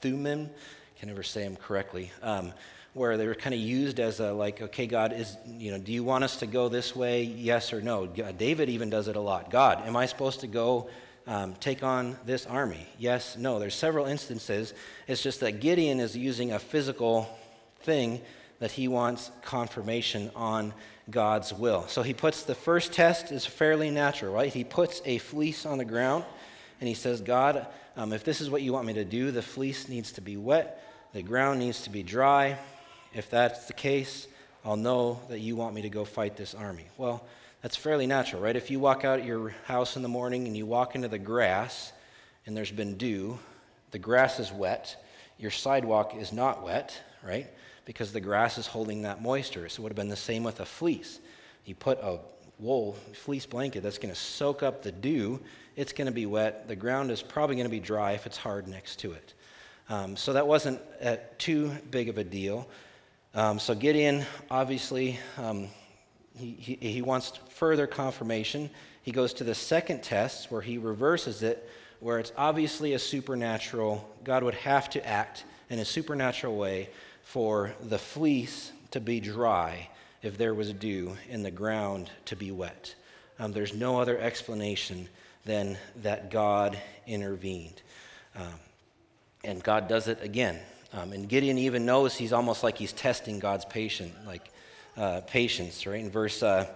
Thummim. 0.01 0.49
I 0.95 0.99
can 0.99 1.09
never 1.09 1.23
say 1.23 1.43
them 1.43 1.55
correctly. 1.55 2.11
Where 2.93 3.15
they 3.15 3.25
were 3.25 3.35
kind 3.35 3.53
of 3.53 3.61
used 3.61 3.99
as 3.99 4.19
a 4.19 4.33
like, 4.33 4.61
okay, 4.61 4.85
God 4.85 5.13
is, 5.13 5.37
you 5.47 5.71
know, 5.71 5.77
do 5.77 5.93
you 5.93 6.03
want 6.03 6.23
us 6.23 6.37
to 6.37 6.45
go 6.45 6.67
this 6.67 6.95
way? 6.95 7.23
Yes 7.23 7.71
or 7.71 7.81
no. 7.81 8.05
David 8.05 8.69
even 8.69 8.89
does 8.89 9.07
it 9.07 9.15
a 9.15 9.19
lot. 9.21 9.49
God, 9.49 9.87
am 9.87 9.95
I 9.95 10.05
supposed 10.05 10.41
to 10.41 10.47
go 10.47 10.89
um, 11.25 11.53
take 11.55 11.83
on 11.83 12.17
this 12.25 12.45
army? 12.45 12.85
Yes, 12.99 13.37
no. 13.37 13.59
There's 13.59 13.75
several 13.75 14.07
instances. 14.07 14.73
It's 15.07 15.23
just 15.23 15.39
that 15.39 15.61
Gideon 15.61 15.99
is 16.01 16.17
using 16.17 16.51
a 16.51 16.59
physical 16.59 17.29
thing 17.83 18.21
that 18.59 18.71
he 18.71 18.87
wants 18.87 19.31
confirmation 19.41 20.29
on 20.35 20.73
God's 21.09 21.53
will. 21.53 21.87
So 21.87 22.03
he 22.03 22.13
puts 22.13 22.43
the 22.43 22.55
first 22.55 22.93
test 22.93 23.31
is 23.31 23.45
fairly 23.45 23.89
natural, 23.89 24.33
right? 24.33 24.53
He 24.53 24.63
puts 24.63 25.01
a 25.05 25.17
fleece 25.17 25.65
on 25.65 25.77
the 25.77 25.85
ground 25.85 26.23
and 26.79 26.87
he 26.87 26.93
says, 26.93 27.21
God, 27.21 27.67
um, 27.97 28.13
if 28.13 28.23
this 28.23 28.39
is 28.41 28.49
what 28.49 28.61
you 28.61 28.73
want 28.73 28.85
me 28.85 28.93
to 28.93 29.05
do, 29.05 29.31
the 29.31 29.41
fleece 29.41 29.89
needs 29.89 30.11
to 30.13 30.21
be 30.21 30.37
wet, 30.37 30.83
the 31.13 31.23
ground 31.23 31.59
needs 31.59 31.81
to 31.83 31.89
be 31.89 32.03
dry. 32.03 32.57
If 33.13 33.29
that's 33.29 33.65
the 33.65 33.73
case, 33.73 34.27
I'll 34.63 34.77
know 34.77 35.21
that 35.29 35.39
you 35.39 35.55
want 35.55 35.75
me 35.75 35.81
to 35.81 35.89
go 35.89 36.05
fight 36.05 36.37
this 36.37 36.53
army. 36.53 36.85
Well, 36.97 37.25
that's 37.61 37.75
fairly 37.75 38.07
natural, 38.07 38.41
right? 38.41 38.55
If 38.55 38.71
you 38.71 38.79
walk 38.79 39.05
out 39.05 39.25
your 39.25 39.49
house 39.65 39.95
in 39.95 40.01
the 40.01 40.07
morning 40.07 40.47
and 40.47 40.55
you 40.55 40.65
walk 40.65 40.95
into 40.95 41.07
the 41.07 41.19
grass 41.19 41.91
and 42.45 42.55
there's 42.55 42.71
been 42.71 42.97
dew, 42.97 43.37
the 43.91 43.99
grass 43.99 44.39
is 44.39 44.51
wet, 44.51 45.03
your 45.37 45.51
sidewalk 45.51 46.15
is 46.15 46.31
not 46.31 46.63
wet, 46.63 46.99
right? 47.23 47.47
because 47.85 48.13
the 48.13 48.21
grass 48.21 48.57
is 48.57 48.67
holding 48.67 49.01
that 49.03 49.21
moisture. 49.21 49.67
So 49.69 49.81
it 49.81 49.83
would 49.83 49.91
have 49.91 49.97
been 49.97 50.09
the 50.09 50.15
same 50.15 50.43
with 50.43 50.59
a 50.59 50.65
fleece. 50.65 51.19
You 51.65 51.75
put 51.75 51.99
a 51.99 52.19
wool 52.59 52.93
fleece 53.13 53.45
blanket 53.45 53.81
that's 53.83 53.97
going 53.97 54.13
to 54.13 54.19
soak 54.19 54.63
up 54.63 54.83
the 54.83 54.91
dew, 54.91 55.39
it's 55.75 55.93
going 55.93 56.05
to 56.05 56.11
be 56.11 56.25
wet. 56.25 56.67
The 56.67 56.75
ground 56.75 57.11
is 57.11 57.21
probably 57.21 57.55
going 57.55 57.65
to 57.65 57.71
be 57.71 57.79
dry 57.79 58.11
if 58.11 58.25
it's 58.25 58.37
hard 58.37 58.67
next 58.67 58.97
to 58.99 59.13
it. 59.13 59.33
Um, 59.89 60.15
so 60.15 60.33
that 60.33 60.45
wasn't 60.47 60.79
uh, 61.03 61.17
too 61.37 61.71
big 61.89 62.07
of 62.07 62.17
a 62.17 62.23
deal. 62.23 62.67
Um, 63.33 63.59
so 63.59 63.73
Gideon, 63.73 64.25
obviously, 64.49 65.17
um, 65.37 65.69
he, 66.37 66.51
he, 66.51 66.75
he 66.75 67.01
wants 67.01 67.31
further 67.49 67.87
confirmation. 67.87 68.69
He 69.03 69.11
goes 69.11 69.33
to 69.35 69.45
the 69.45 69.55
second 69.55 70.03
test 70.03 70.51
where 70.51 70.61
he 70.61 70.77
reverses 70.77 71.41
it, 71.41 71.69
where 72.01 72.19
it's 72.19 72.33
obviously 72.37 72.93
a 72.93 72.99
supernatural, 72.99 74.09
God 74.23 74.43
would 74.43 74.55
have 74.55 74.89
to 74.91 75.07
act 75.07 75.45
in 75.69 75.79
a 75.79 75.85
supernatural 75.85 76.57
way 76.57 76.89
for 77.23 77.73
the 77.81 77.97
fleece 77.97 78.73
to 78.91 78.99
be 78.99 79.21
dry 79.21 79.87
if 80.21 80.37
there 80.37 80.53
was 80.53 80.73
dew 80.73 81.15
and 81.29 81.45
the 81.45 81.51
ground 81.51 82.09
to 82.25 82.35
be 82.35 82.51
wet. 82.51 82.93
Um, 83.39 83.53
there's 83.53 83.73
no 83.73 83.99
other 83.99 84.19
explanation 84.19 85.07
than 85.45 85.77
that 86.03 86.29
God 86.29 86.77
intervened. 87.07 87.81
Um, 88.35 88.53
and 89.43 89.63
God 89.63 89.87
does 89.87 90.07
it 90.07 90.21
again. 90.21 90.59
Um, 90.93 91.13
and 91.13 91.27
Gideon 91.29 91.57
even 91.57 91.85
knows 91.85 92.15
he's 92.15 92.33
almost 92.33 92.63
like 92.63 92.77
he's 92.77 92.91
testing 92.91 93.39
God's 93.39 93.65
patient, 93.65 94.13
like 94.25 94.49
uh, 94.97 95.21
patience, 95.21 95.85
right? 95.87 96.01
In 96.01 96.09
verse 96.09 96.43
uh, 96.43 96.67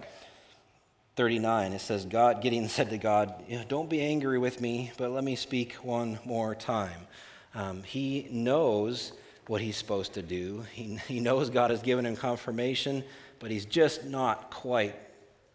39, 1.16 1.72
it 1.72 1.80
says, 1.80 2.04
God, 2.04 2.40
Gideon 2.42 2.68
said 2.70 2.90
to 2.90 2.98
God, 2.98 3.34
Don't 3.68 3.90
be 3.90 4.00
angry 4.00 4.38
with 4.38 4.60
me, 4.60 4.92
but 4.96 5.10
let 5.10 5.24
me 5.24 5.36
speak 5.36 5.74
one 5.74 6.18
more 6.24 6.54
time. 6.54 7.06
Um, 7.54 7.82
he 7.82 8.28
knows 8.30 9.12
what 9.46 9.60
he's 9.60 9.76
supposed 9.76 10.14
to 10.14 10.22
do. 10.22 10.64
He, 10.72 10.96
he 11.08 11.20
knows 11.20 11.50
God 11.50 11.70
has 11.70 11.82
given 11.82 12.06
him 12.06 12.16
confirmation, 12.16 13.04
but 13.38 13.50
he's 13.50 13.66
just 13.66 14.04
not 14.04 14.50
quite 14.50 14.94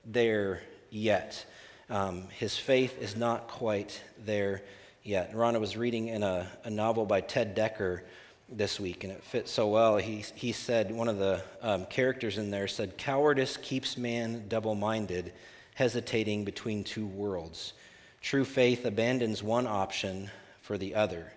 there 0.06 0.62
yet. 0.89 1.45
Um, 1.89 2.28
his 2.30 2.58
faith 2.58 3.02
is 3.02 3.15
not 3.15 3.47
quite 3.47 4.02
there 4.24 4.62
yet. 5.04 5.34
Rhonda 5.34 5.60
was 5.60 5.76
reading 5.76 6.08
in 6.08 6.24
a, 6.24 6.47
a 6.63 6.69
novel 6.69 7.06
by 7.06 7.21
Ted 7.21 7.56
Dekker 7.56 8.02
this 8.51 8.79
week, 8.79 9.03
and 9.03 9.13
it 9.13 9.23
fits 9.23 9.51
so 9.51 9.67
well. 9.67 9.97
He, 9.97 10.25
he 10.35 10.51
said, 10.51 10.91
one 10.91 11.07
of 11.07 11.17
the 11.17 11.41
um, 11.61 11.85
characters 11.85 12.37
in 12.37 12.51
there 12.51 12.67
said, 12.67 12.97
Cowardice 12.97 13.57
keeps 13.57 13.97
man 13.97 14.45
double 14.47 14.75
minded, 14.75 15.33
hesitating 15.75 16.43
between 16.43 16.83
two 16.83 17.05
worlds. 17.05 17.73
True 18.21 18.45
faith 18.45 18.85
abandons 18.85 19.41
one 19.41 19.67
option 19.67 20.29
for 20.61 20.77
the 20.77 20.95
other 20.95 21.31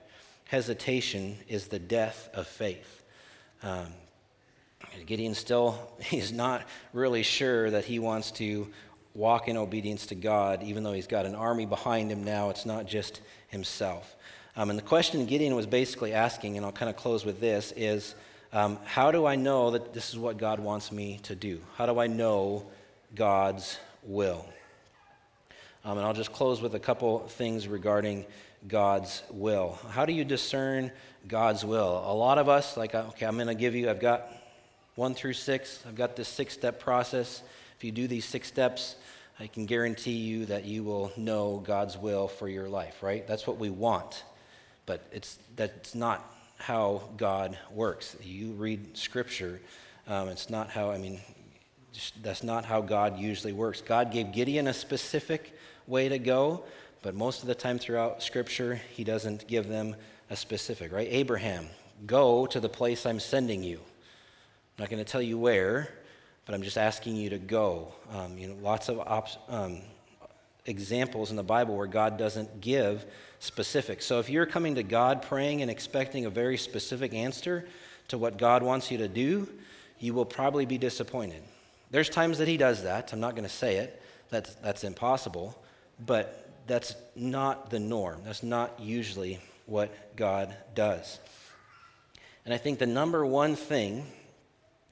hesitation 0.46 1.37
is 1.48 1.68
the 1.68 1.79
death 1.79 2.29
of 2.33 2.46
faith. 2.46 3.03
Um, 3.62 3.88
Gideon 5.07 5.35
still, 5.35 5.77
he's 6.00 6.33
not 6.33 6.62
really 6.92 7.22
sure 7.22 7.70
that 7.70 7.85
he 7.85 7.98
wants 7.98 8.31
to 8.33 8.68
walk 9.14 9.48
in 9.48 9.57
obedience 9.57 10.07
to 10.07 10.14
God, 10.14 10.62
even 10.62 10.83
though 10.83 10.92
he's 10.92 11.07
got 11.07 11.27
an 11.27 11.35
army 11.35 11.66
behind 11.66 12.11
him 12.11 12.24
now. 12.24 12.50
It's 12.50 12.66
not 12.66 12.87
just 12.87 13.20
himself. 13.48 14.13
Um, 14.57 14.71
and 14.71 14.79
the 14.79 14.83
question 14.85 15.27
Gideon 15.27 15.57
was 15.57 15.67
basically 15.67 16.12
asking, 16.12 16.57
and 16.57 16.64
I'll 16.64 16.73
kind 16.73 16.88
of 16.88 16.97
close 16.97 17.25
with 17.25 17.40
this, 17.40 17.73
is 17.77 18.14
um, 18.53 18.79
how 18.85 19.11
do 19.11 19.27
I 19.27 19.35
know 19.35 19.73
that 19.73 19.93
this 19.93 20.11
is 20.11 20.19
what 20.19 20.37
God 20.37 20.61
wants 20.61 20.93
me 20.93 21.19
to 21.25 21.35
do? 21.35 21.61
How 21.77 21.87
do 21.87 21.99
I 21.99 22.07
know 22.07 22.67
God's 23.17 23.79
will? 24.05 24.47
Um, 25.85 25.99
and 25.99 26.07
I'll 26.07 26.14
just 26.14 26.33
close 26.33 26.62
with 26.62 26.77
a 26.77 26.79
couple 26.79 27.19
things 27.27 27.67
regarding 27.67 28.25
God's 28.69 29.25
will. 29.31 29.77
How 29.90 30.07
do 30.07 30.12
you 30.12 30.25
discern 30.25 30.93
God's 31.27 31.64
will? 31.64 32.05
A 32.07 32.14
lot 32.14 32.38
of 32.38 32.49
us, 32.49 32.77
like, 32.77 32.95
okay, 32.95 33.27
I'm 33.27 33.35
going 33.35 33.49
to 33.49 33.55
give 33.55 33.75
you, 33.75 33.90
I've 33.90 34.01
got 34.01 34.29
one 34.95 35.14
through 35.14 35.33
six, 35.33 35.83
I've 35.87 35.97
got 35.97 36.14
this 36.14 36.29
six 36.29 36.55
step 36.55 36.79
process. 36.79 37.43
If 37.77 37.83
you 37.83 37.90
do 37.90 38.07
these 38.07 38.25
six 38.25 38.47
steps, 38.47 38.95
I 39.40 39.49
can 39.49 39.67
guarantee 39.67 40.12
you 40.12 40.47
that 40.47 40.64
you 40.64 40.85
will 40.85 41.12
know 41.17 41.61
God's 41.67 41.99
will 41.99 42.29
for 42.29 42.49
your 42.49 42.69
life, 42.69 43.03
right? 43.03 43.27
That's 43.27 43.49
what 43.49 43.59
we 43.59 43.69
want. 43.69 44.23
But 44.87 45.07
it's, 45.12 45.38
that's 45.57 45.94
not 45.94 46.31
how 46.59 47.03
God 47.16 47.59
works. 47.70 48.16
You 48.23 48.53
read 48.53 48.97
scripture, 48.97 49.61
um, 50.07 50.29
it's 50.29 50.51
not 50.51 50.70
how, 50.70 50.90
I 50.90 50.99
mean, 50.99 51.20
that's 52.23 52.42
not 52.42 52.64
how 52.64 52.81
God 52.81 53.18
usually 53.18 53.53
works. 53.53 53.81
God 53.81 54.12
gave 54.12 54.33
Gideon 54.33 54.66
a 54.66 54.75
specific 54.75 55.57
way 55.87 56.09
to 56.09 56.18
go, 56.18 56.64
but 57.03 57.14
most 57.14 57.42
of 57.42 57.49
the 57.49 57.55
time 57.55 57.79
throughout 57.79 58.23
Scripture, 58.23 58.81
he 58.92 59.05
doesn't 59.05 59.47
give 59.47 59.68
them 59.68 59.94
a 60.31 60.37
specific, 60.37 60.92
right? 60.92 61.09
Abraham, 61.11 61.66
go 62.07 62.47
to 62.47 62.61
the 62.61 62.68
place 62.68 63.07
I'm 63.07 63.20
sending 63.20 63.62
you. 63.62 63.77
I'm 63.77 64.83
not 64.83 64.90
going 64.90 65.05
to 65.05 65.11
tell 65.11 65.23
you 65.23 65.38
where, 65.38 65.88
but 66.47 66.55
I'm 66.55 66.62
just 66.62 66.79
asking 66.79 67.16
you 67.16 67.31
to 67.31 67.38
go. 67.38 67.92
Um, 68.11 68.37
you 68.38 68.49
know, 68.49 68.57
lots 68.62 68.88
of 68.88 68.99
op- 69.01 69.29
um, 69.49 69.83
examples 70.66 71.31
in 71.31 71.37
the 71.37 71.42
Bible 71.42 71.77
where 71.77 71.87
God 71.87 72.16
doesn't 72.16 72.61
give 72.61 73.05
specifics. 73.38 74.07
So 74.07 74.18
if 74.18 74.31
you're 74.31 74.46
coming 74.46 74.77
to 74.77 74.83
God 74.83 75.22
praying 75.22 75.62
and 75.62 75.70
expecting 75.70 76.24
a 76.24 76.31
very 76.31 76.57
specific 76.57 77.12
answer 77.12 77.66
to 78.09 78.18
what 78.18 78.38
God 78.38 78.62
wants 78.62 78.90
you 78.90 78.98
to 78.98 79.09
do, 79.09 79.48
you 79.98 80.14
will 80.14 80.24
probably 80.24 80.66
be 80.66 80.79
disappointed. 80.79 81.42
There's 81.90 82.09
times 82.09 82.38
that 82.38 82.48
He 82.48 82.57
does 82.57 82.83
that. 82.83 83.12
I'm 83.12 83.20
not 83.20 83.33
going 83.33 83.44
to 83.44 83.55
say 83.55 83.77
it. 83.77 84.03
That's, 84.31 84.55
that's 84.57 84.85
impossible. 84.85 85.59
But 86.05 86.48
that's 86.66 86.96
not 87.14 87.70
the 87.70 87.79
norm. 87.79 88.22
That's 88.24 88.42
not 88.42 88.81
usually 88.81 89.40
what 89.66 90.16
God 90.16 90.55
does. 90.74 91.20
And 92.44 92.53
I 92.53 92.59
think 92.59 92.79
the 92.79 92.87
number 92.87 93.24
one 93.24 93.57
thing 93.57 94.07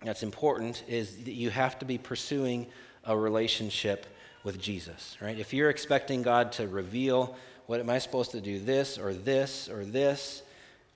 that's 0.02 0.22
important 0.22 0.84
is 0.88 1.16
that 1.24 1.32
you 1.32 1.50
have 1.50 1.78
to 1.80 1.84
be 1.84 1.98
pursuing 1.98 2.66
a 3.04 3.16
relationship 3.16 4.06
with 4.44 4.60
Jesus, 4.60 5.16
right? 5.20 5.38
If 5.38 5.52
you're 5.52 5.70
expecting 5.70 6.22
God 6.22 6.52
to 6.52 6.66
reveal 6.66 7.36
what 7.66 7.80
am 7.80 7.90
I 7.90 7.98
supposed 7.98 8.32
to 8.32 8.40
do 8.40 8.58
this 8.58 8.98
or 8.98 9.14
this 9.14 9.68
or 9.68 9.84
this 9.84 10.42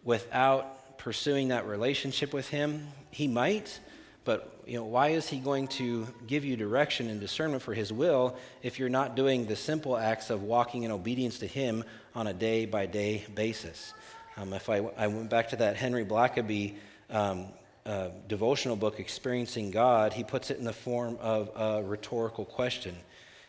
without 0.04 0.98
pursuing 0.98 1.48
that 1.48 1.66
relationship 1.66 2.32
with 2.32 2.48
him, 2.48 2.88
he 3.10 3.28
might, 3.28 3.78
but 4.24 4.60
you 4.66 4.76
know, 4.76 4.84
why 4.84 5.08
is 5.08 5.28
he 5.28 5.38
going 5.38 5.68
to 5.68 6.06
give 6.26 6.44
you 6.44 6.56
direction 6.56 7.08
and 7.08 7.20
discernment 7.20 7.62
for 7.62 7.72
his 7.72 7.92
will 7.92 8.36
if 8.62 8.78
you're 8.78 8.88
not 8.88 9.14
doing 9.14 9.46
the 9.46 9.54
simple 9.54 9.96
acts 9.96 10.30
of 10.30 10.42
walking 10.42 10.82
in 10.82 10.90
obedience 10.90 11.38
to 11.38 11.46
him 11.46 11.84
on 12.14 12.26
a 12.26 12.34
day 12.34 12.66
by 12.66 12.86
day 12.86 13.24
basis? 13.34 13.94
Um, 14.36 14.52
if 14.52 14.68
I, 14.68 14.78
I, 14.98 15.06
went 15.06 15.30
back 15.30 15.50
to 15.50 15.56
that 15.56 15.76
Henry 15.76 16.04
Blackaby 16.04 16.74
um, 17.08 17.46
uh, 17.86 18.08
devotional 18.26 18.76
book, 18.76 18.98
Experiencing 18.98 19.70
God, 19.70 20.12
he 20.12 20.24
puts 20.24 20.50
it 20.50 20.58
in 20.58 20.64
the 20.64 20.72
form 20.72 21.16
of 21.20 21.50
a 21.56 21.82
rhetorical 21.82 22.44
question. 22.44 22.96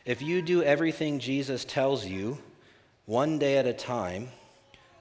If 0.08 0.22
you 0.22 0.42
do 0.42 0.64
everything 0.64 1.20
Jesus 1.20 1.66
tells 1.66 2.06
you, 2.06 2.38
one 3.08 3.40
day 3.40 3.58
at 3.58 3.66
a 3.66 3.74
time, 3.74 4.30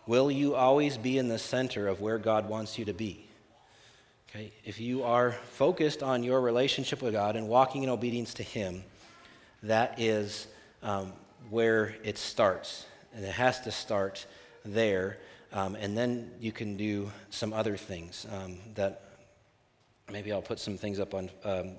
will 0.09 0.33
you 0.33 0.57
always 0.57 0.99
be 0.99 1.17
in 1.17 1.29
the 1.29 1.39
center 1.39 1.87
of 1.87 2.01
where 2.01 2.19
God 2.19 2.49
wants 2.49 2.77
you 2.77 2.87
to 2.87 2.93
be? 2.93 3.29
Okay? 4.29 4.53
If 4.65 4.81
you 4.81 5.05
are 5.05 5.31
focused 5.53 6.03
on 6.03 6.25
your 6.25 6.41
relationship 6.41 7.03
with 7.03 7.13
God 7.13 7.37
and 7.37 7.47
walking 7.47 7.85
in 7.85 7.89
obedience 7.89 8.35
to 8.35 8.43
Him, 8.43 8.83
that 9.63 10.01
is 10.01 10.49
um, 10.83 11.13
where 11.51 11.95
it 12.03 12.19
starts. 12.19 12.85
And 13.15 13.25
it 13.25 13.31
has 13.31 13.61
to 13.61 13.71
start 13.71 14.27
there. 14.65 15.19
Um, 15.53 15.77
and 15.77 15.97
then 15.97 16.33
you 16.41 16.51
can 16.51 16.77
do 16.77 17.13
some 17.31 17.53
other 17.53 17.77
things 17.77 18.27
um, 18.33 18.59
that 18.75 19.03
maybe 20.11 20.33
I'll 20.33 20.43
put 20.43 20.59
some 20.59 20.77
things 20.77 20.99
up 20.99 21.15
on 21.15 21.31
um, 21.45 21.77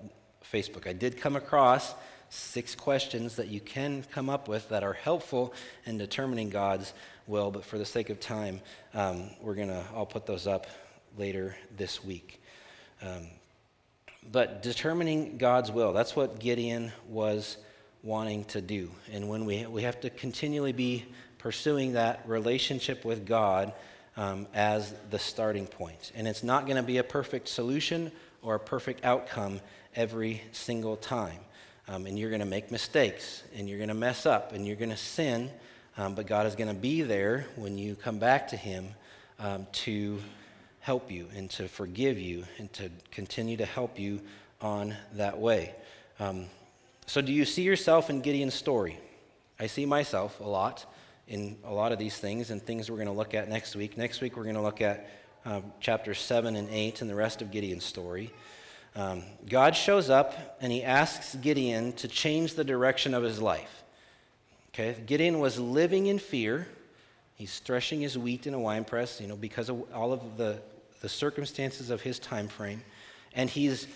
Facebook. 0.50 0.88
I 0.88 0.94
did 0.94 1.20
come 1.20 1.36
across 1.36 1.94
six 2.30 2.76
questions 2.76 3.36
that 3.38 3.48
you 3.48 3.60
can 3.60 4.04
come 4.12 4.30
up 4.30 4.48
with 4.48 4.70
that 4.70 4.84
are 4.84 4.94
helpful 4.94 5.54
in 5.86 5.98
determining 5.98 6.50
God's 6.50 6.94
will, 7.26 7.52
but 7.52 7.64
for 7.64 7.78
the 7.78 7.86
sake 7.86 8.10
of 8.10 8.20
time, 8.20 8.62
um, 8.94 9.30
we're 9.42 9.56
going 9.56 9.70
to, 9.70 9.84
I'll 9.96 10.06
put 10.06 10.26
those 10.26 10.48
up 10.48 10.68
later 11.18 11.56
this 11.76 12.04
week. 12.04 12.42
Um, 13.02 13.28
but 14.32 14.62
determining 14.62 15.38
God's 15.38 15.72
will, 15.72 15.94
that's 15.94 16.16
what 16.16 16.40
Gideon 16.40 16.92
was 17.08 17.58
wanting 18.04 18.46
to 18.46 18.62
do. 18.62 18.92
And 19.12 19.30
when 19.30 19.46
we, 19.46 19.66
we 19.66 19.84
have 19.84 20.00
to 20.02 20.10
continually 20.10 20.74
be 20.74 21.06
pursuing 21.38 21.94
that 21.94 22.24
relationship 22.26 23.06
with 23.06 23.26
God 23.26 23.74
um, 24.16 24.48
as 24.54 24.94
the 25.12 25.20
starting 25.20 25.68
point. 25.68 26.12
And 26.16 26.28
it's 26.28 26.44
not 26.44 26.66
going 26.66 26.78
to 26.78 26.84
be 26.84 26.98
a 26.98 27.04
perfect 27.04 27.48
solution 27.48 28.12
or 28.42 28.56
a 28.56 28.60
perfect 28.60 29.06
outcome 29.06 29.62
every 29.96 30.42
single 30.52 30.96
time. 30.96 31.40
Um, 31.90 32.06
and 32.06 32.20
you're 32.20 32.30
going 32.30 32.42
to 32.42 32.46
make 32.46 32.70
mistakes 32.70 33.44
and 33.56 33.70
you're 33.70 33.78
going 33.78 33.88
to 33.90 33.96
mess 33.96 34.26
up 34.26 34.52
and 34.54 34.68
you're 34.68 34.76
going 34.76 34.90
to 34.90 34.98
sin. 34.98 35.50
Um, 35.98 36.16
but 36.16 36.28
God 36.28 36.46
is 36.46 36.56
going 36.56 36.68
to 36.68 36.76
be 36.76 37.02
there 37.02 37.46
when 37.56 37.78
you 37.78 37.96
come 37.96 38.20
back 38.20 38.50
to 38.50 38.58
Him 38.58 38.90
um, 39.40 39.68
to 39.72 40.20
help 40.80 41.12
you 41.12 41.28
and 41.36 41.50
to 41.52 41.68
forgive 41.68 42.20
you 42.20 42.44
and 42.58 42.72
to 42.74 42.90
continue 43.12 43.58
to 43.58 43.66
help 43.66 43.98
you 43.98 44.22
on 44.62 44.96
that 45.14 45.38
way. 45.38 45.74
Um, 46.20 46.46
so, 47.06 47.22
do 47.22 47.32
you 47.32 47.46
see 47.46 47.62
yourself 47.62 48.10
in 48.10 48.22
Gideon's 48.22 48.54
story? 48.54 49.00
I 49.60 49.68
see 49.68 49.86
myself 49.86 50.40
a 50.40 50.48
lot 50.48 50.86
in 51.28 51.58
a 51.64 51.74
lot 51.74 51.92
of 51.92 52.00
these 52.00 52.18
things 52.18 52.52
and 52.52 52.62
things 52.62 52.90
we're 52.90 52.98
going 52.98 53.08
to 53.08 53.14
look 53.14 53.34
at 53.34 53.50
next 53.50 53.76
week. 53.76 53.98
Next 53.98 54.22
week, 54.22 54.38
we're 54.38 54.44
going 54.44 54.56
to 54.56 54.62
look 54.62 54.82
at 54.82 55.10
uh, 55.46 55.62
chapters 55.80 56.20
7 56.20 56.56
and 56.56 56.70
8 56.70 57.02
and 57.02 57.10
the 57.10 57.16
rest 57.16 57.42
of 57.42 57.52
Gideon's 57.52 57.86
story. 57.86 58.34
Um, 58.96 59.24
God 59.48 59.76
shows 59.76 60.10
up 60.10 60.58
and 60.62 60.72
he 60.72 60.84
asks 60.84 61.36
Gideon 61.36 61.94
to 61.94 62.08
change 62.08 62.56
the 62.56 62.64
direction 62.64 63.14
of 63.14 63.24
his 63.24 63.42
life. 63.42 63.84
Okay, 64.74 64.96
Gideon 65.06 65.40
was 65.40 65.60
living 65.60 66.08
in 66.08 66.20
fear. 66.20 66.68
He's 67.36 67.60
threshing 67.60 68.02
his 68.02 68.18
wheat 68.18 68.48
in 68.48 68.54
a 68.54 68.60
wine 68.60 68.86
press, 68.86 69.22
you 69.22 69.28
know, 69.28 69.36
because 69.36 69.70
of 69.70 69.94
all 69.94 70.14
of 70.14 70.38
the, 70.38 70.60
the 71.02 71.10
circumstances 71.10 71.90
of 71.90 72.02
his 72.02 72.20
time 72.20 72.48
frame. 72.48 72.82
And 73.36 73.50
he's 73.50 73.88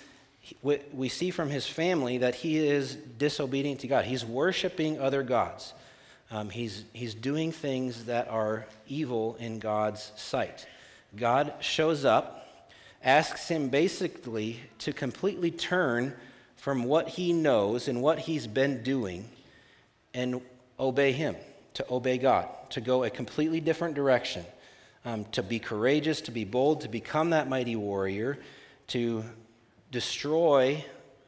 we 0.63 1.09
see 1.09 1.29
from 1.31 1.49
his 1.49 1.67
family 1.67 2.19
that 2.19 2.35
he 2.35 2.57
is 2.57 2.95
disobedient 2.95 3.81
to 3.81 3.87
God. 3.87 4.05
He's 4.05 4.25
worshiping 4.25 4.99
other 4.99 5.23
gods. 5.23 5.73
Um, 6.31 6.49
he's, 6.49 6.83
he's 6.93 7.13
doing 7.13 7.51
things 7.51 8.05
that 8.05 8.27
are 8.29 8.65
evil 8.87 9.35
in 9.39 9.59
God's 9.59 10.11
sight. 10.15 10.65
God 11.15 11.53
shows 11.59 12.05
up, 12.05 12.40
asks 13.03 13.47
him 13.47 13.69
basically 13.69 14.59
to 14.79 14.93
completely 14.93 15.51
turn 15.51 16.13
from 16.55 16.83
what 16.83 17.07
he 17.07 17.33
knows 17.33 17.87
and 17.87 18.01
what 18.01 18.19
he's 18.19 18.45
been 18.45 18.83
doing 18.83 19.27
and 20.13 20.41
obey 20.79 21.11
him, 21.11 21.35
to 21.73 21.85
obey 21.89 22.17
God, 22.17 22.47
to 22.69 22.81
go 22.81 23.03
a 23.03 23.09
completely 23.09 23.59
different 23.59 23.95
direction, 23.95 24.45
um, 25.05 25.25
to 25.31 25.41
be 25.41 25.57
courageous, 25.57 26.21
to 26.21 26.31
be 26.31 26.43
bold, 26.43 26.81
to 26.81 26.89
become 26.89 27.31
that 27.31 27.49
mighty 27.49 27.75
warrior, 27.75 28.37
to 28.87 29.23
destroy 29.91 30.83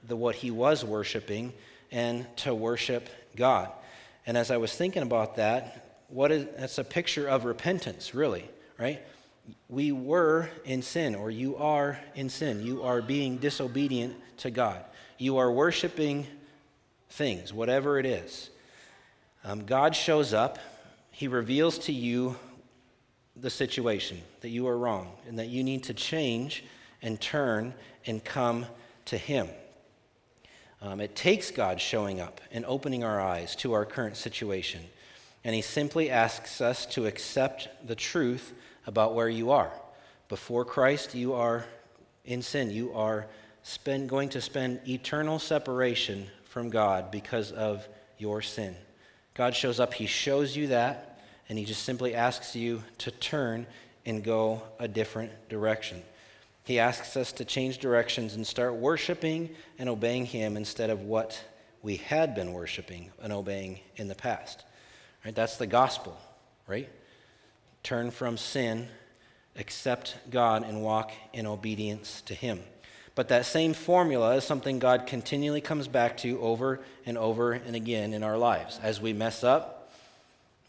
the, 0.08 0.16
what 0.16 0.36
he 0.36 0.52
was 0.52 0.86
worshiping, 0.86 1.54
and 1.92 2.26
to 2.38 2.54
worship 2.54 3.10
God. 3.36 3.72
And 4.26 4.38
as 4.38 4.52
I 4.52 4.58
was 4.58 4.74
thinking 4.74 5.04
about 5.04 5.38
that, 5.38 6.02
what 6.10 6.32
is 6.32 6.46
that's 6.58 6.78
a 6.78 6.84
picture 6.84 7.28
of 7.28 7.46
repentance, 7.46 8.14
really, 8.14 8.48
right? 8.78 9.02
We 9.70 9.92
were 9.92 10.50
in 10.66 10.82
sin, 10.82 11.16
or 11.16 11.30
you 11.30 11.58
are 11.58 12.00
in 12.16 12.30
sin. 12.30 12.64
You 12.66 12.84
are 12.84 13.02
being 13.02 13.38
disobedient 13.38 14.16
to 14.38 14.52
God. 14.52 14.84
You 15.18 15.38
are 15.38 15.52
worshiping 15.52 16.28
things, 17.10 17.54
whatever 17.54 18.00
it 18.00 18.06
is. 18.06 18.50
Um, 19.44 19.66
God 19.66 19.96
shows 19.96 20.34
up, 20.34 20.60
He 21.12 21.28
reveals 21.28 21.78
to 21.80 21.92
you 21.92 22.38
the 23.36 23.50
situation, 23.50 24.22
that 24.42 24.50
you 24.50 24.68
are 24.68 24.78
wrong, 24.78 25.12
and 25.28 25.40
that 25.40 25.48
you 25.48 25.64
need 25.64 25.84
to 25.84 25.94
change 25.94 26.64
and 27.02 27.20
turn 27.20 27.74
and 28.06 28.24
come 28.24 28.66
to 29.06 29.18
Him. 29.18 29.50
Um, 30.82 31.00
it 31.00 31.16
takes 31.16 31.52
God 31.52 31.80
showing 31.80 32.20
up 32.20 32.42
and 32.52 32.66
opening 32.66 33.04
our 33.04 33.20
eyes 33.20 33.56
to 33.58 33.74
our 33.74 33.86
current 33.86 34.18
situation. 34.18 34.82
And 35.44 35.56
He 35.56 35.62
simply 35.62 36.10
asks 36.10 36.62
us 36.62 36.86
to 36.88 37.06
accept 37.06 37.70
the 37.86 37.96
truth 37.96 38.54
about 38.86 39.16
where 39.16 39.30
you 39.30 39.52
are. 39.52 39.72
Before 40.30 40.66
Christ, 40.66 41.16
you 41.16 41.34
are 41.34 41.66
in 42.26 42.42
sin. 42.42 42.72
You 42.72 42.94
are 42.94 43.28
spend, 43.64 44.10
going 44.10 44.30
to 44.30 44.42
spend 44.42 44.80
eternal 44.88 45.40
separation 45.40 46.28
from 46.46 46.70
God 46.70 47.12
because 47.12 47.52
of 47.52 47.88
your 48.18 48.42
sin. 48.42 48.76
God 49.34 49.56
shows 49.56 49.80
up, 49.80 49.94
He 49.94 50.06
shows 50.06 50.56
you 50.56 50.68
that, 50.68 51.22
and 51.50 51.58
He 51.58 51.66
just 51.66 51.84
simply 51.84 52.14
asks 52.14 52.56
you 52.56 52.84
to 53.00 53.12
turn 53.12 53.66
and 54.06 54.24
go 54.24 54.62
a 54.80 54.88
different 54.88 55.32
direction. 55.50 56.02
He 56.66 56.80
asks 56.80 57.18
us 57.18 57.32
to 57.34 57.46
change 57.46 57.80
directions 57.80 58.36
and 58.36 58.46
start 58.46 58.76
worshiping 58.76 59.50
and 59.80 59.90
obeying 59.90 60.26
Him 60.26 60.56
instead 60.56 60.90
of 60.90 61.02
what 61.02 61.42
we 61.82 61.98
had 61.98 62.36
been 62.36 62.54
worshiping 62.54 63.12
and 63.22 63.34
obeying 63.34 63.80
in 63.98 64.08
the 64.08 64.16
past. 64.16 64.64
Right? 65.26 65.36
That's 65.36 65.58
the 65.58 65.68
gospel, 65.68 66.18
right? 66.68 66.90
Turn 67.84 68.12
from 68.12 68.38
sin, 68.38 68.88
accept 69.58 70.18
God, 70.32 70.64
and 70.64 70.82
walk 70.82 71.12
in 71.34 71.46
obedience 71.46 72.22
to 72.24 72.34
Him. 72.34 72.62
But 73.16 73.28
that 73.28 73.46
same 73.46 73.74
formula 73.74 74.36
is 74.36 74.44
something 74.44 74.80
God 74.80 75.06
continually 75.06 75.62
comes 75.62 75.88
back 75.88 76.18
to 76.18 76.40
over 76.42 76.80
and 77.06 77.18
over 77.18 77.52
and 77.52 77.76
again 77.76 78.14
in 78.14 78.24
our 78.24 78.38
lives. 78.38 78.80
As 78.82 79.00
we 79.00 79.14
mess 79.14 79.44
up, 79.44 79.92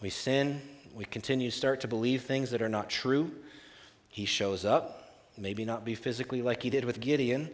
we 0.02 0.10
sin, 0.10 0.60
we 0.94 1.06
continue 1.06 1.50
to 1.50 1.56
start 1.56 1.80
to 1.80 1.88
believe 1.88 2.22
things 2.22 2.50
that 2.50 2.60
are 2.60 2.68
not 2.68 2.90
true. 2.90 3.30
He 4.08 4.26
shows 4.26 4.64
up, 4.64 5.04
Maybe 5.36 5.64
not 5.64 5.84
be 5.84 5.94
physically 5.94 6.42
like 6.42 6.62
he 6.62 6.70
did 6.70 6.84
with 6.84 7.00
Gideon, 7.00 7.50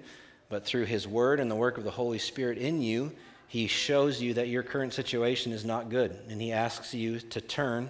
but 0.48 0.66
through 0.66 0.84
his 0.84 1.08
word 1.08 1.40
and 1.40 1.50
the 1.50 1.56
work 1.56 1.78
of 1.78 1.84
the 1.84 1.90
Holy 1.90 2.18
Spirit 2.18 2.58
in 2.58 2.82
you, 2.82 3.12
he 3.48 3.66
shows 3.66 4.20
you 4.20 4.34
that 4.34 4.48
your 4.48 4.62
current 4.62 4.92
situation 4.92 5.52
is 5.52 5.64
not 5.64 5.88
good. 5.88 6.16
And 6.28 6.40
he 6.40 6.52
asks 6.52 6.92
you 6.92 7.20
to 7.20 7.40
turn 7.40 7.88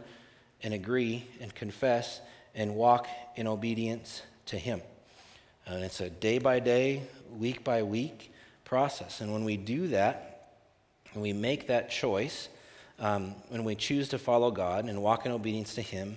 and 0.62 0.74
agree 0.74 1.26
and 1.40 1.54
confess 1.54 2.20
and 2.54 2.74
walk 2.74 3.06
in 3.36 3.46
obedience 3.46 4.22
to 4.46 4.56
him. 4.56 4.80
And 5.66 5.84
it's 5.84 6.00
a 6.00 6.10
day 6.10 6.38
by 6.38 6.58
day, 6.58 7.02
week 7.38 7.62
by 7.62 7.82
week 7.82 8.32
process. 8.64 9.20
And 9.20 9.32
when 9.32 9.44
we 9.44 9.56
do 9.56 9.88
that, 9.88 10.26
and 11.12 11.22
we 11.22 11.32
make 11.32 11.66
that 11.68 11.90
choice, 11.90 12.48
um, 12.98 13.34
when 13.48 13.64
we 13.64 13.74
choose 13.74 14.08
to 14.10 14.18
follow 14.18 14.50
God 14.50 14.84
and 14.84 15.02
walk 15.02 15.26
in 15.26 15.32
obedience 15.32 15.74
to 15.74 15.82
him, 15.82 16.16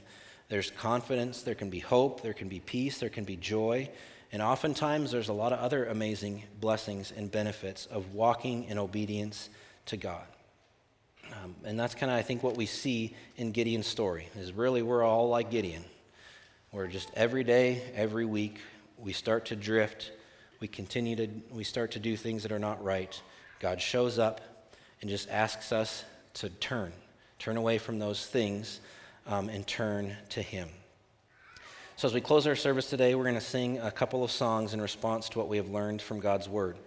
there's 0.49 0.69
confidence, 0.69 1.41
there 1.41 1.55
can 1.55 1.69
be 1.69 1.79
hope, 1.79 2.21
there 2.21 2.33
can 2.33 2.49
be 2.49 2.59
peace, 2.59 2.99
there 2.99 3.09
can 3.09 3.23
be 3.23 3.35
joy. 3.35 3.89
And 4.31 4.41
oftentimes, 4.41 5.11
there's 5.11 5.29
a 5.29 5.33
lot 5.33 5.53
of 5.53 5.59
other 5.59 5.85
amazing 5.85 6.43
blessings 6.59 7.11
and 7.15 7.31
benefits 7.31 7.85
of 7.87 8.13
walking 8.13 8.65
in 8.65 8.77
obedience 8.77 9.49
to 9.87 9.97
God. 9.97 10.25
Um, 11.43 11.55
and 11.65 11.77
that's 11.77 11.93
kind 11.93 12.09
of, 12.09 12.17
I 12.17 12.21
think, 12.21 12.41
what 12.41 12.55
we 12.55 12.65
see 12.65 13.15
in 13.35 13.51
Gideon's 13.51 13.87
story 13.87 14.29
is 14.39 14.53
really 14.53 14.81
we're 14.81 15.03
all 15.03 15.27
like 15.27 15.51
Gideon. 15.51 15.83
We're 16.71 16.87
just 16.87 17.09
every 17.15 17.43
day, 17.43 17.81
every 17.95 18.23
week, 18.23 18.59
we 18.97 19.11
start 19.11 19.45
to 19.47 19.55
drift. 19.55 20.11
We 20.61 20.69
continue 20.69 21.17
to, 21.17 21.27
we 21.51 21.65
start 21.65 21.91
to 21.91 21.99
do 21.99 22.15
things 22.15 22.43
that 22.43 22.53
are 22.53 22.59
not 22.59 22.81
right. 22.81 23.21
God 23.59 23.81
shows 23.81 24.19
up 24.19 24.39
and 25.01 25.09
just 25.09 25.29
asks 25.29 25.73
us 25.73 26.05
to 26.35 26.49
turn, 26.49 26.93
turn 27.39 27.57
away 27.57 27.77
from 27.77 27.99
those 27.99 28.25
things 28.25 28.79
um, 29.27 29.49
and 29.49 29.67
turn 29.67 30.15
to 30.29 30.41
Him. 30.41 30.69
So, 31.97 32.07
as 32.07 32.13
we 32.13 32.21
close 32.21 32.47
our 32.47 32.55
service 32.55 32.89
today, 32.89 33.15
we're 33.15 33.23
going 33.23 33.35
to 33.35 33.41
sing 33.41 33.79
a 33.79 33.91
couple 33.91 34.23
of 34.23 34.31
songs 34.31 34.73
in 34.73 34.81
response 34.81 35.27
to 35.29 35.39
what 35.39 35.49
we 35.49 35.57
have 35.57 35.69
learned 35.69 36.01
from 36.01 36.21
God's 36.21 36.47
Word. 36.47 36.77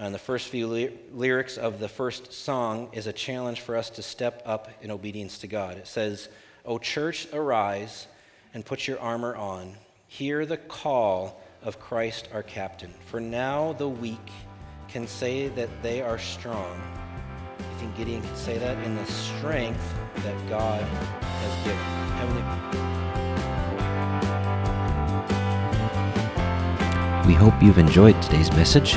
And 0.00 0.14
the 0.14 0.18
first 0.18 0.48
few 0.48 0.66
ly- 0.66 0.92
lyrics 1.12 1.58
of 1.58 1.78
the 1.78 1.88
first 1.88 2.32
song 2.32 2.88
is 2.94 3.06
a 3.06 3.12
challenge 3.12 3.60
for 3.60 3.76
us 3.76 3.90
to 3.90 4.02
step 4.02 4.42
up 4.46 4.70
in 4.80 4.90
obedience 4.90 5.36
to 5.40 5.46
God. 5.46 5.76
It 5.76 5.86
says, 5.86 6.30
O 6.64 6.78
church, 6.78 7.28
arise 7.34 8.06
and 8.54 8.64
put 8.64 8.88
your 8.88 8.98
armor 8.98 9.36
on. 9.36 9.74
Hear 10.08 10.46
the 10.46 10.56
call 10.56 11.38
of 11.62 11.78
Christ 11.78 12.30
our 12.32 12.42
captain. 12.42 12.94
For 13.06 13.20
now 13.20 13.74
the 13.74 13.90
weak 13.90 14.30
can 14.88 15.06
say 15.06 15.48
that 15.48 15.68
they 15.82 16.00
are 16.00 16.18
strong. 16.18 16.80
You 17.58 17.78
think 17.78 17.94
Gideon 17.98 18.22
could 18.22 18.38
say 18.38 18.56
that? 18.56 18.82
In 18.84 18.94
the 18.96 19.04
strength 19.04 19.94
that 20.24 20.48
God 20.48 20.82
has 20.82 21.64
given. 21.64 21.78
Heavenly 22.16 22.90
we 27.26 27.34
hope 27.36 27.62
you've 27.62 27.78
enjoyed 27.78 28.20
today's 28.22 28.50
message. 28.52 28.96